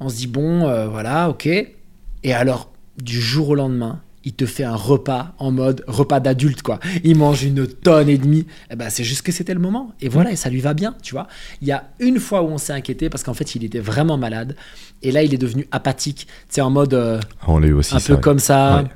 [0.02, 1.46] On se dit, bon, euh, voilà, ok.
[1.48, 2.72] Et alors,
[3.02, 6.80] du jour au lendemain, il te fait un repas en mode repas d'adulte, quoi.
[7.04, 8.46] Il mange une tonne et demie.
[8.72, 9.94] Eh ben, c'est juste que c'était le moment.
[10.02, 11.28] Et voilà, et ça lui va bien, tu vois.
[11.62, 14.18] Il y a une fois où on s'est inquiété parce qu'en fait, il était vraiment
[14.18, 14.56] malade.
[15.02, 16.28] Et là, il est devenu apathique.
[16.48, 16.94] Tu sais, en mode.
[16.94, 18.90] euh, on l'a eu aussi, un peu comme ça, Ouais.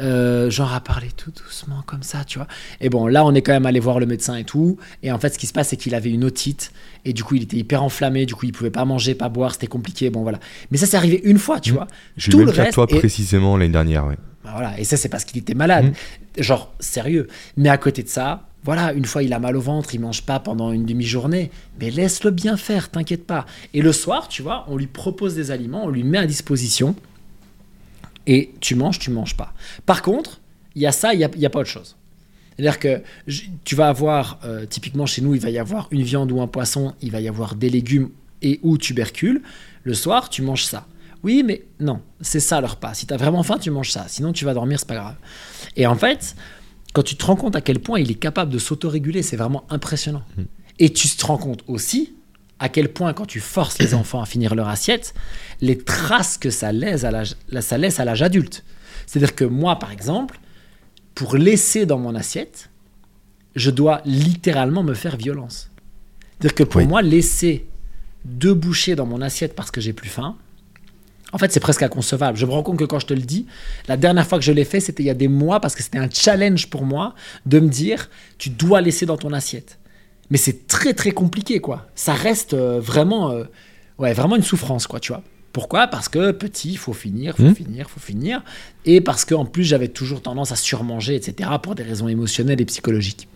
[0.00, 2.48] Euh, genre à parler tout doucement comme ça, tu vois.
[2.80, 4.76] Et bon, là, on est quand même allé voir le médecin et tout.
[5.02, 6.72] Et en fait, ce qui se passe, c'est qu'il avait une otite.
[7.04, 8.26] Et du coup, il était hyper enflammé.
[8.26, 9.52] Du coup, il pouvait pas manger, pas boire.
[9.52, 10.10] C'était compliqué.
[10.10, 10.38] Bon, voilà.
[10.70, 11.76] Mais ça, c'est arrivé une fois, tu Mhm.
[11.76, 11.86] vois.
[12.16, 14.16] J'ai Tout le même reste toi est- précisément l'année dernière, ouais.
[14.44, 14.78] Bah voilà.
[14.78, 15.92] Et ça, c'est parce qu'il était malade.
[16.38, 17.28] Genre, sérieux.
[17.56, 20.22] Mais à côté de ça, voilà, une fois, il a mal au ventre, il mange
[20.22, 21.50] pas pendant une demi-journée.
[21.80, 23.46] Mais laisse-le bien faire, t'inquiète pas.
[23.74, 26.94] Et le soir, tu vois, on lui propose des aliments, on lui met à disposition.
[28.26, 29.52] Et tu manges, tu manges pas.
[29.86, 30.40] Par contre,
[30.74, 31.96] il y a ça, il n'y a, y a pas autre chose.
[32.56, 33.02] C'est-à-dire que
[33.64, 36.46] tu vas avoir, euh, typiquement chez nous, il va y avoir une viande ou un
[36.46, 38.10] poisson, il va y avoir des légumes
[38.42, 39.42] et ou tubercules.
[39.82, 40.86] Le soir, tu manges ça.
[41.24, 42.94] Oui, mais non, c'est ça le repas.
[42.94, 44.04] Si tu as vraiment faim, tu manges ça.
[44.08, 45.16] Sinon, tu vas dormir, c'est pas grave.
[45.74, 46.36] Et en fait,
[46.92, 49.64] quand tu te rends compte à quel point il est capable de s'autoréguler, c'est vraiment
[49.70, 50.22] impressionnant.
[50.78, 52.14] Et tu te rends compte aussi
[52.58, 55.14] à quel point, quand tu forces les enfants à finir leur assiette,
[55.60, 58.64] les traces que ça laisse à l'âge, ça laisse à l'âge adulte.
[59.06, 60.38] C'est-à-dire que moi, par exemple,
[61.14, 62.70] pour laisser dans mon assiette,
[63.56, 65.70] je dois littéralement me faire violence.
[66.38, 66.86] C'est-à-dire que pour Oui.
[66.86, 67.66] moi, laisser
[68.24, 70.36] deux bouchées dans mon assiette parce que j'ai plus faim,
[71.32, 72.38] en fait, c'est presque inconcevable.
[72.38, 73.46] Je me rends compte que quand je te le dis,
[73.88, 75.82] la dernière fois que je l'ai fait, c'était il y a des mois parce que
[75.82, 77.14] c'était un challenge pour moi
[77.44, 78.08] de me dire,
[78.38, 79.78] tu dois laisser dans ton assiette.
[80.30, 81.86] Mais c'est très très compliqué, quoi.
[81.94, 83.44] Ça reste euh, vraiment, euh,
[83.98, 85.22] ouais, vraiment une souffrance, quoi, tu vois.
[85.52, 85.86] Pourquoi?
[85.86, 87.54] Parce que petit, il faut finir, faut Mmh.
[87.54, 88.42] finir, faut finir.
[88.84, 92.64] Et parce qu'en plus, j'avais toujours tendance à surmanger, etc., pour des raisons émotionnelles et
[92.64, 93.28] psychologiques.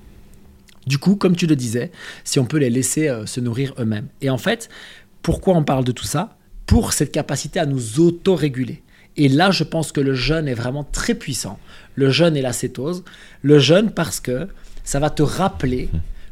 [0.86, 1.93] Du coup, comme tu le disais,
[2.24, 4.09] si on peut les laisser euh, se nourrir eux-mêmes.
[4.20, 4.69] Et en fait,
[5.23, 6.36] pourquoi on parle de tout ça?
[6.66, 8.82] Pour cette capacité à nous auto-réguler.
[9.16, 11.59] Et là, je pense que le jeûne est vraiment très puissant.
[11.94, 13.05] Le jeûne et la cétose.
[13.43, 14.48] Le jeûne parce que
[14.85, 15.89] ça va te rappeler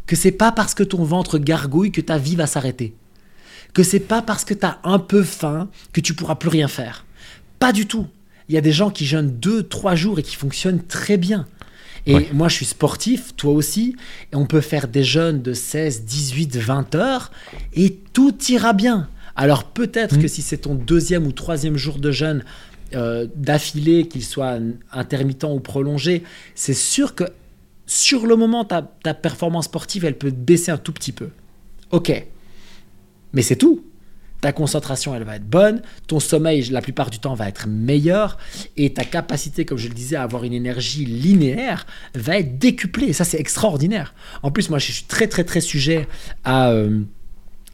[0.06, 2.94] que c'est pas parce que ton ventre gargouille que ta vie va s'arrêter.
[3.74, 6.68] Que c'est pas parce que tu as un peu faim que tu pourras plus rien
[6.68, 7.04] faire.
[7.58, 8.06] Pas du tout.
[8.48, 11.46] Il y a des gens qui jeûnent 2 3 jours et qui fonctionnent très bien.
[12.06, 12.28] Et Ouais.
[12.32, 13.96] moi, je suis sportif, toi aussi,
[14.32, 17.32] et on peut faire des jeûnes de 16, 18, 20 heures,
[17.74, 19.08] et tout ira bien.
[19.34, 22.44] Alors peut-être que si c'est ton deuxième ou troisième jour de jeûne
[22.94, 24.58] euh, d'affilée, qu'il soit
[24.92, 26.22] intermittent ou prolongé,
[26.54, 27.24] c'est sûr que
[27.86, 31.28] sur le moment, ta, ta performance sportive, elle peut baisser un tout petit peu.
[31.90, 32.26] Ok,
[33.32, 33.84] mais c'est tout.
[34.40, 38.36] Ta concentration, elle va être bonne, ton sommeil, la plupart du temps, va être meilleur,
[38.76, 43.06] et ta capacité, comme je le disais, à avoir une énergie linéaire va être décuplée.
[43.06, 44.14] Et ça, c'est extraordinaire.
[44.42, 46.06] En plus, moi, je suis très, très, très sujet
[46.44, 46.70] à...
[46.70, 47.00] euh,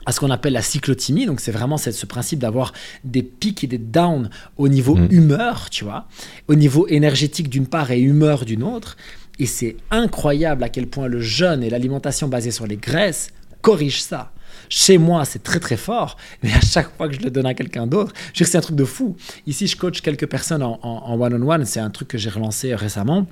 [0.04, 1.26] à ce qu'on appelle la cyclothymie.
[1.26, 2.72] Donc, c'est vraiment ce principe d'avoir
[3.04, 5.08] des pics et des downs au niveau Mhm.
[5.12, 6.08] humeur, tu vois,
[6.48, 8.96] au niveau énergétique d'une part et humeur d'une autre.
[9.38, 13.30] Et c'est incroyable à quel point le jeûne et l'alimentation basée sur les graisses
[13.60, 14.32] corrigent ça.
[14.68, 17.54] Chez moi, c'est très très fort, mais à chaque fois que je le donne à
[17.54, 19.16] quelqu'un d'autre, je c'est un truc de fou.
[19.46, 23.26] Ici, je coach quelques personnes en one-on-one, c'est un truc que j'ai relancé récemment.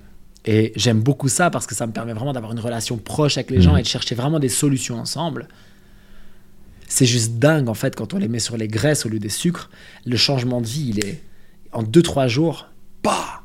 [0.47, 3.51] Et j'aime beaucoup ça parce que ça me permet vraiment d'avoir une relation proche avec
[3.51, 3.79] les gens Mhm.
[3.81, 5.49] et de chercher vraiment des solutions ensemble.
[6.89, 9.29] C'est juste dingue en fait quand on les met sur les graisses au lieu des
[9.29, 9.71] sucres.
[10.07, 11.23] Le changement de vie, il est
[11.73, 12.69] en 2-3 jours.
[13.05, 13.43] Bah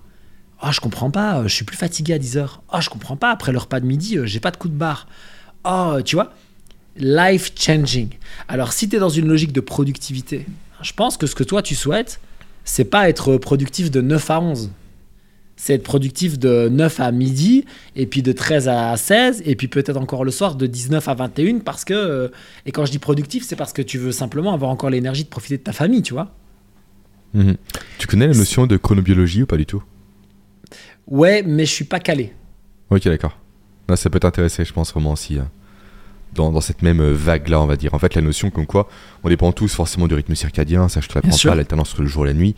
[0.61, 2.64] Ah, je comprends pas, euh, je suis plus fatigué à 10 heures.
[2.69, 4.73] Ah, je comprends pas, après le repas de midi, euh, j'ai pas de coup de
[4.73, 5.07] barre.
[5.64, 6.34] Ah, tu vois
[6.98, 8.10] Life changing.
[8.48, 10.45] Alors, si tu es dans une logique de productivité,
[10.82, 12.22] je pense que ce que toi tu souhaites,
[12.64, 14.72] c'est pas être productif de 9 à 11.
[15.57, 17.65] C'est être productif de 9 à midi,
[17.95, 21.14] et puis de 13 à 16, et puis peut-être encore le soir de 19 à
[21.14, 21.94] 21, parce que.
[21.94, 22.27] euh,
[22.65, 25.30] et quand je dis productif, c'est parce que tu veux simplement avoir encore l'énergie de
[25.30, 26.34] profiter de ta famille, tu vois.
[27.34, 27.56] Mhm.
[27.98, 29.84] Tu connais la notion de chronobiologie ou pas du tout?
[31.07, 32.34] Ouais, mais je suis pas calé.
[32.90, 33.38] Ok, d'accord.
[33.88, 35.38] Là, ça peut t'intéresser, je pense, vraiment aussi.
[35.38, 35.44] euh,
[36.34, 37.94] dans, dans cette même euh, vague-là, on va dire.
[37.94, 38.90] En fait, la notion comme quoi
[39.23, 42.07] on dépend tous forcément du rythme circadien, ça je te l'apprends pas, l'alternance entre le
[42.10, 42.56] jour et la nuit,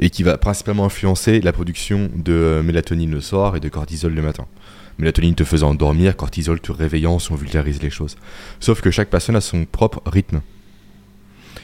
[0.00, 4.12] et qui va principalement influencer la production de euh, mélatonine le soir et de cortisol
[4.14, 4.46] le matin.
[4.98, 8.16] Mélatonine te faisant endormir, cortisol te réveillant si on vulgarise les choses.
[8.58, 10.40] Sauf que chaque personne a son propre rythme.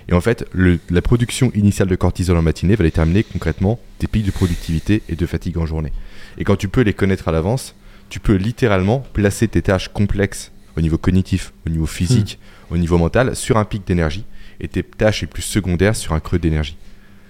[0.08, 4.06] Et en fait, le- la production initiale de cortisol en matinée va déterminer concrètement tes
[4.06, 5.92] pics de productivité et de fatigue en journée.
[6.38, 7.74] Et quand tu peux les connaître à l'avance,
[8.08, 12.38] tu peux littéralement placer tes tâches complexes au niveau cognitif, au niveau physique,
[12.70, 14.24] au niveau mental sur un pic d'énergie
[14.60, 16.76] et tes tâches les plus secondaires sur un creux d'énergie.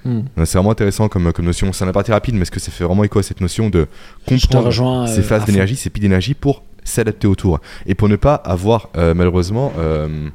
[0.05, 0.23] Hmm.
[0.45, 1.73] C'est vraiment intéressant comme, comme notion.
[1.73, 3.89] C'est un aparté rapide, mais est-ce que ça fait vraiment écho à cette notion de
[4.24, 5.07] comprendre rejoins.
[5.07, 8.91] ces euh, phases d'énergie, ces pics d'énergie pour s'adapter autour et pour ne pas avoir
[8.97, 10.28] euh, malheureusement, euh,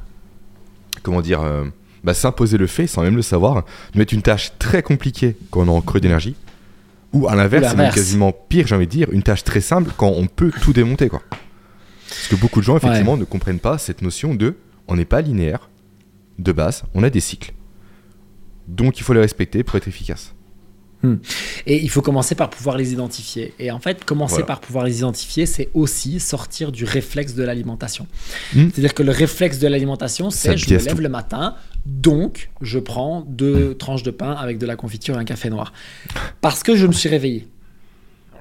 [1.02, 1.40] comment dire,
[2.04, 5.62] bah, s'imposer le fait sans même le savoir, de mettre une tâche très compliquée quand
[5.62, 6.34] on est en creux d'énergie,
[7.12, 9.92] ou à l'inverse, c'est même quasiment pire, j'ai envie de dire, une tâche très simple
[9.96, 11.22] quand on peut tout démonter quoi.
[12.08, 14.56] Parce que beaucoup de gens effectivement ne comprennent pas cette notion de,
[14.88, 15.70] on n'est pas linéaire
[16.38, 17.52] de base, on a des cycles,
[18.68, 20.34] donc il faut les respecter pour être efficace.
[21.66, 23.54] Et il faut commencer par pouvoir les identifier.
[23.58, 24.46] Et en fait, commencer Voilà.
[24.46, 28.06] par pouvoir les identifier, c'est aussi sortir du réflexe de l'alimentation.
[28.54, 28.68] Hmm.
[28.72, 31.02] C'est-à-dire que le réflexe de l'alimentation, c'est je me lève tout.
[31.02, 31.56] le matin,
[31.86, 35.72] donc je prends deux tranches de pain avec de la confiture et un café noir.
[36.40, 37.48] Parce que je me suis réveillé.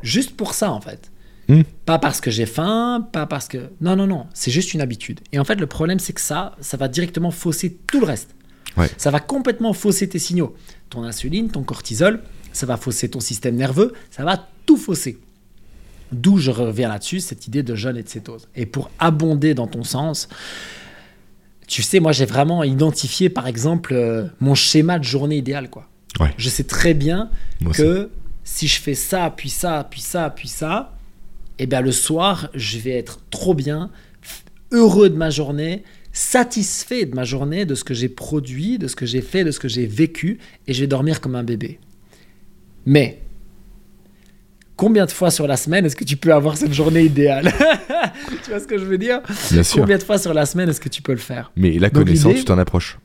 [0.03, 1.11] Juste pour ça, en fait.
[1.47, 1.61] Hmm.
[1.85, 3.69] Pas parce que j'ai faim, pas parce que...
[3.81, 5.19] Non, non, non, c'est juste une habitude.
[5.31, 8.35] Et en fait, le problème, c'est que ça, ça va directement fausser tout le reste.
[8.77, 8.89] Ouais.
[8.97, 10.55] Ça va complètement fausser tes signaux.
[10.89, 12.21] Ton insuline, ton cortisol,
[12.53, 15.17] ça va fausser ton système nerveux, ça va tout fausser.
[16.11, 18.47] D'où je reviens là-dessus, cette idée de jeûne et de cétose.
[18.55, 20.27] Et pour abonder dans ton sens,
[21.67, 25.69] tu sais, moi j'ai vraiment identifié par exemple euh, mon schéma de journée idéale.
[25.69, 25.87] Quoi.
[26.19, 26.33] Ouais.
[26.37, 27.29] Je sais très bien
[27.61, 27.81] Moi aussi.
[27.81, 28.09] que
[28.43, 30.93] si je fais ça, puis ça, puis ça, puis ça,
[31.59, 33.89] et bien le soir, je vais être trop bien,
[34.71, 38.95] heureux de ma journée, satisfait de ma journée, de ce que j'ai produit, de ce
[38.95, 41.79] que j'ai fait, de ce que j'ai vécu, et je vais dormir comme un bébé.
[42.85, 43.21] Mais
[44.75, 47.51] combien de fois sur la semaine est-ce que tu peux avoir cette journée idéale
[48.43, 49.21] Tu vois ce que je veux dire
[49.51, 49.81] Bien sûr.
[49.81, 52.03] Combien de fois sur la semaine est-ce que tu peux le faire Mais la Donc,
[52.05, 52.97] connaissance, tu t'en approches.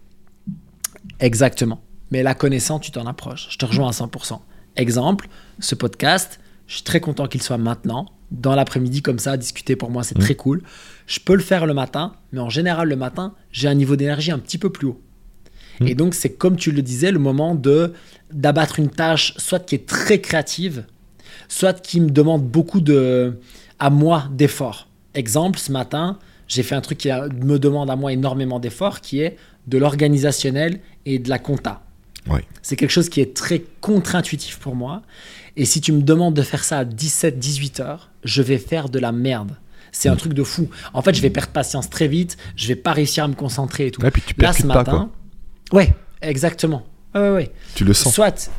[1.20, 1.80] Exactement.
[2.10, 3.48] Mais la connaissance, tu t'en approches.
[3.50, 4.38] Je te rejoins à 100%.
[4.76, 5.28] Exemple,
[5.58, 8.06] ce podcast, je suis très content qu'il soit maintenant.
[8.30, 10.20] Dans l'après-midi, comme ça, discuter pour moi, c'est Mmh.
[10.22, 10.62] très cool.
[11.06, 14.30] Je peux le faire le matin, mais en général, le matin, j'ai un niveau d'énergie
[14.32, 15.00] un petit peu plus haut.
[15.80, 15.88] Mmh.
[15.88, 17.92] Et donc, c'est comme tu le disais, le moment de
[18.32, 20.84] d'abattre une tâche, soit qui est très créative,
[21.48, 23.38] soit qui me demande beaucoup de,
[23.78, 24.88] à moi d'efforts.
[25.14, 29.00] Exemple, ce matin, j'ai fait un truc qui a- me demande à moi énormément d'efforts,
[29.00, 29.36] qui est
[29.66, 31.82] de l'organisationnel et de la compta.
[32.62, 35.02] C'est quelque chose qui est très contre-intuitif pour moi.
[35.56, 38.98] Et si tu me demandes de faire ça à 17-18 heures, je vais faire de
[38.98, 39.52] la merde.
[39.92, 40.68] C'est un truc de fou.
[40.92, 43.86] En fait, je vais perdre patience très vite, je vais pas réussir à me concentrer
[43.86, 44.02] et tout.
[44.10, 45.10] Puis tu Là, ce pas, matin,
[45.72, 46.84] ouais, exactement.
[47.14, 47.52] Ouais, ouais, ouais.
[47.74, 48.14] Tu le sens.
[48.14, 48.50] Soit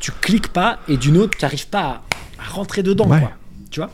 [0.00, 2.02] tu cliques pas et d'une autre, tu n'arrives pas
[2.38, 3.20] à, à rentrer dedans, Ouais.
[3.20, 3.32] quoi.
[3.70, 3.90] Tu vois?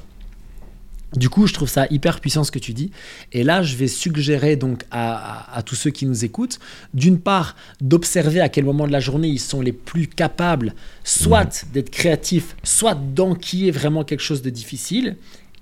[1.14, 2.90] Du coup, je trouve ça hyper puissant ce que tu dis.
[3.32, 5.14] Et là, je vais suggérer donc à,
[5.54, 6.58] à- à tous ceux qui nous écoutent,
[6.94, 10.74] d'une part, d'observer à quel moment de la journée ils sont les plus capables,
[11.04, 15.16] soit d'être créatifs, soit d'enquiller vraiment quelque chose de difficile,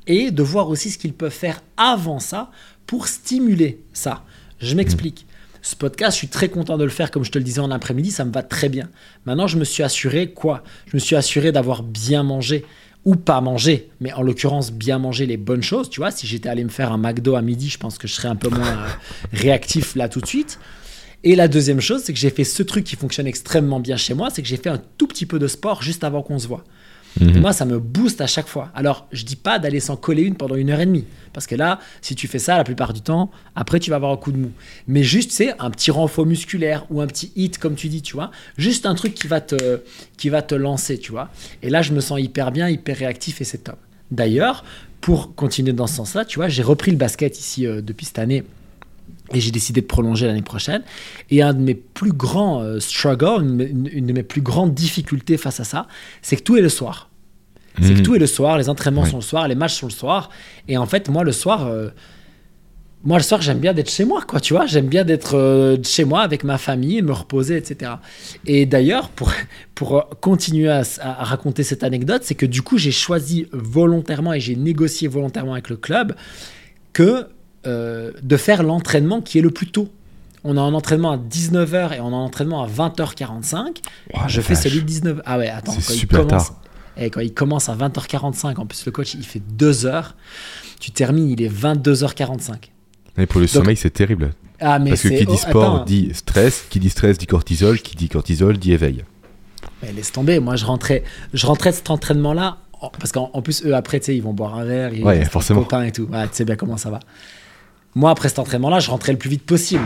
[0.06, 2.50] et de voir aussi ce qu'ils peuvent faire avant ça
[2.86, 4.24] pour stimuler ça.
[4.60, 5.26] Je m'explique.
[5.64, 7.70] Ce podcast, je suis très content de le faire, comme je te le disais en
[7.70, 8.90] après-midi, ça me va très bien.
[9.24, 10.62] Maintenant, je me suis assuré quoi?
[10.86, 12.66] Je me suis assuré d'avoir bien mangé
[13.06, 15.88] ou pas mangé, mais en l'occurrence bien manger les bonnes choses.
[15.88, 18.12] Tu vois, si j'étais allé me faire un McDo à midi, je pense que je
[18.12, 18.88] serais un peu moins euh,
[19.32, 20.58] réactif là tout de suite.
[21.22, 24.12] Et la deuxième chose, c'est que j'ai fait ce truc qui fonctionne extrêmement bien chez
[24.12, 26.46] moi, c'est que j'ai fait un tout petit peu de sport juste avant qu'on se
[26.46, 26.64] voit.
[27.20, 27.40] Mhm.
[27.40, 28.70] Moi, ça me booste à chaque fois.
[28.74, 31.04] Alors, je dis pas d'aller s'en coller une pendant une heure et demie.
[31.32, 34.12] Parce que là, si tu fais ça la plupart du temps, après, tu vas avoir
[34.12, 34.50] un coup de mou.
[34.86, 38.14] Mais juste, c'est un petit renfort musculaire ou un petit hit, comme tu dis, tu
[38.14, 38.30] vois.
[38.56, 39.80] Juste un truc qui va te,
[40.16, 41.30] qui va te lancer, tu vois.
[41.62, 43.78] Et là, je me sens hyper bien, hyper réactif et c'est top.
[44.10, 44.64] D'ailleurs,
[45.00, 48.18] pour continuer dans ce sens-là, tu vois, j'ai repris le basket ici euh, depuis cette
[48.18, 48.44] année.
[49.32, 50.82] Et j'ai décidé de prolonger l'année prochaine.
[51.30, 54.74] Et un de mes plus grands euh, struggles, une, une- une de mes plus grandes
[54.74, 55.86] difficultés face à ça,
[56.20, 57.08] c'est que tout est le soir.
[57.80, 58.02] C'est que Mhm.
[58.02, 59.10] tout est le soir, les entraînements Ouais.
[59.10, 60.30] sont le soir, les matchs sont le soir.
[60.68, 61.88] Et en fait, moi, le soir, euh,
[63.02, 64.66] moi, le soir, j'aime bien d'être chez moi, quoi, tu vois.
[64.66, 67.92] J'aime bien d'être euh, chez moi avec ma famille, me reposer, etc.
[68.46, 69.32] Et d'ailleurs, pour,
[69.74, 70.82] pour continuer à
[71.24, 75.68] raconter cette anecdote, c'est que du coup, j'ai choisi volontairement et j'ai négocié volontairement avec
[75.68, 76.14] le club
[76.92, 77.26] que
[77.66, 79.88] euh, de faire l'entraînement qui est le plus tôt.
[80.44, 83.78] On a un entraînement à 19h et on a un entraînement à 20h45.
[84.12, 85.20] Ouah, je fais celui de 19h.
[85.24, 86.60] Ah ouais, attends, C'est quand il super commence- tard.
[86.98, 90.14] et quand il commence à 20h45, en plus le coach il fait 2 heures,
[90.80, 92.70] tu termines, il est 22h45.
[93.16, 94.30] Et pour le sommeil, c'est terrible.
[94.60, 97.80] Ah, mais Parce que qui dit oh, sport dit stress, qui dit stress dit cortisol,
[97.80, 99.04] qui dit cortisol dit éveil.
[99.82, 103.40] mais laisse tomber, moi je rentrais, je rentrais de cet entraînement-là, en- parce qu'en en
[103.42, 105.62] plus, eux après, tu sais, ils vont boire un verre, ils Ouais, forcément.
[105.62, 106.06] copains et tout.
[106.06, 107.00] Tu sais bien comment ça va.
[107.94, 109.84] Moi, après cet entraînement-là, je rentrais le plus vite possible.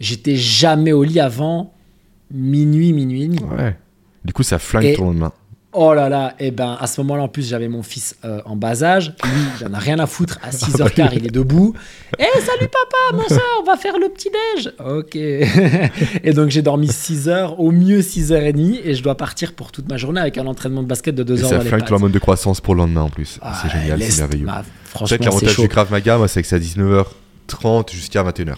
[0.00, 1.72] J'étais jamais au lit avant
[2.30, 3.40] minuit, minuit et demi.
[3.56, 3.76] Ouais.
[4.24, 5.32] Du coup, ça flingue Et- ton lendemain.
[5.78, 8.56] Oh là là, et ben à ce moment-là en plus j'avais mon fils euh, en
[8.56, 9.30] bas âge, lui
[9.60, 11.74] il en a rien à foutre, à 6h15 il est debout.
[12.18, 14.72] Eh salut papa, mon soeur, on va faire le petit déj.
[14.82, 15.16] OK.
[16.24, 19.86] et donc j'ai dormi 6 heures, au mieux 6h30 et je dois partir pour toute
[19.90, 21.84] ma journée avec un entraînement de basket de 2 Et heures ça dans les flingue
[21.84, 23.38] ton hormone de croissance pour le lendemain en plus.
[23.42, 24.46] Ah, c'est génial, c'est merveilleux.
[24.46, 24.64] bah,
[24.96, 25.62] Franchement c'est l'avantage chaud.
[25.62, 28.56] du Krav Maga, moi, c'est que c'est à 19h30 jusqu'à 21h.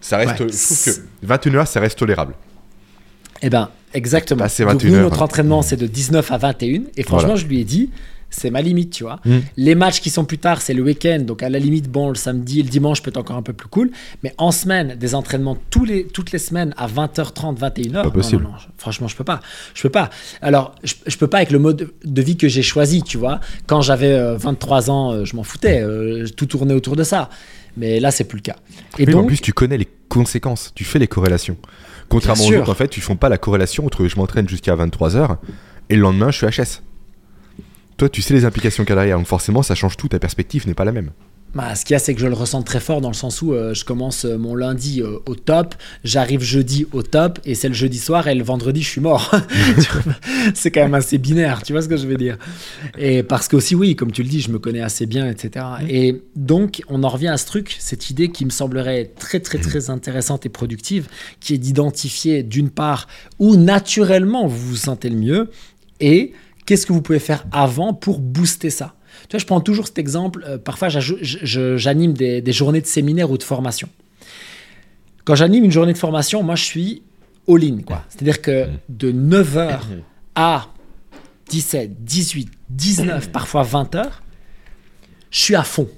[0.00, 0.46] Ça reste, Ouais.
[0.50, 2.34] je trouve que 21h, ça reste tolérable.
[3.42, 4.44] Eh ben, exactement.
[4.44, 6.82] Donc 21 nous, notre entraînement, c'est de 19 à 21.
[6.96, 7.40] Et franchement, Voilà.
[7.40, 7.90] je lui ai dit,
[8.30, 9.20] c'est ma limite, tu vois.
[9.24, 9.38] Mm.
[9.56, 11.20] Les matchs qui sont plus tard, c'est le week-end.
[11.20, 13.68] Donc à la limite, bon, le samedi le dimanche peut être encore un peu plus
[13.68, 13.90] cool.
[14.22, 17.92] Mais en semaine, des entraînements tous les, toutes les semaines à 20h30, 21h.
[18.02, 18.42] Pas possible.
[18.44, 19.40] non, non, je- franchement, je peux pas.
[19.74, 20.10] Je peux pas.
[20.42, 23.40] Alors, je, je peux pas avec le mode de vie que j'ai choisi, tu vois.
[23.66, 25.80] Quand j'avais euh, 23 ans, euh, je m'en foutais.
[25.82, 27.30] euh, tout tournait autour de ça.
[27.76, 28.56] Mais là, c'est plus le cas.
[28.98, 31.56] Et donc, en plus, tu connais les conséquences, tu fais les corrélations.
[32.08, 35.38] Contrairement aux autres, en fait, tu font pas la corrélation entre je m'entraîne jusqu'à 23h
[35.88, 36.82] et le lendemain, je suis HS.
[37.96, 40.18] Toi, tu sais les implications qu'il y a derrière, donc forcément, ça change tout, ta
[40.18, 41.10] perspective n'est pas la même.
[41.54, 43.40] Bah, ce qu'il y a, c'est que je le ressens très fort dans le sens
[43.40, 47.54] où euh, je commence euh, mon lundi euh, au top, j'arrive jeudi au top, et
[47.54, 49.32] c'est le jeudi soir, et le vendredi, je suis mort.
[50.54, 52.38] C'est quand même assez binaire, tu vois ce que je veux dire.
[52.98, 55.64] Et parce que aussi, oui, comme tu le dis, je me connais assez bien, etc.
[55.88, 59.58] Et donc, on en revient à ce truc, cette idée qui me semblerait très, très,
[59.58, 61.06] très intéressante et productive,
[61.38, 63.06] qui est d'identifier, d'une part,
[63.38, 65.50] où naturellement vous vous sentez le mieux,
[66.00, 66.32] et
[66.66, 68.94] qu'est-ce que vous pouvez faire avant pour booster ça?
[69.28, 70.44] Tu vois, je prends toujours cet exemple.
[70.46, 73.88] euh, parfois, j'anime des, des journées de séminaire ou de formation.
[75.24, 77.02] Quand j'anime une journée de formation, moi, je suis
[77.48, 77.78] all-in.
[78.08, 79.78] C'est-à-dire que de 9h
[80.34, 80.68] à
[81.48, 84.06] 17, 18, 19, parfois 20h,
[85.30, 85.88] je suis à fond.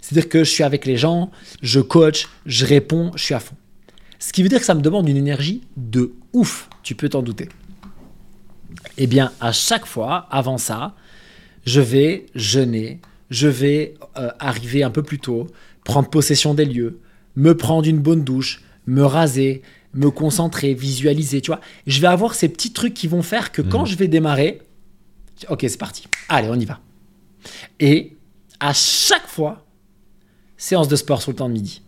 [0.00, 1.30] C'est-à-dire que je suis avec les gens,
[1.62, 3.56] je coach, je réponds, je suis à fond.
[4.18, 7.22] Ce qui veut dire que ça me demande une énergie de ouf, tu peux t'en
[7.22, 7.48] douter.
[8.98, 10.94] Eh bien, à chaque fois, avant ça,
[11.64, 15.46] je vais jeûner, je vais euh, arriver un peu plus tôt,
[15.84, 17.00] prendre possession des lieux,
[17.36, 19.62] me prendre une bonne douche, me raser,
[19.94, 21.60] me concentrer, visualiser, tu vois.
[21.86, 23.86] Je vais avoir ces petits trucs qui vont faire que quand Mhm.
[23.86, 24.60] je vais démarrer,
[25.48, 26.04] ok, c'est parti.
[26.28, 26.80] Allez, on y va.
[27.80, 28.16] Et
[28.60, 29.64] à chaque fois,
[30.56, 31.82] séance de sport sur le temps de midi.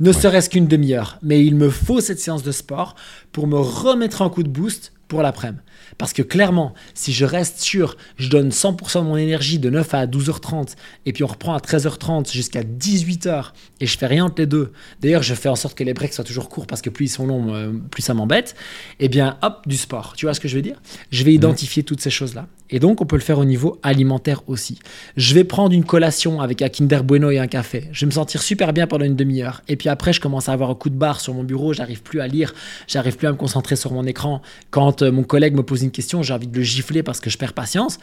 [0.00, 2.96] Ne serait-ce qu'une demi-heure, mais il me faut cette séance de sport
[3.32, 5.60] pour me remettre un coup de boost pour l'après-midi.
[5.98, 9.94] Parce que clairement, si je reste sur, je donne 100% de mon énergie de 9
[9.94, 10.74] à 12h30,
[11.06, 14.72] et puis on reprend à 13h30 jusqu'à 18h, et je fais rien entre les deux.
[15.00, 17.08] D'ailleurs, je fais en sorte que les breaks soient toujours courts, parce que plus ils
[17.08, 18.54] sont longs, euh, plus ça m'embête.
[19.00, 20.14] Eh bien, hop, du sport.
[20.16, 20.80] Tu vois ce que je veux dire?
[21.10, 22.46] Je vais identifier toutes ces choses-là.
[22.70, 24.78] Et donc, on peut le faire au niveau alimentaire aussi.
[25.16, 27.88] Je vais prendre une collation avec un Kinder Bueno et un café.
[27.92, 29.62] Je vais me sentir super bien pendant une demi-heure.
[29.68, 31.72] Et puis après, je commence à avoir un coup de barre sur mon bureau.
[31.72, 32.54] J'arrive plus à lire.
[32.88, 34.40] J'arrive plus à me concentrer sur mon écran.
[34.70, 37.30] Quand euh, mon collègue me pose une question, j'ai envie de le gifler parce que
[37.30, 37.98] je perds patience.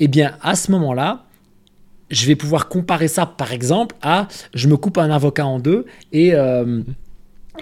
[0.00, 1.26] Eh bien, à ce moment-là,
[2.10, 5.86] je vais pouvoir comparer ça, par exemple, à je me coupe un avocat en deux
[6.12, 6.82] et, euh,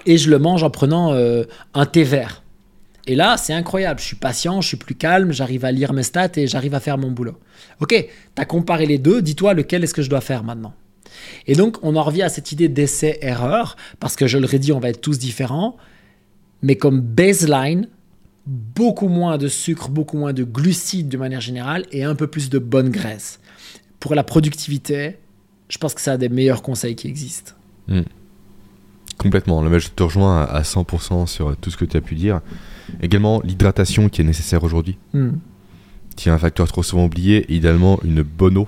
[0.05, 1.43] et je le mange en prenant euh,
[1.73, 2.43] un thé vert.
[3.05, 3.99] Et là, c'est incroyable.
[3.99, 6.79] Je suis patient, je suis plus calme, j'arrive à lire mes stats et j'arrive à
[6.79, 7.37] faire mon boulot.
[7.81, 10.73] Ok, tu as comparé les deux, dis-toi lequel est-ce que je dois faire maintenant.
[11.47, 14.79] Et donc, on en revient à cette idée d'essai-erreur, parce que je le redis, on
[14.79, 15.77] va être tous différents,
[16.61, 17.87] mais comme baseline,
[18.45, 22.49] beaucoup moins de sucre, beaucoup moins de glucides de manière générale et un peu plus
[22.49, 23.39] de bonne graisse.
[23.99, 25.17] Pour la productivité,
[25.69, 27.53] je pense que c'est un des meilleurs conseils qui existent.
[29.17, 29.61] Complètement.
[29.61, 32.15] Là, mais je te rejoins à- à 100% sur tout ce que tu as pu
[32.15, 32.41] dire.
[33.01, 35.33] Également, l'hydratation qui est nécessaire aujourd'hui, Hmm.
[36.15, 37.45] qui est un facteur trop souvent oublié.
[37.51, 38.67] Et idéalement, une bonne eau.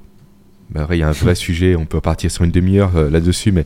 [0.76, 3.52] Après, il y a un vrai sujet, on peut partir sur une demi-heure euh, là-dessus,
[3.52, 3.66] mais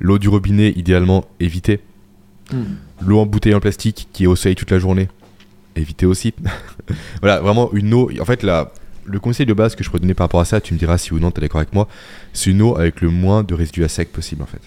[0.00, 1.80] l'eau du robinet, idéalement, éviter.
[2.52, 2.64] Hmm.
[3.00, 5.08] L'eau en bouteille en plastique qui est au soleil toute la journée,
[5.78, 6.34] éviter aussi.
[7.20, 8.10] voilà, vraiment une eau.
[8.20, 8.72] En fait, la,
[9.04, 10.98] le conseil de base que je pourrais donner par rapport à ça, tu me diras
[10.98, 11.88] si ou non tu es d'accord avec moi,
[12.32, 14.60] c'est une eau avec le moins de résidus à sec possible en fait.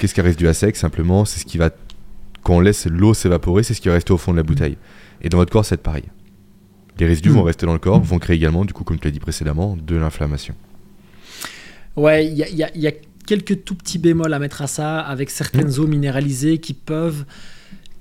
[0.00, 0.76] Qu'est-ce qu'un résidu à sec?
[0.76, 1.70] Simplement, c'est ce qui va.
[2.44, 4.76] Quand on laisse l'eau s'évaporer, c'est ce qui va rester au fond de la bouteille.
[5.22, 6.04] Et dans votre corps, c'est pareil.
[7.00, 7.34] Les résidus Mm.
[7.34, 9.76] vont rester dans le corps, vont créer également, du coup, comme tu l'as dit précédemment,
[9.76, 10.54] de l'inflammation.
[11.96, 12.92] Ouais, il y a, il y a- il y a
[13.26, 17.24] quelques tout petits bémols à mettre à ça, avec certaines eaux minéralisées qui peuvent,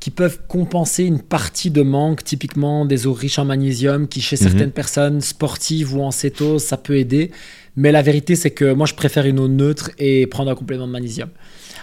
[0.08, 4.38] qui peuvent compenser une partie de manque, typiquement des eaux riches en magnésium, qui chez
[4.38, 4.42] Mhm.
[4.42, 7.30] certaines personnes sportives ou en cétose, ça peut aider.
[7.76, 10.88] Mais la vérité, c'est que moi, je préfère une eau neutre et prendre un complément
[10.88, 11.28] de magnésium.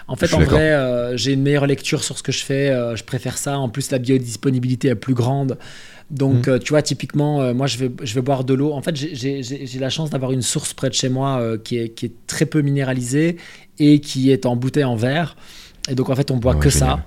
[0.07, 2.69] En fait, en vrai, euh, j'ai une meilleure lecture sur ce que je fais.
[2.71, 3.59] euh, je préfère ça.
[3.59, 5.59] En plus, la biodisponibilité est plus grande.
[6.09, 6.53] Donc, Mhm.
[6.55, 8.71] euh, tu vois, typiquement, moi, je vais, je vais boire de l'eau.
[8.73, 12.07] En fait, j'ai- la chance d'avoir une source près de chez moi qui, est, qui
[12.07, 13.37] est très peu minéralisée
[13.77, 15.35] et qui est en bouteille en verre.
[15.91, 16.89] Et donc, en fait, on boit Ah ouais, que génial.
[16.89, 17.05] ça.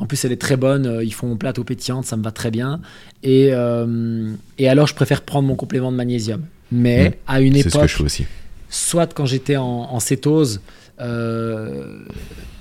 [0.00, 0.86] En plus, elle est très bonne.
[0.86, 2.80] euh, Ils font mon plateau pétillante, ça me va très bien.
[3.22, 6.42] Et, euh, et alors, je préfère prendre mon complément de magnésium.
[6.72, 7.14] Mais Mhm.
[7.26, 8.26] à une C'est ce que époque, je fais aussi.
[8.70, 10.60] soit quand j'étais en, en cétose,
[11.00, 11.98] euh,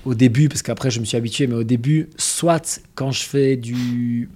[0.05, 3.57] au début, parce qu'après je me suis habitué, mais au début, soit quand je fais
[3.57, 4.29] du,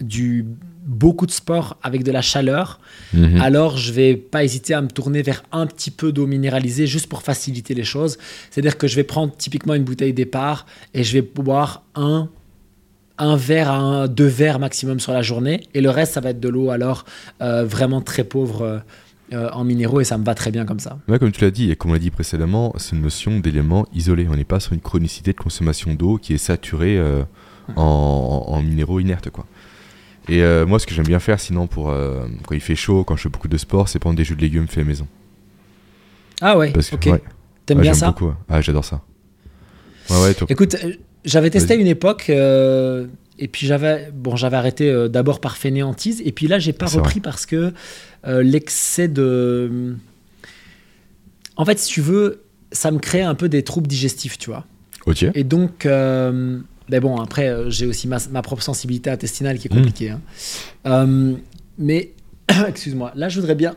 [0.00, 0.44] du
[0.86, 2.80] beaucoup de sport avec de la chaleur,
[3.12, 3.40] Mhm.
[3.40, 7.08] alors je vais pas hésiter à me tourner vers un petit peu d'eau minéralisée juste
[7.08, 8.18] pour faciliter les choses.
[8.50, 12.28] C'est-à-dire que je vais prendre typiquement une bouteille départ et je vais boire un
[13.18, 16.30] un verre à un, deux verres maximum sur la journée et le reste ça va
[16.30, 17.06] être de l'eau alors
[17.40, 18.78] euh, vraiment très pauvre euh,
[19.32, 20.98] euh, en minéraux et ça me va très bien comme ça.
[21.08, 23.86] Ouais, comme tu l'as dit, et comme on l'a dit précédemment, c'est une notion d'élément
[23.92, 24.26] isolé.
[24.30, 27.22] On n'est pas sur une chronicité de consommation d'eau qui est saturée euh,
[27.74, 29.30] en, en minéraux inertes.
[29.30, 29.46] Quoi.
[30.28, 31.92] Et euh, moi, ce que j'aime bien faire, sinon, pour
[32.46, 34.40] quand il fait chaud, quand je fais beaucoup de sport, c'est prendre des jus de
[34.40, 35.06] légumes faits maison.
[36.40, 37.06] Ah ouais, Parce que, ok.
[37.06, 37.22] ouais,
[37.64, 38.08] T'aimes ouais, bien ça?
[38.12, 38.32] beaucoup.
[38.48, 39.00] Ah, j'adore ça.
[40.10, 40.46] Ouais, ouais, toi.
[40.50, 40.76] Écoute,
[41.24, 42.30] j'avais testé une époque
[43.38, 46.86] et puis j'avais bon, j'avais arrêté euh, d'abord par fainéantise et puis là j'ai pas
[46.86, 47.72] repris parce que
[48.26, 49.94] euh, l'excès de
[51.56, 52.42] En fait, si tu veux,
[52.72, 54.64] ça me crée un peu des troubles digestifs, tu vois.
[55.06, 55.24] Ok.
[55.34, 56.58] Et donc euh,
[56.88, 60.10] ben bon, après euh, j'ai aussi ma, ma propre sensibilité intestinale qui est compliquée.
[60.84, 61.36] hein.
[61.78, 62.12] Mais
[62.68, 63.74] excuse-moi, là je voudrais bien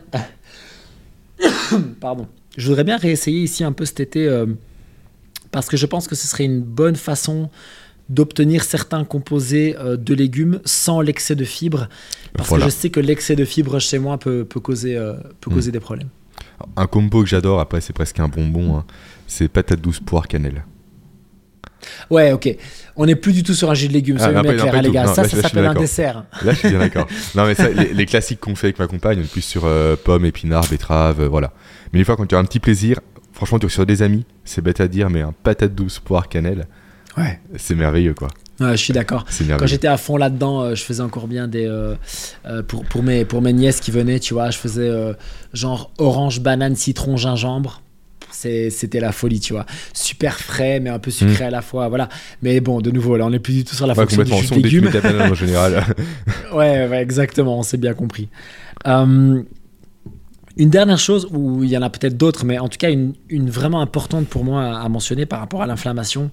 [2.00, 2.26] pardon.
[2.56, 4.44] Je voudrais bien réessayer ici un peu cet été
[5.50, 7.50] parce que je pense que ce serait une bonne façon
[8.10, 11.88] d'obtenir certains composés euh, de légumes sans l'excès de fibres
[12.36, 12.66] parce Voilà.
[12.66, 15.54] que je sais que l'excès de fibres chez moi peut, peut causer, euh, peut Mm.
[15.54, 16.08] causer des problèmes.
[16.76, 18.76] Un combo que j'adore, après, c'est presque un bonbon.
[18.76, 18.84] hein,
[19.26, 20.64] c'est patate douce, poire, cannelle.
[22.10, 22.54] Ouais, ok.
[22.96, 25.06] On n'est plus du tout sur un jus de légumes, Ah, bien hein, les gars.
[25.06, 26.24] Non, ça, là, ça s'appelle un dessert.
[26.44, 27.06] Là, je suis bien d'accord.
[27.34, 29.62] Non, mais ça, les, les classiques qu'on fait avec ma compagne, on est plus sur
[29.64, 31.52] euh, pommes, épinards, betteraves, euh, voilà.
[31.92, 33.00] Mais une fois, quand tu as un petit plaisir,
[33.32, 36.28] franchement, tu es sur des amis, c'est bête à dire, mais un patate douce, poire,
[36.28, 36.66] cannelle,
[37.16, 37.40] Ouais.
[37.56, 38.28] C'est merveilleux, quoi.
[38.60, 39.24] Ouais, je suis d'accord.
[39.58, 41.64] Quand j'étais à fond là-dedans, euh, je faisais encore bien des.
[41.66, 41.94] euh,
[42.46, 44.90] euh, pour, pour, mes, pour mes nièces qui venaient, tu vois, je faisais
[45.54, 47.82] genre orange, banane, citron, gingembre.
[48.32, 49.66] C'était la folie, tu vois.
[49.92, 51.88] Super frais, mais un peu sucré à la fois.
[51.88, 52.08] Voilà.
[52.42, 54.30] Mais bon, de nouveau, là, on n'est plus du tout sur la Ouais, fonction du
[54.30, 54.40] complètement.
[54.40, 55.30] jus Son de légumes.
[55.30, 55.84] en général.
[56.54, 58.28] Ouais, ouais, exactement, on s'est bien compris.
[58.86, 59.42] Euh,
[60.56, 63.14] une dernière chose, ou il y en a peut-être d'autres, mais en tout cas une,
[63.28, 66.30] une vraiment importante pour moi à, à mentionner par rapport à l'inflammation,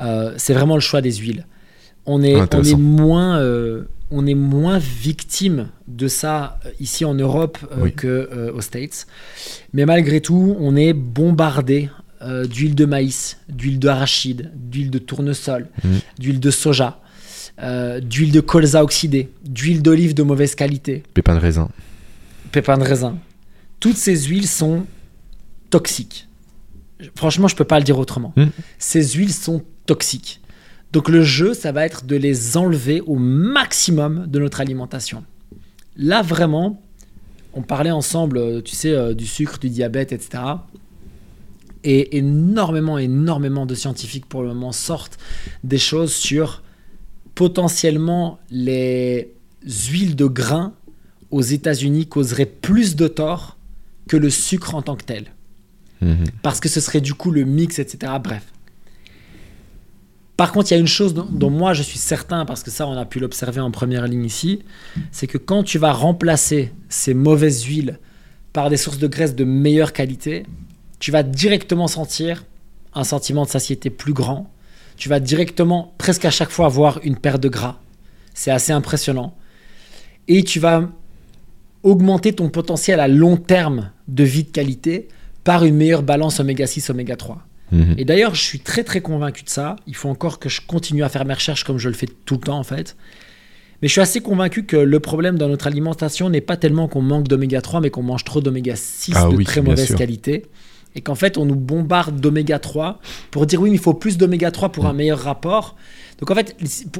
[0.00, 1.46] euh, c'est vraiment le choix des huiles.
[2.06, 2.78] On est, on est, Intéressant.
[2.78, 7.92] moins, euh, on est moins victime de ça euh, ici en Europe euh, Oui.
[7.92, 9.06] que aux States.
[9.72, 11.90] Mais malgré tout, on est bombardé
[12.50, 15.98] d'huile de maïs, d'huile d'arachide, d'huile de tournesol, Mhm.
[16.18, 17.00] d'huile de soja,
[18.02, 21.68] d'huile de colza oxydée, d'huile d'olive de mauvaise qualité, Pépin de raisin.
[22.50, 23.18] pépins de raisin.
[23.78, 24.84] Toutes ces huiles sont
[25.70, 26.26] toxiques.
[27.14, 28.32] Franchement, je peux pas le dire autrement.
[28.36, 28.50] Mhm.
[28.78, 30.40] Ces huiles sont toxiques.
[30.92, 35.24] Donc le jeu, ça va être de les enlever au maximum de notre alimentation.
[35.96, 36.80] Là, vraiment,
[37.54, 40.42] on parlait ensemble, euh, tu sais, euh, du sucre, du diabète, etc.
[41.82, 45.18] Et énormément, énormément de scientifiques pour le moment sortent
[45.64, 46.62] des choses sur
[47.34, 49.32] potentiellement les
[49.64, 50.74] huiles de grain
[51.30, 53.56] aux États-Unis causeraient plus de tort
[54.08, 55.26] que le sucre en tant que tel.
[56.00, 56.24] Mhm.
[56.42, 58.12] Parce que ce serait du coup le mix, etc.
[58.22, 58.44] Bref.
[60.38, 62.86] Par contre, il y a une chose dont, moi je suis certain, parce que ça
[62.86, 64.60] on a pu l'observer en première ligne ici,
[65.10, 67.98] c'est que quand tu vas remplacer ces mauvaises huiles
[68.52, 70.46] par des sources de graisse de meilleure qualité,
[71.00, 72.44] tu vas directement sentir
[72.94, 74.48] un sentiment de satiété plus grand.
[74.96, 77.80] Tu vas directement, presque à chaque fois, avoir une perte de gras.
[78.32, 79.36] C'est assez impressionnant.
[80.28, 80.88] Et tu vas
[81.82, 85.08] augmenter ton potentiel à long terme de vie de qualité
[85.42, 87.47] par une meilleure balance oméga 6, oméga 3.
[87.72, 87.94] Mhm.
[87.98, 89.76] Et d'ailleurs, je suis très très convaincu de ça.
[89.86, 92.34] Il faut encore que je continue à faire mes recherches comme je le fais tout
[92.34, 92.96] le temps en fait.
[93.80, 97.02] Mais je suis assez convaincu que le problème dans notre alimentation n'est pas tellement qu'on
[97.02, 99.96] manque d'oméga 3, mais qu'on mange trop d'oméga 6 Ah de oui, très mauvaise sûr.
[99.96, 100.46] qualité.
[100.96, 102.98] Et qu'en fait, on nous bombarde d'oméga 3
[103.30, 104.72] pour dire oui, mais il faut plus d'oméga 3 Mm.
[104.72, 105.76] pour un meilleur rapport.
[106.18, 106.56] Donc en fait,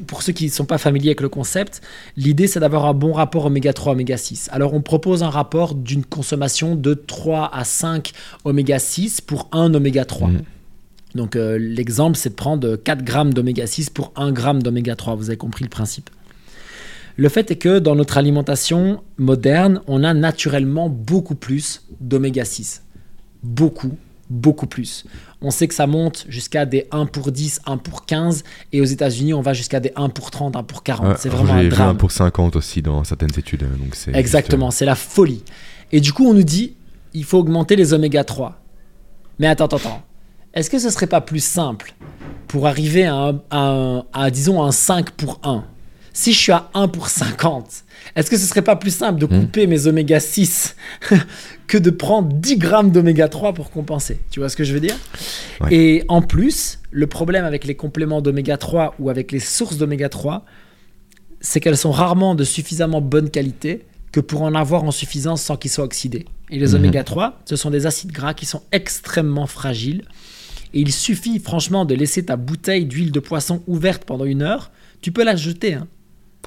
[0.06, 1.80] pour, ceux qui ne sont pas familiers avec le concept,
[2.16, 4.48] l'idée c'est d'avoir un bon rapport oméga 3, oméga 6.
[4.52, 8.12] Alors on propose un rapport d'une consommation de 3 à 5
[8.44, 10.28] oméga 6 pour 1 oméga 3.
[10.28, 10.42] Mhm.
[11.14, 15.16] Donc euh, l'exemple, c'est de prendre 4 grammes d'oméga 6 pour 1 gramme d'oméga 3.
[15.16, 16.10] Vous avez compris le principe.
[17.16, 22.84] Le fait est que dans notre alimentation moderne, on a naturellement beaucoup plus d'oméga 6.
[23.42, 23.96] Beaucoup,
[24.30, 25.04] beaucoup plus.
[25.40, 28.84] On sait que ça monte jusqu'à des 1 pour 10, 1 pour 15, et aux
[28.84, 31.06] États-Unis, on va jusqu'à des 1 pour 30, 1 pour 40.
[31.08, 31.96] Ouais, c'est vraiment un drame.
[31.96, 33.62] pour 50 aussi dans certaines études.
[33.62, 35.42] Donc c'est Exactement, c'est la folie.
[35.90, 36.76] Et du coup, on nous dit,
[37.14, 38.62] il faut augmenter les oméga 3.
[39.40, 40.02] Mais attends, attends, attends.
[40.54, 41.94] Est-ce que ce serait pas plus simple
[42.48, 45.64] pour arriver à, un, à un- à, disons, un 5 pour 1
[46.12, 47.84] Si je suis à 1 pour 50,
[48.16, 49.40] est-ce que ce serait pas plus simple de Hmm.
[49.40, 50.74] couper mes oméga 6
[51.66, 54.18] que de prendre 10 grammes d'oméga 3 pour compenser?
[54.30, 54.96] Tu vois ce que je veux dire?
[55.60, 55.74] Ouais.
[55.74, 60.08] Et en plus, le problème avec les compléments d'oméga 3 ou avec les sources d'oméga
[60.08, 60.44] 3,
[61.40, 65.56] c'est qu'elles sont rarement de suffisamment bonne qualité que pour en avoir en suffisance sans
[65.56, 66.24] qu'ils soient oxydés.
[66.50, 66.74] Et les Mhm.
[66.76, 70.04] oméga 3, ce sont des acides gras qui sont extrêmement fragiles.
[70.74, 74.70] Et il suffit franchement de laisser ta bouteille d'huile de poisson ouverte pendant une heure.
[75.00, 75.74] Tu peux la jeter.
[75.74, 75.86] hein.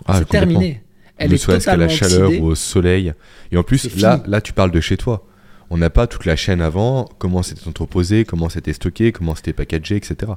[0.06, 0.82] Ah, c'est terminé.
[1.18, 2.42] Elle est totalement la chaleur oxydée.
[2.44, 3.14] ou au soleil.
[3.52, 5.28] Et en plus, là, là, tu parles de chez toi.
[5.70, 9.54] On n'a pas toute la chaîne avant, comment c'était entreposé, comment c'était stocké, comment c'était
[9.54, 10.34] packagé, etc.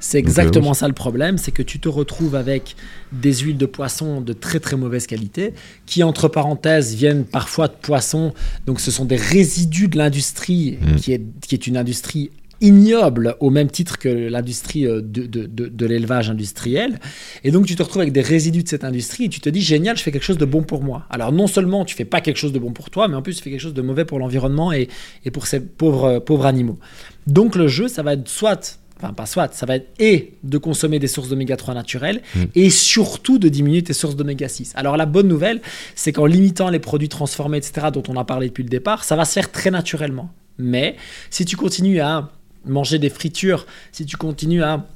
[0.00, 2.76] C'est Donc, euh, exactement ça le problème, c'est que tu te retrouves avec
[3.12, 5.54] des huiles de poisson de très très mauvaise qualité,
[5.86, 8.32] qui entre parenthèses viennent parfois de poissons,
[8.66, 10.94] donc ce sont des résidus de l'industrie, Mm.
[10.96, 12.30] qui, est, qui est une industrie
[12.68, 16.98] ignoble au même titre que l'industrie euh, de, de, de- de l'élevage industriel.
[17.44, 19.60] Et donc tu te retrouves avec des résidus de cette industrie et tu te dis
[19.60, 21.04] génial, je fais quelque chose de bon pour moi.
[21.10, 23.36] Alors non seulement tu fais pas quelque chose de bon pour toi, mais en plus
[23.36, 24.88] tu fais quelque chose de mauvais pour l'environnement et,
[25.24, 26.78] et pour ces pauvres, pauvres animaux.
[27.26, 30.56] Donc le jeu, ça va être soit enfin pas soit, ça va être et de
[30.56, 32.42] consommer des sources d'oméga 3 naturelles Mm.
[32.54, 34.72] et surtout de diminuer tes sources d'oméga 6.
[34.76, 35.60] Alors la bonne nouvelle,
[35.96, 39.16] c'est qu'en limitant les produits transformés, etc., dont on a parlé depuis le départ, ça
[39.16, 40.30] va se faire très naturellement.
[40.58, 40.94] Mais
[41.28, 42.30] si tu continues à
[42.66, 44.86] manger des fritures, si tu continues à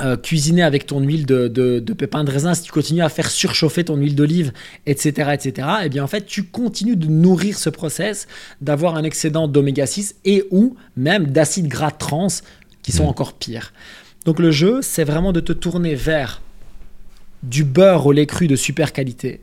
[0.00, 3.08] euh, cuisiner avec ton huile de, de, de pépins de raisin, si tu continues à
[3.08, 4.52] faire surchauffer ton huile d'olive,
[4.86, 8.26] etc., etc., eh bien en fait, tu continues de nourrir ce process,
[8.60, 12.26] d'avoir un excédent d'oméga 6 et ou même d'acides gras trans
[12.82, 13.08] qui sont Mm.
[13.08, 13.72] encore pires.
[14.24, 16.42] Donc le jeu, c'est vraiment de te tourner vers
[17.44, 19.42] du beurre au lait cru de super qualité,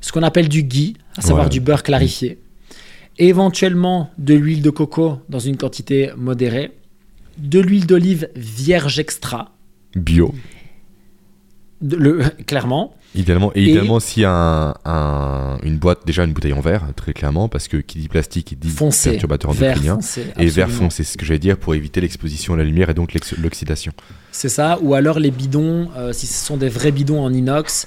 [0.00, 1.50] ce qu'on appelle du ghee, à savoir Ouais.
[1.50, 2.38] du beurre clarifié,
[3.18, 6.72] éventuellement de l'huile de coco dans une quantité modérée,
[7.38, 9.52] de l'huile d'olive vierge extra,
[9.94, 10.34] Bio.
[11.80, 12.94] Le, clairement.
[13.14, 17.66] Idéalement, et, idéalement, a un, une boîte, déjà une bouteille en verre, très clairement, parce
[17.66, 19.94] que qui dit plastique, il dit foncé, perturbateur endocrinien.
[19.94, 22.90] Foncé, et verre foncé, c'est ce que j'allais dire, pour éviter l'exposition à la lumière
[22.90, 23.92] et donc l'oxydation.
[24.30, 27.86] C'est ça, ou alors les bidons, euh, si ce sont des vrais bidons en inox,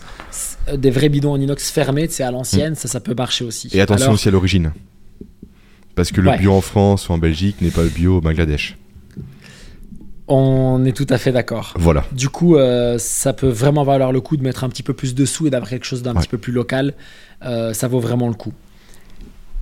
[0.76, 2.76] des vrais bidons en inox fermés, c'est à l'ancienne, mm.
[2.76, 3.70] ça, ça peut marcher aussi.
[3.74, 4.72] Et attention aussi à l'origine.
[6.02, 8.76] Parce que le bio en France ou en Belgique n'est pas le bio au Bangladesh.
[10.28, 11.76] On est tout à fait d'accord.
[11.78, 12.06] Voilà.
[12.12, 15.14] Du coup, euh, ça peut vraiment valoir le coup de mettre un petit peu plus
[15.14, 16.96] de sous et d'avoir quelque chose d'un petit peu plus local.
[17.44, 18.52] Euh, ça vaut vraiment le coup.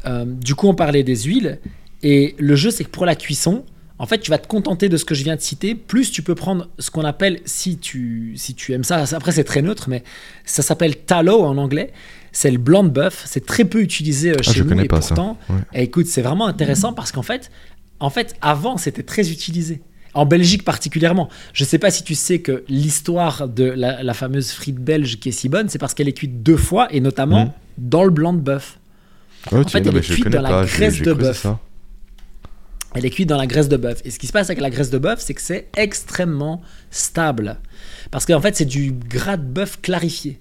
[0.06, 1.60] Euh, du coup, on parlait des huiles.
[2.04, 3.66] Et le jeu, c'est que pour la cuisson,
[3.98, 5.76] en fait, tu vas te contenter de ce que je viens de citer.
[5.76, 9.44] Plus, tu peux prendre ce qu'on appelle, si tu, si tu aimes ça, après c'est
[9.44, 10.06] très neutre, mais
[10.46, 11.92] ça s'appelle tallow en anglais.
[12.32, 13.24] C'est le blanc de bœuf.
[13.26, 14.70] C'est très peu utilisé ah, chez je nous.
[14.70, 15.54] Connais et pas pourtant, ça.
[15.74, 17.52] Écoute, c'est vraiment intéressant parce qu'en fait,
[18.00, 19.82] en fait, avant, c'était très utilisé.
[20.14, 21.30] En Belgique particulièrement.
[21.54, 25.30] Je ne sais pas si tu sais que l'histoire de la, fameuse frite belge qui
[25.30, 27.52] est si bonne, c'est parce qu'elle est cuite deux fois et notamment hmm.
[27.78, 28.80] dans le blanc de bœuf.
[29.52, 31.46] en fait, elle est cuite dans la graisse de bœuf.
[32.96, 34.02] Elle est cuite dans la graisse de bœuf.
[34.04, 37.60] Et ce qui se passe avec la graisse de bœuf, c'est que c'est extrêmement stable.
[38.10, 40.40] Parce qu'en fait, c'est du gras de bœuf clarifié.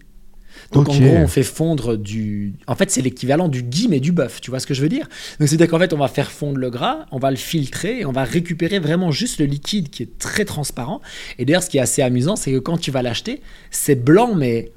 [0.73, 2.55] Donc en gros, on fait fondre du.
[2.67, 4.41] En fait, c'est l'équivalent du ghee mais du bœuf.
[4.41, 5.09] Tu vois ce que je veux dire?
[5.41, 8.05] Donc c'est-à-dire qu'en fait, on va faire fondre le gras, on va le filtrer et
[8.05, 11.01] on va récupérer vraiment juste le liquide qui est très transparent.
[11.39, 13.41] Et d'ailleurs, ce qui est assez amusant, c'est que quand tu vas l'acheter,
[13.71, 14.73] c'est blanc mais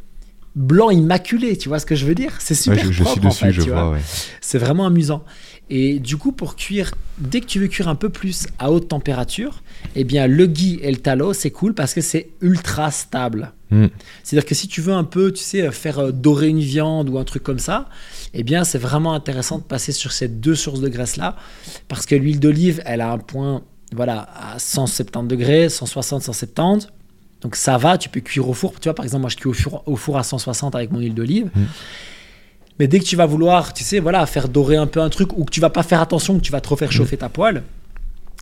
[0.55, 1.57] blanc immaculé.
[1.57, 2.37] Tu vois ce que je veux dire?
[2.39, 3.97] C'est super je, propre suis dessus, je vois.
[4.39, 5.23] C'est vraiment amusant.
[5.69, 8.89] Et du coup, pour cuire, dès que tu veux cuire un peu plus à haute
[8.89, 9.63] température,
[9.95, 13.53] eh bien, le ghee et le tallow, c'est cool parce que c'est ultra stable.
[13.71, 13.87] Hmm.
[14.23, 17.17] C'est-à-dire que si tu veux un peu, tu sais, faire euh, dorer une viande ou
[17.17, 17.87] un truc comme ça,
[18.33, 21.37] eh bien, c'est vraiment intéressant de passer sur ces deux sources de graisse-là
[21.87, 26.89] parce que l'huile d'olive, elle a un point, voilà, à 170 degrés, 160, 170.
[27.41, 28.73] Donc ça va, tu peux cuire au four.
[28.79, 30.99] Tu vois, par exemple, moi, je cuis au four, au four à 160 avec mon
[30.99, 31.49] huile d'olive.
[31.55, 31.65] Hmm.
[32.77, 35.37] Mais dès que tu vas vouloir, tu sais, voilà, faire dorer un peu un truc
[35.37, 37.63] ou que tu vas pas faire attention, que tu vas trop faire chauffer ta poêle,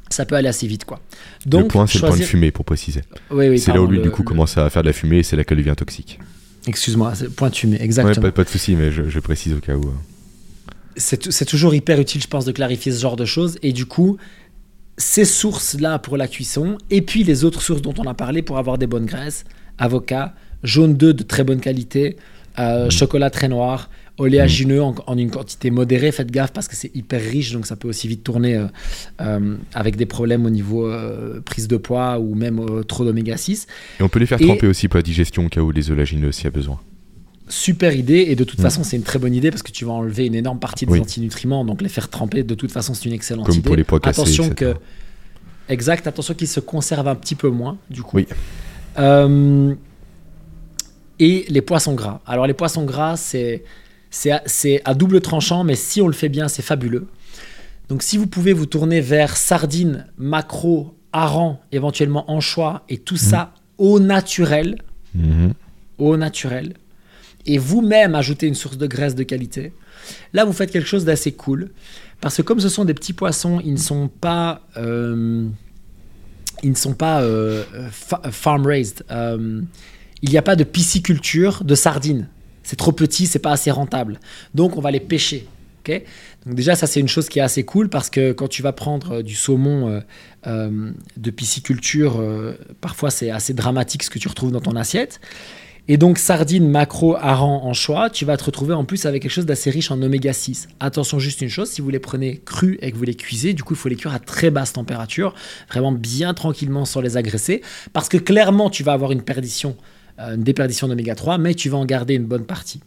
[0.09, 0.99] ça peut aller assez vite, quoi.
[1.45, 3.01] Donc, le point, c'est le point de fumée, pour préciser.
[3.31, 5.23] Oui, oui, c'est là où lui, du coup, commence à faire de la fumée et
[5.23, 6.19] c'est là qu'elle devient toxique.
[6.67, 8.25] Excuse-moi, c'est point de fumée, exactement.
[8.25, 9.87] Ouais, pas, de souci, mais je, précise au cas où.
[9.87, 10.01] Hein.
[10.97, 13.57] C'est toujours hyper utile, je pense, de clarifier ce genre de choses.
[13.61, 14.17] Et du coup,
[14.97, 18.57] ces sources-là pour la cuisson, et puis les autres sources dont on a parlé pour
[18.57, 19.45] avoir des bonnes graisses,
[19.77, 22.17] avocat, jaune d'œuf de très bonne qualité,
[22.57, 22.91] euh, mmh.
[22.91, 23.89] chocolat très noir,
[24.19, 27.75] oléagineux en, en, une quantité modérée, faites gaffe parce que c'est hyper riche, donc ça
[27.75, 28.67] peut aussi vite tourner euh,
[29.21, 33.67] euh, avec des problèmes au niveau euh, prise de poids ou même trop d'oméga 6.
[33.99, 36.31] Et on peut les faire tremper aussi pour la digestion au cas où les oléagineux
[36.31, 36.79] s'il y a besoin.
[37.47, 38.63] Super idée, et de toute mm.
[38.63, 40.99] façon c'est une très bonne idée parce que tu vas enlever une énorme partie des
[40.99, 43.63] antinutriments, donc les faire tremper de toute façon c'est une excellente Comme idée.
[43.67, 44.75] pour les poids cassés, attention que
[45.67, 48.17] Exact, attention qu'ils se conservent un petit peu moins du coup.
[48.17, 48.27] Oui.
[51.19, 52.21] et les poissons gras.
[52.25, 53.63] Alors les poissons gras, c'est
[54.09, 57.07] c'est à, double tranchant, mais si on le fait bien, c'est fabuleux.
[57.89, 63.53] Donc si vous pouvez vous tourner vers sardines, maquereau, hareng, éventuellement anchois, et tout ça
[63.77, 64.81] au naturel,
[65.15, 65.53] mhm.
[65.97, 66.73] au naturel,
[67.45, 69.73] et vous-même ajouter une source de graisse de qualité,
[70.33, 71.71] là vous faites quelque chose d'assez cool.
[72.21, 74.61] Parce que comme ce sont des petits poissons, ils ne sont pas...
[74.77, 75.47] Euh,
[76.61, 79.05] ils ne sont pas euh, farm raised.
[79.11, 79.61] Euh,
[80.21, 82.27] il n'y a pas de pisciculture de sardines
[82.69, 84.19] c'est trop petit, c'est pas assez rentable.
[84.53, 85.47] Donc on va les pêcher.
[86.45, 88.73] Donc déjà ça c'est une chose qui est assez cool parce que quand tu vas
[88.73, 89.99] prendre euh, du saumon euh,
[90.45, 92.23] euh, de pisciculture,
[92.79, 95.19] parfois c'est assez dramatique ce que tu retrouves dans ton assiette.
[95.87, 99.31] Et donc sardines, macro, hareng en choix, tu vas te retrouver en plus avec quelque
[99.31, 100.67] chose d'assez riche en oméga 6.
[100.79, 103.63] Attention juste une chose, si vous les prenez crus et que vous les cuisez, du
[103.63, 105.33] coup il faut les cuire à très basse température,
[105.67, 109.75] vraiment bien tranquillement sans les agresser, parce que clairement tu vas avoir une perdition
[110.19, 112.81] une déperdition d'oméga 3, mais tu vas en garder une bonne partie.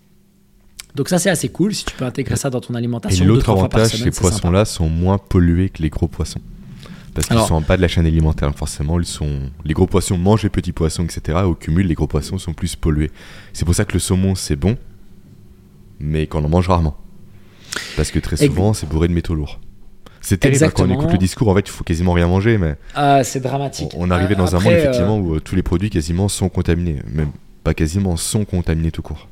[0.95, 3.25] Donc ça c'est assez cool si tu peux intégrer ça dans ton alimentation.
[3.25, 6.41] Et l'autre avantage, ces poissons-là sont moins pollués que les gros poissons.
[7.15, 8.99] Parce qu'ils sont en bas de la chaîne alimentaire, forcément.
[8.99, 9.51] Ils sont...
[9.67, 11.41] Les gros poissons mangent les petits poissons, etc.
[11.45, 13.11] Au cumul, les gros poissons sont plus pollués.
[13.53, 14.79] C'est pour ça que le saumon, c'est bon,
[16.01, 16.97] mais qu'on en mange rarement.
[17.97, 19.61] Parce que très souvent, c'est bourré de métaux lourds.
[20.23, 22.57] C'est terrible hein, quand on écoute le discours, en fait, il faut quasiment rien manger,
[22.57, 22.77] mais.
[22.94, 23.93] Ah, c'est dramatique.
[23.97, 27.01] On, arrivait dans un monde effectivement euh, où euh, tous les produits quasiment sont contaminés,
[27.12, 27.32] même
[27.65, 29.28] pas quasiment sont contaminés tout court.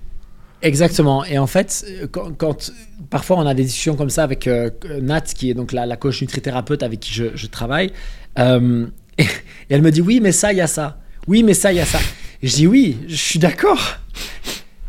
[0.63, 1.25] Exactement.
[1.25, 2.73] Et en fait, quand,
[3.09, 5.97] parfois on a des discussions comme ça avec euh, Nat, qui est donc la, la
[5.97, 7.93] coach nutrithérapeute avec qui je, travaille,
[8.39, 9.27] et,
[9.69, 10.99] elle me dit oui, mais ça, il y a ça.
[11.29, 12.01] Oui, mais ça, il y a ça.
[12.43, 13.99] Et je dis oui, je suis d'accord.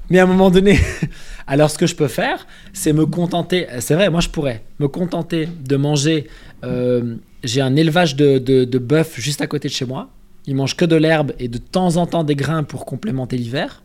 [0.10, 0.80] Mais à un moment donné,
[1.48, 4.88] alors ce que je peux faire, c'est me contenter, c'est vrai, moi je pourrais me
[4.88, 6.28] contenter de manger,
[6.64, 10.10] euh, j'ai un élevage de, de, bœuf juste à côté de chez moi,
[10.48, 13.84] ils mangent que de l'herbe et de temps en temps des grains pour complémenter l'hiver.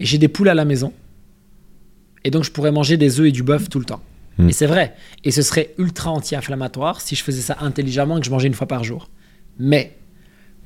[0.00, 0.92] Et j'ai des poules à la maison.
[2.24, 4.00] Et donc je pourrais manger des œufs et du bœuf tout le temps.
[4.38, 4.48] Mm.
[4.48, 4.94] Et c'est vrai.
[5.24, 8.54] Et ce serait ultra anti-inflammatoire si je faisais ça intelligemment et que je mangeais une
[8.54, 9.08] fois par jour.
[9.58, 9.96] Mais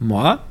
[0.01, 0.47] moi,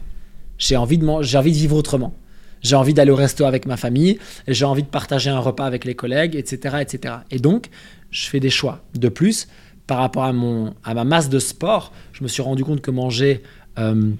[0.58, 2.14] j'ai envie de j'ai envie de vivre autrement.
[2.62, 5.86] J'ai envie d'aller au resto avec ma famille, j'ai envie de partager un repas avec
[5.86, 7.16] les collègues, etc., etc.
[7.32, 7.70] Et donc,
[8.12, 8.84] je fais des choix.
[8.94, 9.48] De plus,
[9.88, 12.92] par rapport à, mon, à ma masse de sport, je me suis rendu compte que
[12.92, 13.42] manger
[13.80, 14.12] euh,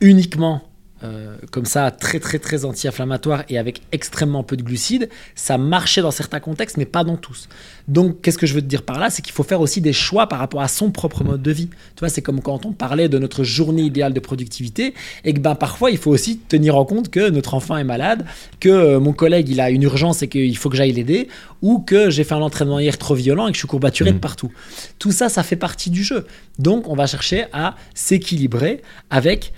[0.00, 0.62] uniquement
[1.04, 6.02] euh, comme ça, très très très anti-inflammatoire et avec extrêmement peu de glucides, ça marchait
[6.02, 7.48] dans certains contextes, mais pas dans tous.
[7.88, 9.10] Donc, qu'est-ce que je veux te dire par là?
[9.10, 11.68] C'est qu'il faut faire aussi des choix par rapport à son propre mode de vie.
[11.68, 15.40] Tu vois, c'est comme quand on parlait de notre journée idéale de productivité et que
[15.40, 18.24] ben, parfois, il faut aussi tenir en compte que notre enfant est malade,
[18.60, 21.28] que euh, mon collègue il a une urgence et qu'il faut que j'aille l'aider,
[21.62, 24.18] ou que j'ai fait un entraînement hier trop violent et que je suis courbaturé de
[24.18, 24.52] partout.
[24.98, 26.26] Tout ça, ça fait partie du jeu.
[26.58, 29.52] Donc, on va chercher à s'équilibrer avec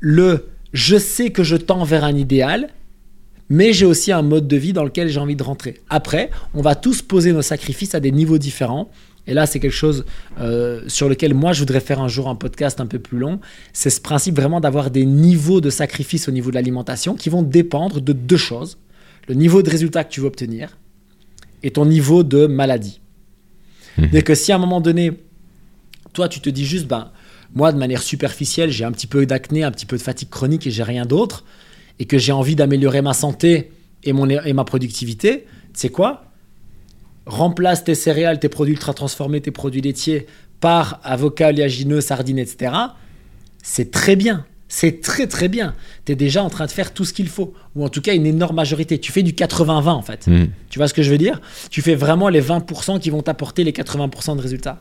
[0.00, 2.70] le je sais que je tends vers un idéal,
[3.48, 5.80] mais j'ai aussi un mode de vie dans lequel j'ai envie de rentrer.
[5.88, 8.90] Après, on va tous poser nos sacrifices à des niveaux différents.
[9.26, 10.04] Et là, c'est quelque chose
[10.40, 13.40] euh, sur lequel moi, je voudrais faire un jour un podcast un peu plus long.
[13.72, 17.42] C'est ce principe vraiment d'avoir des niveaux de sacrifice au niveau de l'alimentation qui vont
[17.42, 18.78] dépendre de deux choses.
[19.28, 20.78] Le niveau de résultat que tu veux obtenir
[21.62, 23.00] et ton niveau de maladie.
[24.12, 25.12] C'est que si à un moment donné,
[26.12, 27.10] toi, tu te dis juste, ben,
[27.54, 30.66] moi, de manière superficielle, j'ai un petit peu d'acné, un petit peu de fatigue chronique
[30.66, 31.44] et j'ai rien d'autre,
[31.98, 33.72] et que j'ai envie d'améliorer ma santé
[34.04, 36.24] et, mon, et ma productivité, tu sais quoi?
[37.26, 40.26] Remplace tes céréales, tes produits ultra transformés, tes produits laitiers
[40.60, 42.72] par avocat, oléagineux, sardines, etc.
[43.62, 44.46] C'est très bien.
[44.68, 45.74] C'est très très bien.
[46.04, 47.52] Tu es déjà en train de faire tout ce qu'il faut.
[47.74, 48.98] Ou en tout cas, une énorme majorité.
[49.00, 50.28] Tu fais du 80-20 en fait.
[50.28, 50.46] Mm.
[50.70, 51.40] Tu vois ce que je veux dire?
[51.70, 54.80] Tu fais vraiment les 20% qui vont t'apporter les 80% de résultats.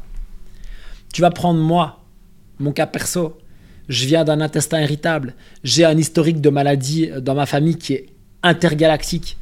[1.11, 1.98] Tu vas prendre moi,
[2.59, 3.37] mon cas perso.
[3.87, 5.33] Je viens d'un intestin irritable.
[5.63, 8.05] J'ai un historique de maladie dans ma famille qui est
[8.43, 9.37] intergalactique.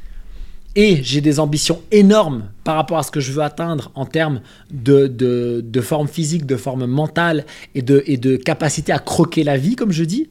[0.74, 4.40] Et j'ai des ambitions énormes par rapport à ce que je veux atteindre en termes
[4.70, 9.92] de, forme physique, de forme mentale et de, et capacité à croquer la vie, comme
[9.92, 10.30] je dis.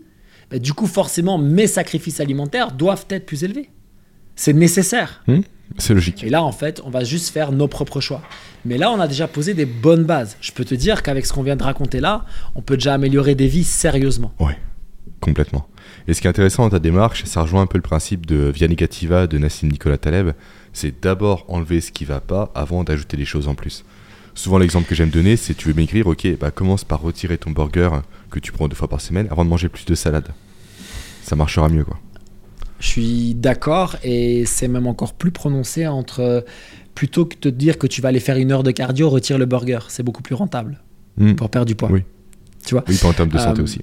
[0.49, 3.69] Bah, du coup, forcément, mes sacrifices alimentaires doivent être plus élevés.
[4.35, 5.23] C'est nécessaire.
[5.27, 5.39] Mm.
[5.77, 6.23] C'est logique.
[6.23, 8.21] Et là, en fait, on va juste faire nos propres choix.
[8.65, 10.37] Mais là, on a déjà posé des bonnes bases.
[10.41, 12.25] Je peux te dire qu'avec ce qu'on vient de raconter là,
[12.55, 14.33] on peut déjà améliorer des vies sérieusement.
[14.39, 14.57] Ouais,
[15.19, 15.67] complètement.
[16.07, 18.51] Et ce qui est intéressant dans ta démarche, ça rejoint un peu le principe de
[18.53, 20.31] Via Negativa de Nassim Nicolas Taleb,
[20.73, 23.83] c'est d'abord enlever ce qui va pas avant d'ajouter des choses en plus.
[24.35, 27.51] Souvent l'exemple que j'aime donner, c'est tu veux maigrir, ok, bah commence par retirer ton
[27.51, 27.89] burger
[28.29, 30.27] que tu prends deux fois par semaine avant de manger plus de salade.
[31.23, 31.99] Ça marchera mieux quoi.
[32.79, 36.45] Je suis d'accord et c'est même encore plus prononcé entre
[36.95, 39.37] plutôt que de te dire que tu vas aller faire une heure de cardio, retire
[39.37, 39.79] le burger.
[39.89, 40.79] C'est beaucoup plus rentable
[41.17, 41.33] Mm.
[41.33, 41.89] pour perdre du poids.
[41.91, 42.03] Oui.
[42.65, 43.81] Tu vois Oui, en termes de santé Euh, aussi.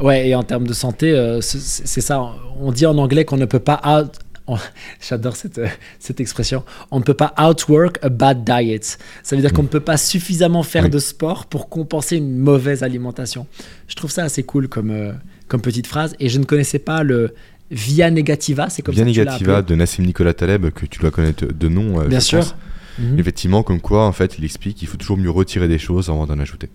[0.00, 2.20] Ouais, et en termes de santé, euh, c'est ça.
[2.60, 4.18] On dit en anglais qu'on ne peut pas out.
[5.00, 5.66] J'adore cette, euh,
[5.98, 6.62] cette expression.
[6.90, 8.98] On ne peut pas outwork a bad diet.
[9.22, 10.90] Ça veut dire qu'on ne peut pas suffisamment faire Oui.
[10.90, 13.46] de sport pour compenser une mauvaise alimentation.
[13.88, 15.14] Je trouve ça assez cool comme,
[15.48, 16.14] comme petite phrase.
[16.20, 17.32] Et je ne connaissais pas le
[17.74, 18.68] via negativa.
[18.70, 21.68] C'est comme Via ça que Negativa de Nassim Nicolas Taleb, que tu dois connaître de
[21.68, 22.00] nom.
[22.00, 22.38] euh, Bien sûr.
[22.38, 22.54] pense.
[22.98, 23.18] Mhm.
[23.18, 26.26] Effectivement, comme quoi, en fait, il explique qu'il faut toujours mieux retirer des choses avant
[26.26, 26.70] d'en ajouter.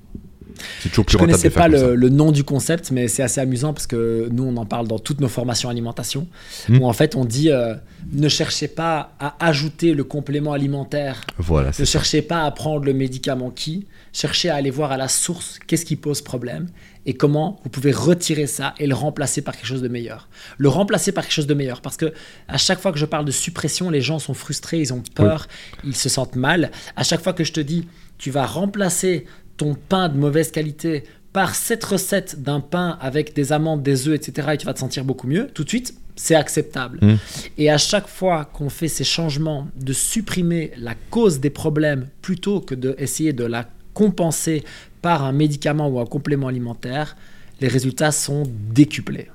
[0.81, 1.95] C'est toujours plus Je rentable connaissais de faire pas comme ça.
[1.95, 4.99] le, nom du concept, mais c'est assez amusant parce que nous, on en parle dans
[4.99, 6.27] toutes nos formations alimentation,
[6.67, 6.79] Hmm.
[6.81, 7.73] où en fait, on dit euh,
[8.11, 11.85] ne cherchez pas à ajouter le complément alimentaire, Voilà, ne ça.
[11.85, 15.85] cherchez pas à prendre le médicament qui, cherchez à aller voir à la source qu'est-ce
[15.85, 16.67] qui pose problème
[17.05, 20.27] et comment vous pouvez retirer ça et le remplacer par quelque chose de meilleur.
[20.57, 22.13] Le remplacer par quelque chose de meilleur, parce que
[22.47, 25.47] à chaque fois que je parle de suppression, les gens sont frustrés, ils ont peur,
[25.83, 26.71] ils se sentent mal.
[26.95, 27.87] À chaque fois que je te dis,
[28.17, 29.25] tu vas remplacer
[29.59, 31.03] ton pain de mauvaise qualité
[31.33, 34.79] par cette recette d'un pain avec des amandes, des œufs, etc., et tu vas te
[34.79, 36.97] sentir beaucoup mieux, tout de suite, c'est acceptable.
[37.01, 37.15] Mm.
[37.57, 42.61] Et à chaque fois qu'on fait ces changements de supprimer la cause des problèmes plutôt
[42.61, 44.63] que d'essayer de la compenser
[45.01, 47.15] par un médicament ou un complément alimentaire,
[47.61, 49.27] les résultats sont décuplés.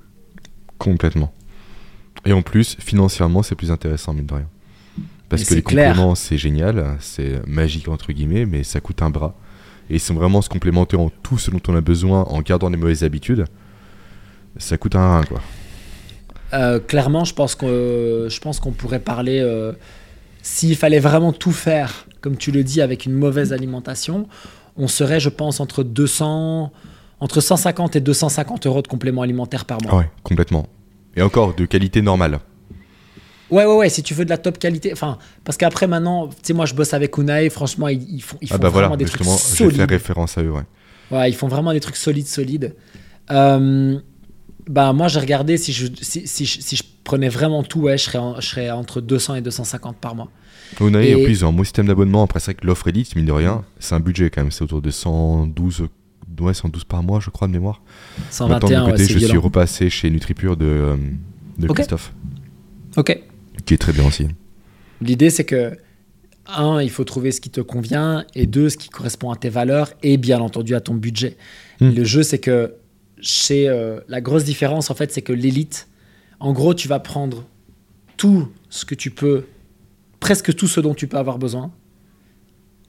[0.78, 1.32] Complètement.
[2.24, 4.48] Et en plus, financièrement, c'est plus intéressant, mine de rien.
[5.28, 5.88] Parce Mais que les clair.
[5.92, 9.36] compléments, c'est génial, c'est magique, entre guillemets, mais ça coûte un bras.
[9.90, 12.68] Et ils sont vraiment se complémenter en tout ce dont on a besoin en gardant
[12.68, 13.44] les mauvaises habitudes.
[14.56, 15.40] Ça coûte un rein, quoi.
[16.52, 19.72] Euh, clairement, je pense que je pense qu'on pourrait parler euh,
[20.42, 24.28] s'il fallait vraiment tout faire, comme tu le dis, avec une mauvaise alimentation,
[24.76, 26.70] on serait, je pense, entre 200,
[27.20, 29.90] entre 150 et 250 euros de compléments alimentaires par mois.
[29.92, 30.66] Ah ouais, complètement.
[31.16, 32.40] Et encore, de qualité normale.
[33.54, 34.92] Ouais, ouais, ouais, si tu veux de la top qualité.
[34.92, 38.36] Enfin, parce qu'après, maintenant, tu sais, moi, je bosse avec Unai, franchement, ils, ils font,
[38.42, 39.76] ils font ah bah vraiment voilà, des trucs justement, je solides.
[39.76, 40.62] faire référence à eux, ouais.
[41.12, 42.74] Ouais, ils font vraiment des trucs solides, solides.
[43.30, 43.96] Euh,
[44.68, 48.04] bah, moi, j'ai regardé, si je, si, si, si, je prenais vraiment tout, ouais, je
[48.04, 50.30] serais, je serais entre 200 et 250 par mois.
[50.80, 51.14] Unai, et...
[51.14, 52.24] en plus, ils ont un bon système d'abonnement.
[52.24, 54.50] Après, c'est vrai que l'offre Elite, mine de rien, c'est un budget quand même.
[54.50, 55.86] C'est autour de 112,
[56.40, 57.82] ouais, 112 par mois, je crois, de mémoire.
[58.30, 59.30] 121, Maintenant, de côté, ouais, je violent.
[59.30, 60.96] suis repassé chez NutriPure de, euh,
[61.58, 61.74] de okay.
[61.74, 62.12] Christophe.
[62.96, 63.22] Ok.
[63.64, 64.28] Qui est très bien aussi.
[65.00, 65.76] L'idée, c'est que,
[66.46, 69.48] un, il faut trouver ce qui te convient, et deux, ce qui correspond à tes
[69.48, 71.36] valeurs, et bien entendu à ton budget.
[71.80, 71.90] Mm.
[71.90, 72.74] Le jeu, c'est que
[73.20, 75.88] chez euh, la grosse différence, en fait, c'est que l'élite,
[76.40, 77.44] en gros, tu vas prendre
[78.16, 79.46] tout ce que tu peux,
[80.20, 81.72] presque tout ce dont tu peux avoir besoin,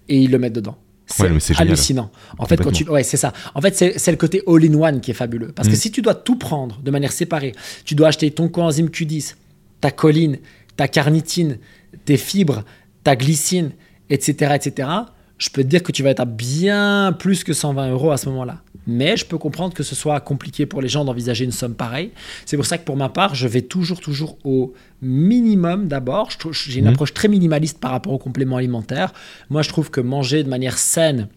[0.09, 0.77] et ils le mettent dedans.
[1.07, 2.11] C'est ouais, hallucinant.
[2.39, 3.31] En fait, quand tu, ouais, c'est ça.
[3.53, 5.51] En fait, c'est le côté all-in-one qui est fabuleux.
[5.51, 5.71] Parce mmh.
[5.71, 7.53] que si tu dois tout prendre de manière séparée,
[7.85, 9.35] tu dois acheter ton coenzyme Q10,
[9.81, 10.39] ta choline,
[10.77, 11.57] ta carnitine,
[12.05, 12.63] tes fibres,
[13.03, 13.71] ta glycine,
[14.09, 14.89] etc., etc.,
[15.37, 18.17] je peux te dire que tu vas être à bien plus que 120 euros à
[18.17, 18.61] ce moment-là.
[18.87, 22.11] Mais je peux comprendre que ce soit compliqué pour les gens d'envisager une somme pareille.
[22.45, 26.29] C'est pour ça que pour ma part, je vais toujours, toujours au minimum d'abord.
[26.51, 26.89] J'ai une mmh.
[26.89, 29.11] approche très minimaliste par rapport aux compléments alimentaires.
[29.49, 31.27] Moi, je trouve que manger de manière saine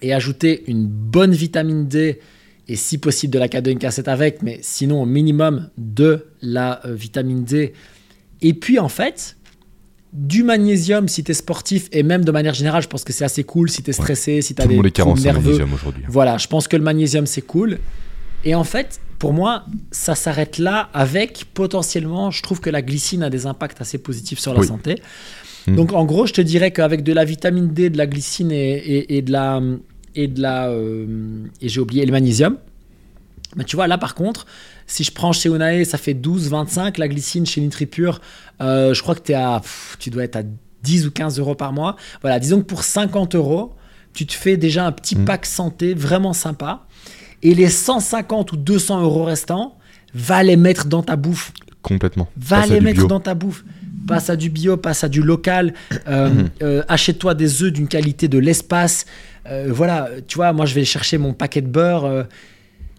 [0.00, 2.18] et ajouter une bonne vitamine D
[2.68, 6.94] et si possible de la K2 cassette avec, mais sinon au minimum de la euh,
[6.94, 7.72] vitamine D.
[8.42, 9.36] Et puis en fait,
[10.12, 13.24] du magnésium si tu es sportif et même de manière générale, je pense que c'est
[13.24, 14.42] assez cool si tu es stressé, ouais.
[14.42, 15.58] si tu as des troubles nerveux.
[16.08, 17.78] Voilà, je pense que le magnésium c'est cool.
[18.44, 23.22] Et en fait, pour moi, ça s'arrête là avec potentiellement, je trouve que la glycine
[23.22, 24.66] a des impacts assez positifs sur la oui.
[24.66, 25.00] santé.
[25.66, 25.76] Mmh.
[25.76, 28.72] Donc en gros, je te dirais qu'avec de la vitamine D, de la glycine et,
[28.72, 29.62] et, et de la
[30.14, 32.58] et de la euh, et j'ai oublié le magnésium.
[33.56, 34.46] Mais tu vois là par contre,
[34.86, 36.98] si je prends chez Unae, ça fait 12, 25.
[36.98, 38.20] La glycine chez NutriPure,
[38.60, 40.42] euh, je crois que es à, pff, tu dois être à
[40.82, 41.96] 10 ou 15 euros par mois.
[42.20, 43.74] Voilà, disons que pour 50 euros,
[44.14, 45.24] tu te fais déjà un petit mmh.
[45.24, 46.86] pack santé vraiment sympa.
[47.42, 49.76] Et les 150 ou 200 euros restants,
[50.14, 51.52] va les mettre dans ta bouffe.
[51.80, 52.28] Complètement.
[52.36, 53.06] Va passe les mettre bio.
[53.08, 53.64] dans ta bouffe.
[54.06, 55.74] Passe à du bio, passe à du local.
[56.08, 56.50] Euh, mmh.
[56.62, 59.06] euh, Achète-toi des œufs d'une qualité de l'espace.
[59.46, 62.26] Euh, voilà, tu vois, moi je vais chercher mon paquet de beurre.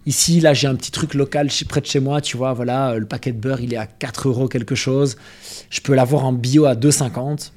[0.06, 2.98] Euh, Ici, là, j'ai un petit truc local près de chez moi, tu vois, voilà,
[2.98, 5.16] le paquet de beurre, il est à 4 euros quelque chose.
[5.70, 7.52] Je peux l'avoir en bio à 2,50.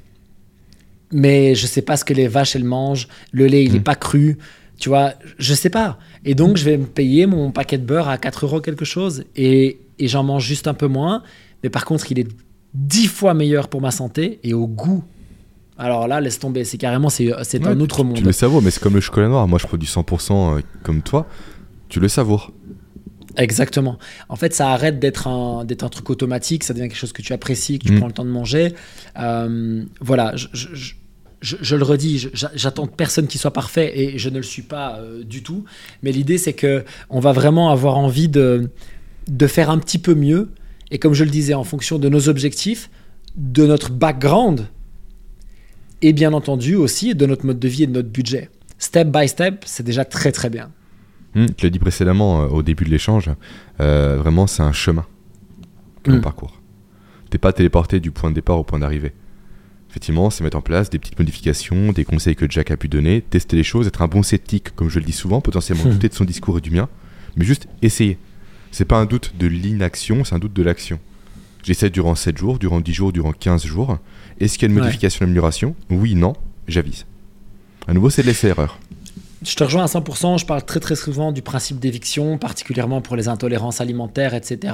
[1.14, 3.08] Mais je sais pas ce que les vaches, elles mangent.
[3.32, 3.84] Le lait, il n'est mmh.
[3.84, 4.38] pas cru.
[4.78, 5.98] Tu vois, je sais pas.
[6.26, 9.24] Et donc, je vais me payer mon paquet de beurre à 4 euros quelque chose.
[9.36, 11.24] Et, et j'en mange juste un peu moins.
[11.64, 12.28] Mais par contre, il est
[12.74, 15.04] 10 fois meilleur pour ma santé et au goût.
[15.78, 16.64] Alors là, laisse tomber.
[16.64, 18.18] C'est carrément, c'est ouais, un autre monde.
[18.18, 19.48] Tu le savoures, mais c'est comme le chocolat noir.
[19.48, 21.28] Moi, je produis 100% comme toi
[21.90, 22.52] tu le savoures.
[23.38, 24.00] Exactement.
[24.30, 27.22] En fait, ça arrête d'être un, d'être un truc automatique, ça devient quelque chose que
[27.22, 27.96] tu apprécies, que tu Mm.
[27.96, 28.00] mmh.
[28.00, 28.74] prends le temps de manger.
[29.20, 30.68] Euh, voilà, je, je,
[31.42, 34.98] je, je, le redis, j'attends personne qui soit parfait et je ne le suis pas
[34.98, 35.66] euh, du tout.
[36.02, 38.72] Mais l'idée, c'est que on va vraiment avoir envie de,
[39.28, 40.50] de faire un petit peu mieux.
[40.90, 42.90] Et comme je le disais, en fonction de nos objectifs,
[43.36, 44.68] de notre background
[46.02, 48.50] et bien entendu aussi de notre mode de vie et de notre budget.
[48.80, 50.72] Step by step, c'est déjà très très bien.
[51.36, 53.30] Mmh, tu l'as dit précédemment euh, au début de l'échange,
[53.80, 55.06] euh, vraiment c'est un chemin
[56.04, 56.22] que l'on Mm.
[56.22, 56.62] parcourt.
[57.30, 59.14] T'es pas téléporté du point de départ au point d'arrivée.
[59.90, 63.22] Effectivement, c'est mettre en place des petites modifications, des conseils que Jack a pu donner,
[63.22, 65.90] tester les choses, être un bon sceptique, comme je le dis souvent, potentiellement Mm.
[65.92, 66.88] douter de son discours et du mien,
[67.36, 68.18] mais juste essayer.
[68.72, 71.00] C'est pas un doute de l'inaction, c'est un doute de l'action.
[71.64, 73.98] J'essaie durant 7 jours, durant 10 jours, durant 15 jours.
[74.40, 74.84] Est-ce qu'il y a une Ouais.
[74.86, 75.76] modification, une amélioration?
[75.90, 76.34] Oui, non,
[76.68, 77.06] j'avise.
[77.88, 78.80] À nouveau, c'est de l'essai-erreur.
[79.44, 80.40] Je te rejoins à 100%.
[80.40, 84.74] Je parle très très souvent du principe d'éviction, particulièrement pour les intolérances alimentaires, etc.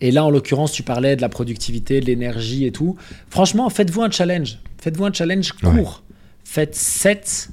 [0.00, 2.96] Et là, en l'occurrence, tu parlais de la productivité, de l'énergie et tout.
[3.28, 4.58] Franchement, faites-vous un challenge.
[4.78, 5.72] Faites-vous un challenge court.
[5.74, 6.14] Ouais.
[6.44, 7.50] Faites 7.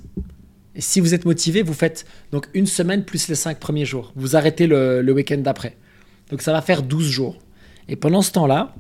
[0.76, 4.14] Et si vous êtes motivé, vous faites donc une semaine plus les 5 premiers jours.
[4.16, 5.76] Vous arrêtez le, le week-end d'après.
[6.30, 7.38] Donc ça va faire 12 jours.
[7.90, 8.76] Et pendant ce temps-là,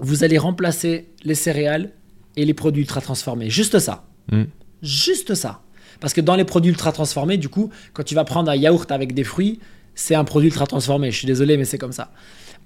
[0.00, 1.92] vous allez remplacer les céréales
[2.36, 3.50] et les produits ultra transformés.
[3.50, 4.04] Juste ça.
[4.30, 4.44] Mm.
[4.82, 5.62] Juste ça.
[6.00, 8.90] Parce que dans les produits ultra transformés, du coup, quand tu vas prendre un yaourt
[8.90, 9.60] avec des fruits,
[9.94, 11.10] c'est un produit ultra transformé.
[11.10, 12.10] Je suis désolé, mais c'est comme ça.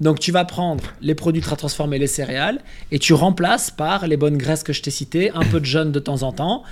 [0.01, 2.61] Donc tu vas prendre les produits ultra transformés, les céréales,
[2.91, 5.93] et tu remplaces par les bonnes graisses que je t'ai citées, un peu de jeûne
[5.93, 6.63] de temps en temps,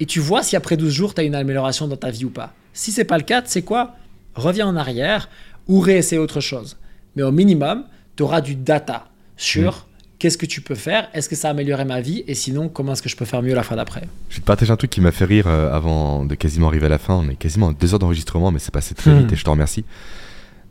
[0.00, 2.30] et tu vois si après 12 jours, tu as une amélioration dans ta vie ou
[2.30, 2.54] pas.
[2.72, 3.96] Si c'est pas le cas, c'est quoi?
[4.34, 5.28] Reviens en arrière
[5.66, 6.76] ou réessaye autre chose.
[7.16, 7.84] Mais au minimum,
[8.16, 9.87] tu auras du data sur...
[10.18, 11.08] Qu'est-ce que tu peux faire?
[11.14, 12.24] Est-ce que ça a amélioré ma vie?
[12.26, 14.02] Et sinon, comment est-ce que je peux faire mieux la fois d'après?
[14.28, 16.86] Je vais te partager un truc qui m'a fait rire euh, avant de quasiment arriver
[16.86, 17.14] à la fin.
[17.14, 19.34] On est quasiment à deux heures d'enregistrement, mais c'est passé très vite mmh.
[19.34, 19.84] et je te remercie.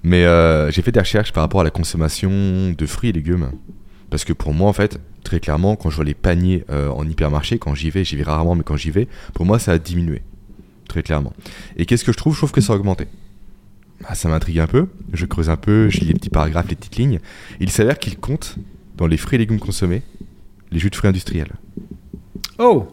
[0.03, 3.51] Mais euh, j'ai fait des recherches par rapport à la consommation de fruits et légumes.
[4.09, 7.07] Parce que pour moi, en fait, très clairement, quand je vois les paniers euh, en
[7.07, 9.77] hypermarché, quand j'y vais, j'y vais rarement, mais quand j'y vais, pour moi, ça a
[9.77, 10.23] diminué.
[10.89, 11.33] Très clairement.
[11.77, 12.33] Et qu'est-ce que je trouve?
[12.33, 13.07] Je trouve que ça a augmenté.
[14.05, 14.87] Ah, ça m'intrigue un peu.
[15.13, 17.19] Je creuse un peu, je lis les petits paragraphes, les petites lignes.
[17.61, 18.57] Il s'avère qu'il compte
[18.97, 20.01] dans les fruits et légumes consommés
[20.71, 21.53] les jus de fruits industriels.
[22.59, 22.87] Oh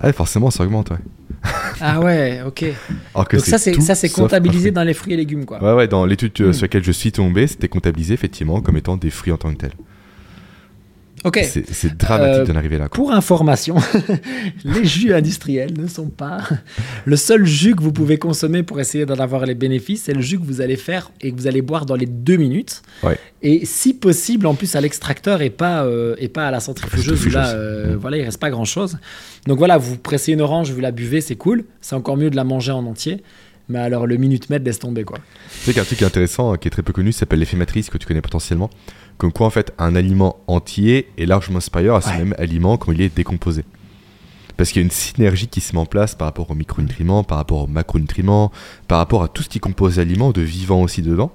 [0.00, 0.96] Ah, forcément, ça augmente, ouais.
[1.80, 2.64] Ah ouais, ok.
[3.14, 3.58] Alors que Donc ça,
[3.94, 5.62] c'est comptabilisé dans les fruits et légumes, quoi.
[5.62, 6.52] Ouais, ouais, dans l'étude euh, Hmm.
[6.52, 9.58] sur laquelle je suis tombé, c'était comptabilisé effectivement comme étant des fruits en tant que
[9.58, 9.72] tels.
[11.24, 11.38] Ok.
[11.44, 12.88] C'est dramatique Euh, d'en arriver là.
[12.88, 12.96] quoi.
[12.96, 13.76] Pour information,
[14.64, 16.38] les jus industriels ne sont pas
[17.04, 20.04] le seul jus que vous pouvez consommer pour essayer d'en avoir les bénéfices.
[20.04, 22.36] C'est le jus que vous allez faire et que vous allez boire dans les deux
[22.36, 22.80] minutes.
[23.02, 23.18] Ouais.
[23.42, 27.26] Et si possible, en plus à l'extracteur et pas euh, et pas à la centrifugeuse.
[27.26, 27.96] où Là, euh, Mm.
[27.96, 28.98] voilà, il reste pas grand chose.
[29.46, 31.64] Donc voilà, vous pressez une orange, vous la buvez, c'est cool.
[31.80, 33.22] C'est encore mieux de la manger en entier.
[33.70, 35.18] Mais alors le minute mètre laisse tomber quoi.
[35.52, 37.96] Tu sais qu'un truc intéressant euh, qui est très peu connu s'appelle l'effet matrice que
[37.98, 38.68] tu connais potentiellement.
[39.16, 42.18] Comme quoi, en fait, un aliment entier est largement supérieur à ce Ouais.
[42.18, 43.64] même aliment quand il est décomposé.
[44.56, 47.22] Parce qu'il y a une synergie qui se met en place par rapport aux micronutriments,
[47.22, 48.50] par rapport aux macronutriments,
[48.88, 51.32] par rapport à tout ce qui compose l'aliment, de vivant aussi dedans,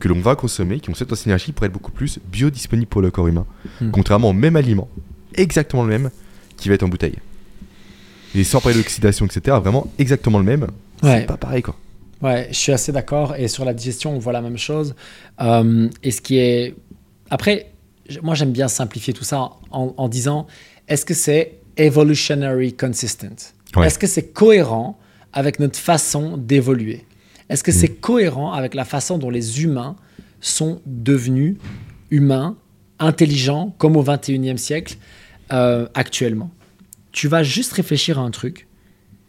[0.00, 3.10] que l'on va consommer, qui ont cette synergie pour être beaucoup plus biodisponible pour le
[3.10, 3.46] corps humain.
[3.80, 3.90] Hmm.
[3.90, 4.88] Contrairement au même aliment,
[5.34, 6.10] exactement le même,
[6.56, 7.16] qui va être en bouteille.
[8.34, 10.66] Et sans parler d'oxydation, etc., vraiment exactement le même,
[11.02, 11.20] Ouais.
[11.20, 11.76] c'est pas pareil quoi.
[12.22, 13.36] Ouais, je suis assez d'accord.
[13.36, 14.94] Et sur la digestion, on voit la même chose.
[15.40, 16.74] Euh, et ce qui est.
[17.28, 17.72] Après,
[18.22, 20.46] moi, j'aime bien simplifier tout ça en, en disant
[20.88, 23.54] est-ce que c'est evolutionary consistent?
[23.76, 23.86] Ouais.
[23.86, 24.98] Est-ce que c'est cohérent
[25.32, 27.04] avec notre façon d'évoluer?
[27.48, 29.94] Est-ce que c'est cohérent avec la façon dont les humains
[30.40, 31.56] sont devenus
[32.10, 32.56] humains,
[32.98, 34.96] intelligents, comme au 21e siècle
[35.52, 36.50] euh, actuellement?
[37.12, 38.66] Tu vas juste réfléchir à un truc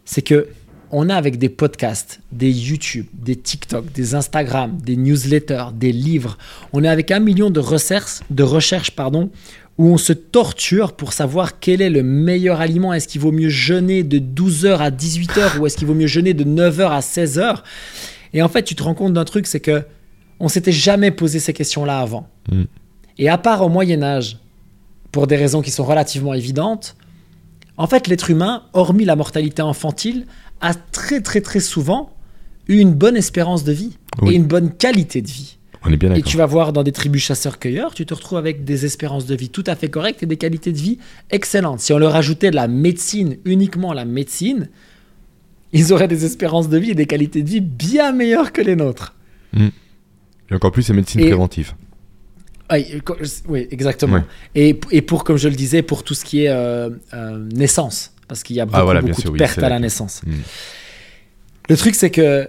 [0.08, 0.48] c'est que
[0.90, 6.38] on a avec des podcasts, des YouTube, des TikTok, des Instagram, des newsletters, des livres,
[6.72, 9.30] on est avec un million de recherches, de recherches pardon,
[9.78, 12.92] où on se torture pour savoir quel est le meilleur aliment.
[12.92, 16.34] Est-ce qu'il vaut mieux jeûner de 12h à 18h ou est-ce qu'il vaut mieux jeûner
[16.34, 17.62] de 9h à 16h
[18.34, 19.84] Et en fait, tu te rends compte d'un truc, c'est que
[20.40, 22.28] on s'était jamais posé ces questions-là avant.
[22.50, 22.64] Mm.
[23.18, 24.38] Et à part au Moyen Âge,
[25.12, 26.96] pour des raisons qui sont relativement évidentes,
[27.76, 30.26] en fait, l'être humain, hormis la mortalité infantile,
[30.60, 32.10] a très très très souvent
[32.68, 34.32] eu une bonne espérance de vie Oui.
[34.32, 35.56] et une bonne qualité de vie.
[35.84, 38.64] On est bien Et tu vas voir dans des tribus chasseurs-cueilleurs, tu te retrouves avec
[38.64, 40.98] des espérances de vie tout à fait correctes et des qualités de vie
[41.30, 41.80] excellentes.
[41.80, 44.68] Si on leur ajoutait de la médecine, uniquement la médecine,
[45.72, 48.74] ils auraient des espérances de vie et des qualités de vie bien meilleures que les
[48.74, 49.14] nôtres.
[49.56, 51.74] Et encore plus, c'est médecine Et- préventive.
[53.48, 54.16] Oui, exactement.
[54.16, 54.22] Ouais.
[54.54, 58.12] Et, et pour, comme je le disais, pour tout ce qui est euh, euh, naissance,
[58.28, 60.20] parce qu'il y a beaucoup, Ah, voilà, beaucoup sûr, de pertes à la naissance.
[60.26, 60.32] Mm.
[61.70, 62.48] Le truc, c'est que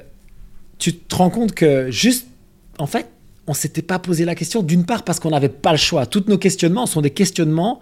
[0.77, 2.27] tu te rends compte que juste,
[2.77, 3.09] en fait,
[3.47, 6.05] on s'était pas posé la question, d'une part parce qu'on n'avait pas le choix.
[6.05, 7.79] Tous nos questionnements sont des questionnements,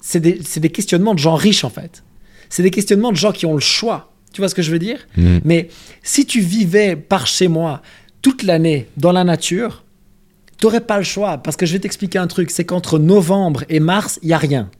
[0.00, 2.02] c'est des, des questionnements de gens riches, en fait.
[2.48, 4.12] C'est des questionnements de gens qui ont le choix.
[4.32, 4.98] Tu vois ce que je veux dire?
[5.16, 5.38] Mm.
[5.44, 5.68] mais
[6.02, 7.82] si tu vivais par chez moi
[8.22, 9.84] toute l'année dans la nature,
[10.58, 11.38] t'aurais pas le choix.
[11.38, 14.38] Parce que je vais t'expliquer un truc, c'est qu'entre novembre et mars, il y a
[14.38, 14.70] rien.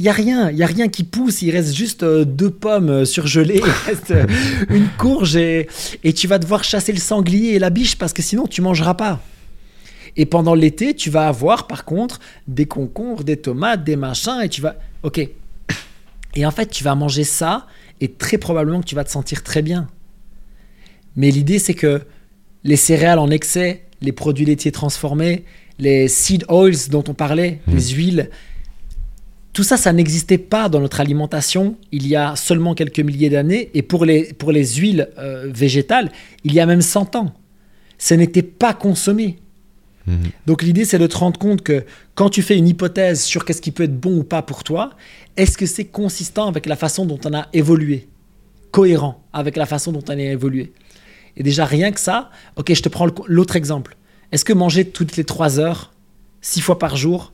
[0.00, 1.42] Il y a rien, il y a rien qui pousse.
[1.42, 4.24] Il reste juste euh, deux pommes euh, surgelées, il reste euh,
[4.70, 5.68] une courge et,
[6.04, 8.94] et tu vas devoir chasser le sanglier et la biche parce que sinon tu mangeras
[8.94, 9.20] pas.
[10.16, 12.18] Et pendant l'été, tu vas avoir par contre
[12.48, 14.76] des concombres, des tomates, des machins et tu vas.
[15.02, 15.18] Ok.
[16.34, 17.66] Et en fait, tu vas manger ça
[18.00, 19.86] et très probablement que tu vas te sentir très bien.
[21.14, 22.00] Mais l'idée, c'est que
[22.64, 25.44] les céréales en excès, les produits laitiers transformés,
[25.78, 27.74] les seed oils dont on parlait, Mhm.
[27.74, 28.30] les huiles,
[29.52, 33.70] tout ça, ça n'existait pas dans notre alimentation il y a seulement quelques milliers d'années.
[33.74, 36.12] Et pour les, pour les huiles euh, végétales,
[36.44, 37.34] il y a même 100 ans.
[37.98, 39.38] Ce n'était pas consommé.
[40.06, 40.30] Mhm.
[40.46, 43.60] Donc l'idée, c'est de te rendre compte que quand tu fais une hypothèse sur qu'est-ce
[43.60, 44.90] qui peut être bon ou pas pour toi,
[45.36, 48.08] est-ce que c'est consistant avec la façon dont on a évolué
[48.70, 50.72] Cohérent avec la façon dont on a évolué?
[51.36, 53.96] Et déjà, rien que ça, ok, je te prends l'autre exemple.
[54.30, 55.92] Est-ce que manger toutes les 3 heures,
[56.40, 57.32] 6 fois par jour,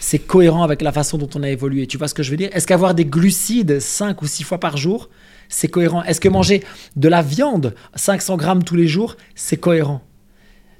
[0.00, 2.36] c'est cohérent avec la façon dont on a évolué Tu vois ce que je veux
[2.36, 2.50] dire?
[2.52, 5.08] Est-ce qu'avoir des glucides 5 ou 6 fois par jour,
[5.48, 6.02] c'est cohérent?
[6.04, 6.62] Est-ce que manger
[6.96, 10.02] de la viande 500 grammes tous les jours, c'est cohérent?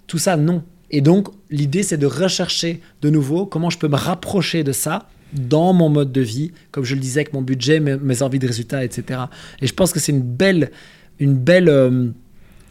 [0.07, 0.63] Tout ça, non.
[0.91, 5.09] Et donc, l'idée, c'est de rechercher de nouveau comment je peux me rapprocher de ça
[5.35, 8.47] dans mon mode de vie, comme je le disais, avec mon budget, mes, envies de
[8.47, 9.21] résultats, etc.
[9.61, 10.71] Et je pense que c'est une belle,
[11.19, 12.09] une belle, euh,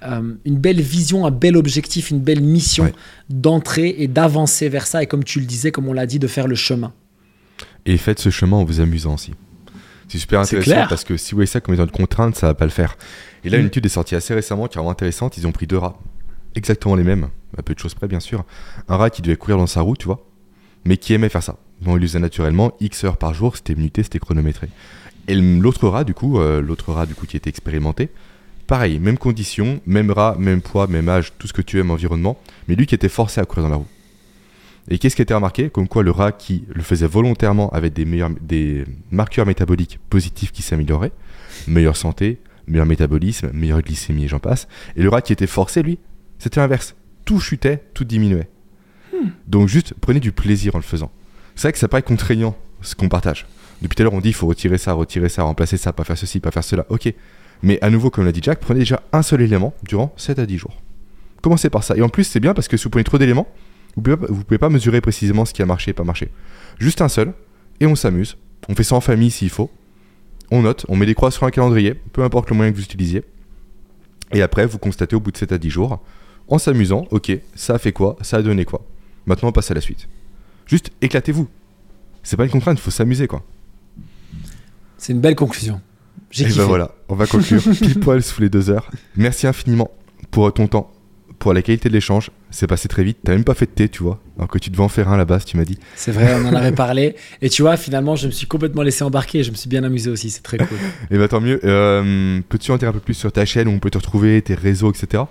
[0.03, 2.93] euh, une belle vision, un bel objectif, une belle mission Ouais.
[3.29, 5.01] d'entrer et d'avancer vers ça.
[5.03, 6.93] Et comme tu le disais, comme on l'a dit, de faire le chemin.
[7.85, 9.33] Et faites ce chemin en vous amusant aussi.
[10.07, 12.53] C'est super intéressant parce que si vous voyez ça comme étant une contrainte, ça va
[12.53, 12.97] pas le faire.
[13.43, 13.61] Et là, Mm.
[13.61, 15.37] une étude est sortie assez récemment qui est vraiment intéressante.
[15.37, 15.97] Ils ont pris deux rats,
[16.55, 18.45] exactement les mêmes, à peu de choses près bien sûr.
[18.87, 20.25] Un rat qui devait courir dans sa roue, tu vois,
[20.85, 21.57] mais qui aimait faire ça.
[21.81, 24.69] Donc il faisait naturellement, X heures par jour, c'était minuté, c'était chronométré.
[25.27, 28.09] Et l'autre rat, du coup, euh, l'autre rat du coup qui était expérimenté,
[28.68, 32.38] pareil, même condition, même rat, même poids, même âge, tout ce que tu aimes, environnement,
[32.68, 33.88] mais lui qui était forcé à courir dans la roue.
[34.89, 35.69] Et qu'est-ce qui a été remarqué?
[35.69, 40.52] Comme quoi le rat qui le faisait volontairement avec des, meilleurs, des marqueurs métaboliques positifs
[40.52, 41.11] qui s'amélioraient,
[41.68, 44.68] meilleure santé, meilleur métabolisme, meilleure glycémie et j'en passe.
[44.95, 45.99] Et le rat qui était forcé, lui,
[46.39, 46.95] c'était l'inverse.
[47.26, 48.49] Tout chutait, tout diminuait.
[49.14, 49.30] Hmm.
[49.48, 51.11] Donc juste prenez du plaisir en le faisant.
[51.56, 53.45] C'est vrai que ça paraît contraignant ce qu'on partage.
[53.81, 56.03] Depuis tout à l'heure, on dit il faut retirer ça, retirer ça, remplacer ça, pas
[56.03, 56.85] faire ceci, pas faire cela.
[56.89, 57.14] Ok.
[57.63, 60.45] Mais à nouveau, comme l'a dit Jack, prenez déjà un seul élément durant 7 à
[60.45, 60.81] 10 jours.
[61.41, 61.95] Commencez par ça.
[61.95, 63.47] Et en plus, c'est bien parce que si vous prenez trop d'éléments,
[63.95, 66.29] vous vous pouvez pas mesurer précisément ce qui a marché et pas marché.
[66.79, 67.34] Juste un seul,
[67.79, 68.38] et on s'amuse.
[68.69, 69.71] On fait ça en famille s'il faut.
[70.51, 72.84] On note, on met des croix sur un calendrier, peu importe le moyen que vous
[72.84, 73.23] utilisiez.
[74.34, 75.99] Et après, vous constatez au bout de 7 à 10 jours,
[76.47, 78.85] en s'amusant, ok, ça a fait quoi, ça a donné quoi.
[79.25, 80.07] Maintenant, on passe à la suite.
[80.65, 81.47] Juste éclatez-vous.
[82.23, 83.43] C'est pas une contrainte, il faut s'amuser quoi.
[84.97, 85.81] C'est une belle conclusion.
[86.30, 88.89] J'ai Et ben voilà, on va conclure pile poil sous les deux heures.
[89.15, 89.91] Merci infiniment
[90.31, 90.91] pour ton temps,
[91.39, 92.31] pour la qualité de l'échange.
[92.49, 93.18] C'est passé très vite.
[93.23, 94.19] T'as même pas fait de thé, tu vois.
[94.38, 95.77] Alors que tu devais en faire un là-bas, tu m'as dit.
[95.95, 97.15] C'est vrai, on en avait parlé.
[97.41, 99.44] Et tu vois, finalement, je me suis complètement laissé embarquer.
[99.44, 100.30] Je me suis bien amusé aussi.
[100.30, 100.77] C'est très cool.
[101.11, 101.60] Et bah tant mieux.
[101.64, 104.41] Euh, peux-tu en dire un peu plus sur ta chaîne où on peut te retrouver,
[104.41, 105.23] tes réseaux, etc.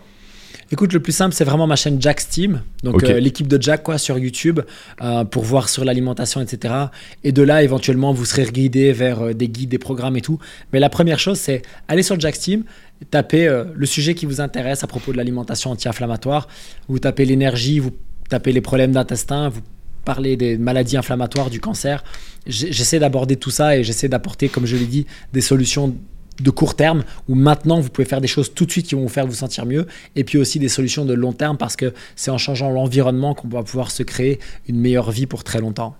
[0.72, 3.84] Écoute, le plus simple, c'est vraiment ma chaîne Jack Steam, donc euh, l'équipe de Jack
[3.84, 4.60] quoi, sur YouTube,
[5.01, 6.74] euh, pour voir sur l'alimentation, etc.
[7.22, 10.40] Et de là, éventuellement, vous serez guidé vers euh, des guides, des programmes et tout.
[10.72, 12.64] Mais la première chose, c'est aller sur Jack Steam,
[13.12, 16.48] taper le sujet qui vous intéresse à propos de l'alimentation anti-inflammatoire.
[16.88, 17.93] Vous tapez l'énergie, vous
[18.28, 19.60] tapez les problèmes d'intestin, vous
[20.05, 22.02] parlez des maladies inflammatoires, du cancer.
[22.47, 25.94] J'essaie d'aborder tout ça et j'essaie d'apporter, comme je l'ai dit, des solutions
[26.41, 29.03] de court terme où maintenant vous pouvez faire des choses tout de suite qui vont
[29.03, 31.95] vous faire vous sentir mieux et puis aussi des solutions de long terme parce que
[32.15, 34.39] c'est en changeant l'environnement qu'on va pouvoir se créer
[34.69, 35.97] une meilleure vie pour très longtemps.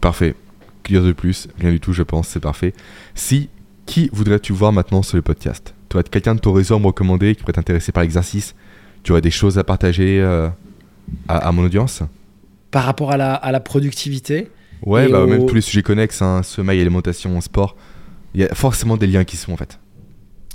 [0.00, 0.34] Parfait.
[0.84, 2.74] Dire de plus, rien du tout, je pense, c'est parfait.
[3.14, 3.48] Si,
[3.86, 5.74] qui voudrais-tu voir maintenant sur le podcast?
[5.88, 8.54] Tu aurais quelqu'un de ton réseau à me recommander qui pourrait t'intéresser par l'exercice
[9.04, 10.48] Tu aurais des choses à partager euh,
[11.28, 12.02] à, mon audience?
[12.70, 14.50] Par rapport à la, productivité
[14.84, 17.76] Ouais, bah, même tous les sujets connexes, hein, sommeil, alimentation, sport.
[18.34, 19.78] Il y a forcément des liens qui sont en fait.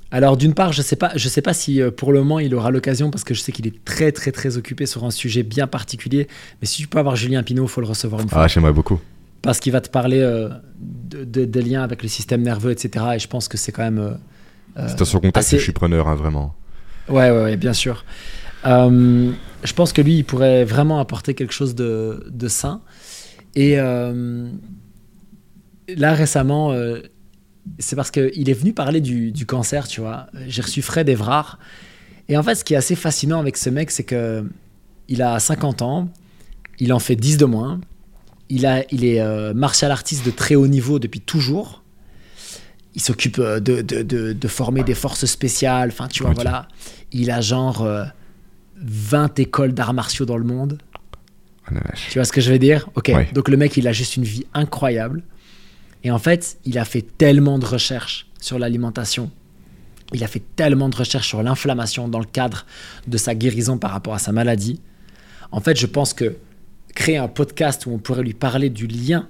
[0.10, 2.56] Alors d'une part, je sais pas, je sais pas si euh, pour le moment il
[2.56, 5.44] aura l'occasion parce que je sais qu'il est très très très occupé sur un sujet
[5.44, 6.28] bien particulier.
[6.62, 8.44] Mais si tu peux avoir Julien Pinault, faut le recevoir une fois.
[8.44, 9.00] Ah, j'aimerais beaucoup.
[9.42, 10.50] Parce qu'il va te parler euh,
[10.80, 13.06] de, des liens avec le système nerveux, etc.
[13.16, 14.00] Et je pense que c'est quand même.
[14.00, 14.12] Euh,
[14.78, 16.56] euh c'est son contact je suis preneur, hein, vraiment.
[17.10, 18.06] Ouais, ouais, ouais, bien sûr.
[18.64, 22.82] je pense que lui, il pourrait vraiment apporter quelque chose de, de sain.
[23.56, 23.76] Et
[25.96, 26.74] là récemment
[27.80, 30.28] c'est parce qu'il est venu parler du, cancer, tu vois.
[30.48, 31.60] J'ai reçu Fred Evrard.
[32.30, 34.46] Et en fait, ce qui est assez fascinant avec ce mec, c'est que
[35.08, 36.10] il a 50 ans,
[36.80, 37.80] il en fait 10 de moins,
[38.50, 41.84] il, a, il est euh, martial artiste de très haut niveau depuis toujours.
[42.96, 45.90] Il s'occupe euh, de, former des forces spéciales.
[45.90, 46.68] Enfin, tu vois, voilà.
[47.12, 47.88] Il a genre
[48.78, 50.80] 20 euh, écoles d'arts martiaux dans le monde.
[51.70, 51.76] Oh
[52.10, 52.90] tu vois ce que je veux dire?
[52.96, 53.12] Ok.
[53.34, 55.24] Donc le mec, il a juste une vie incroyable.
[56.08, 59.30] Et en fait, il a fait tellement de recherches sur l'alimentation.
[60.14, 62.66] Il a fait tellement de recherches sur l'inflammation dans le cadre
[63.08, 64.80] de sa guérison par rapport à sa maladie.
[65.52, 66.38] En fait, je pense que
[66.96, 69.28] créer un podcast où on pourrait lui parler du lien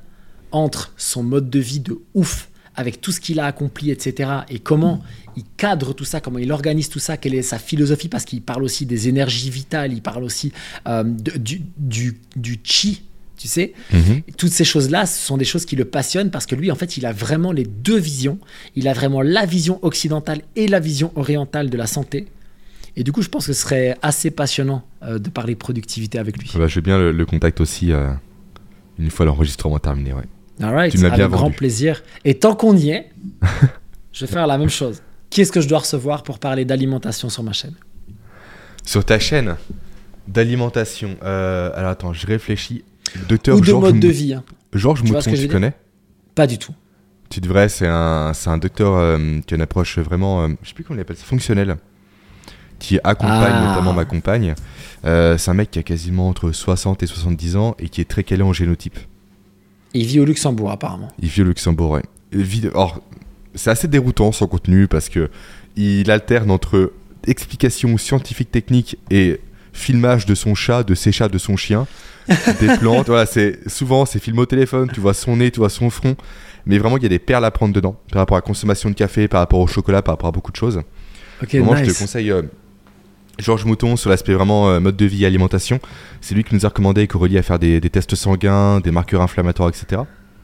[0.51, 4.29] entre son mode de vie de ouf avec tout ce qu'il a accompli, etc.
[4.47, 5.01] Et comment
[5.35, 8.43] il cadre tout ça, comment il organise tout ça, quelle est sa philosophie, parce qu'il
[8.43, 10.53] parle aussi des énergies vitales, il parle aussi
[10.87, 13.01] euh, du, du, du, chi,
[13.37, 13.73] tu sais.
[13.93, 14.21] Mhm.
[14.37, 16.97] Toutes ces choses-là, ce sont des choses qui le passionnent parce que lui, en fait,
[16.97, 18.39] il a vraiment les deux visions.
[18.75, 22.27] Il a vraiment la vision occidentale et la vision orientale de la santé.
[22.95, 26.37] Et du coup, je pense que ce serait assez passionnant euh, de parler productivité avec
[26.39, 26.51] lui.
[26.55, 28.09] Bah, je veux bien le, contact aussi euh,
[28.97, 30.13] une fois l'enregistrement terminé.
[30.13, 30.23] Ouais.
[30.59, 32.01] All right, tu bien grand plaisir.
[32.25, 33.09] Et tant qu'on y est,
[34.13, 35.03] je vais faire la même chose.
[35.29, 37.75] Qui est-ce que je dois recevoir pour parler d'alimentation sur ma chaîne?
[38.83, 39.57] Sur ta chaîne
[40.27, 41.17] d'alimentation.
[41.23, 42.83] Euh, alors attends, je réfléchis.
[43.27, 44.33] Docteur Ou de mode de vie.
[44.33, 44.43] Hein.
[44.73, 45.73] Georges Mouton, tu connais?
[46.35, 46.73] Pas du tout.
[47.29, 50.73] Tu devrais, c'est un, un docteur euh, qui a une approche vraiment, euh, je sais
[50.73, 51.77] plus comment il appelle ça, fonctionnelle,
[52.79, 53.67] qui accompagne ah.
[53.69, 54.55] notamment ma compagne.
[55.03, 58.05] Euh, c'est un mec qui a quasiment entre 60 et 70 ans et qui est
[58.05, 58.97] très calé en génotype.
[59.93, 61.09] Il vit au Luxembourg apparemment.
[61.19, 62.03] Il vit au Luxembourg, ouais.
[62.73, 63.01] Or,
[63.55, 65.29] c'est assez déroutant son contenu parce que
[65.75, 66.93] il alterne entre
[67.25, 69.39] explications scientifiques techniques et
[69.77, 71.87] filmage de son chat, de ses chats, de son chien
[72.59, 73.07] des plantes.
[73.07, 76.15] voilà, c'est souvent c'est film au téléphone, tu vois son nez, tu vois son front,
[76.65, 78.89] mais vraiment il y a des perles à prendre dedans par rapport à la consommation
[78.89, 80.81] de café, par rapport au chocolat, par rapport à beaucoup de choses.
[81.41, 81.63] Ok, nice.
[81.83, 82.41] je te conseille euh,
[83.39, 85.79] Georges Mouton sur l'aspect vraiment euh, mode de vie, alimentation.
[86.21, 89.21] C'est lui qui nous a recommandé avec Aurélie à faire des, tests sanguins, des marqueurs
[89.21, 90.01] inflammatoires, etc.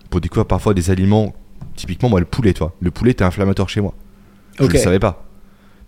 [0.10, 1.36] Pour découvrir parfois des aliments.
[1.76, 2.76] Typiquement, moi, le poulet, toi.
[2.82, 3.96] Le poulet était inflammatoire chez moi.
[4.60, 5.26] Je ne savais pas.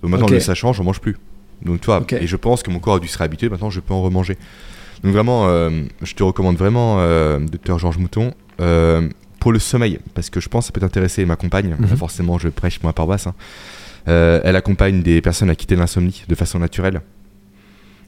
[0.02, 0.34] Donc maintenant, Ok.
[0.34, 1.16] le sachant, j'en mange plus.
[1.62, 2.14] Donc tu vois, Ok.
[2.14, 4.38] et je pense que mon corps a dû se réhabituer, maintenant je peux en remanger.
[5.04, 9.08] Donc vraiment, euh, je te recommande vraiment, euh, docteur Georges Mouton, euh,
[9.40, 11.26] pour le sommeil, parce que je pense que ça peut t'intéresser.
[11.26, 11.88] Ma compagne, Mhm.
[11.98, 13.34] forcément, je prêche pour ma paroisse, hein.
[14.08, 17.02] Elle accompagne des personnes à quitter l'insomnie de façon naturelle.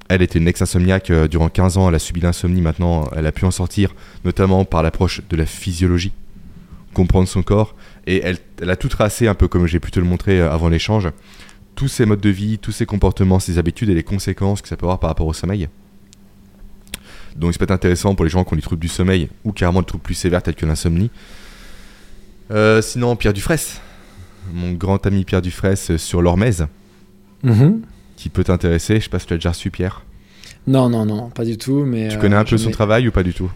[0.10, 3.46] Elle était une ex-insomniaque durant 15 ans, elle a subi l'insomnie, maintenant elle a pu
[3.46, 3.94] en sortir,
[4.24, 6.14] notamment par l'approche de la physiologie,
[6.94, 7.76] comprendre son corps,
[8.06, 10.70] et elle, elle a tout tracé, un peu comme j'ai pu te le montrer avant
[10.70, 11.10] l'échange,
[11.78, 14.76] tous ses modes de vie, tous ses comportements, ses habitudes et les conséquences que ça
[14.76, 15.70] peut avoir par rapport au sommeil.
[17.36, 19.52] Donc ça peut être intéressant pour les gens qui ont des troubles du sommeil ou
[19.52, 21.12] carrément des troubles plus sévères tels que l'insomnie.
[22.52, 23.80] Euh, sinon, Pierre Dufresne,
[24.52, 26.66] mon grand ami Pierre Dufresne euh, sur l'hormèse,
[27.44, 27.82] Mhm.
[28.16, 28.96] qui peut t'intéresser.
[28.96, 30.04] Je sais pas si tu as déjà reçu Pierre.
[30.66, 31.84] Non, non, non, pas du tout.
[31.86, 33.52] Mais Tu euh, connais un peu son travail ou pas du tout?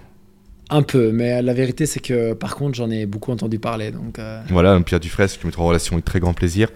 [0.70, 3.92] Un peu, mais la vérité, c'est que par contre, j'en ai beaucoup entendu parler.
[3.92, 6.70] Donc, euh, Voilà, Pierre Dufresne, je mettrai en relation avec très grand plaisir.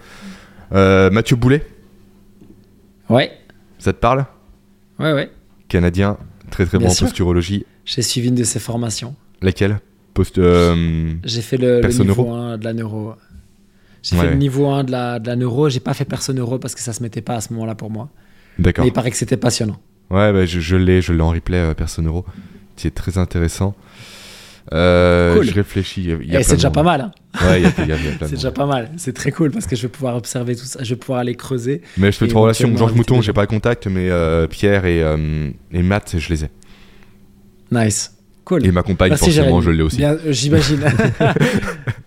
[0.72, 1.64] Euh, Mathieu Boulet,
[3.08, 3.32] ouais,
[3.78, 4.26] ça te parle?
[4.98, 5.30] Ouais, ouais.
[5.68, 6.16] Canadien,
[6.50, 7.64] très très Bien bon en posturologie.
[7.84, 9.14] J'ai suivi une de ces formations.
[9.42, 9.78] Laquelle?
[10.14, 12.32] Post, euh, J'ai fait le, niveau neuro?
[12.32, 13.14] 1 de la neuro.
[14.02, 14.22] J'ai Ouais.
[14.22, 15.68] fait le niveau 1 de la, de la neuro.
[15.68, 17.90] J'ai pas fait perso neuro parce que ça se mettait pas à ce moment-là pour
[17.90, 18.08] moi.
[18.58, 18.84] D'accord.
[18.84, 19.78] Mais il paraît que c'était passionnant.
[20.10, 22.24] Ouais, bah, je, je l'ai, je l'ai en replay, euh, Personne Euro.
[22.76, 23.74] C'est très intéressant.
[24.72, 25.44] Euh, Cool.
[25.46, 26.02] Je réfléchis.
[26.16, 27.00] plein c'est déjà pas mal.
[27.00, 27.12] hein.
[27.46, 27.62] Ouais,
[28.22, 28.90] C'est déjà pas mal.
[28.96, 30.82] C'est très cool parce que je vais pouvoir observer tout ça.
[30.82, 31.82] Je vais pouvoir aller creuser.
[31.98, 32.68] Mais je te Et mets en relation.
[32.68, 36.44] éventuellement Georges Mouton, j'ai pas contact, mais euh, Pierre et, euh, et Matt, je les
[36.44, 36.50] ai.
[37.70, 38.12] Nice.
[38.44, 38.64] Cool.
[38.64, 40.02] Et ma compagne, Merci, forcément, je l'ai aussi.
[40.30, 40.80] J'imagine.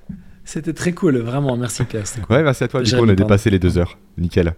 [0.51, 1.55] C'était très cool, vraiment.
[1.55, 2.05] Merci Pierre.
[2.27, 2.35] cool.
[2.35, 2.81] Ouais, merci à toi.
[2.81, 3.99] Du coup, on a dépassé les deux heures.
[4.17, 4.55] Nickel.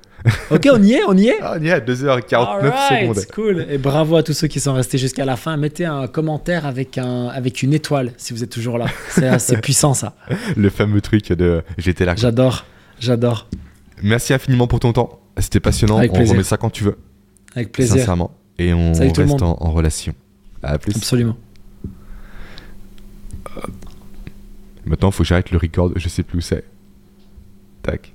[0.50, 1.38] Ok, on y est, on y est.
[1.42, 3.26] Ah, on y est à 2h49 Alright, secondes.
[3.36, 3.66] cool.
[3.70, 5.58] Et bravo à tous ceux qui sont restés jusqu'à la fin.
[5.58, 8.86] Mettez un commentaire avec, un, avec une étoile si vous êtes toujours là.
[9.10, 10.16] C'est assez puissant ça.
[10.56, 12.16] Le fameux truc de j'étais là.
[12.16, 12.64] J'adore,
[13.02, 13.50] j'adore.
[14.02, 15.20] Merci infiniment pour ton temps.
[15.40, 15.98] C'était passionnant.
[15.98, 16.36] Avec on plaisir.
[16.36, 16.98] remet ça quand tu veux.
[17.54, 17.98] Avec plaisir.
[17.98, 18.32] Sincèrement.
[18.60, 20.14] Et on Salut reste en, en relation.
[20.64, 20.96] À plus.
[20.96, 21.36] Absolument.
[24.86, 25.92] Maintenant, faut que j'arrête le record.
[25.96, 26.66] Je sais plus où c'est.
[27.84, 28.14] Tac.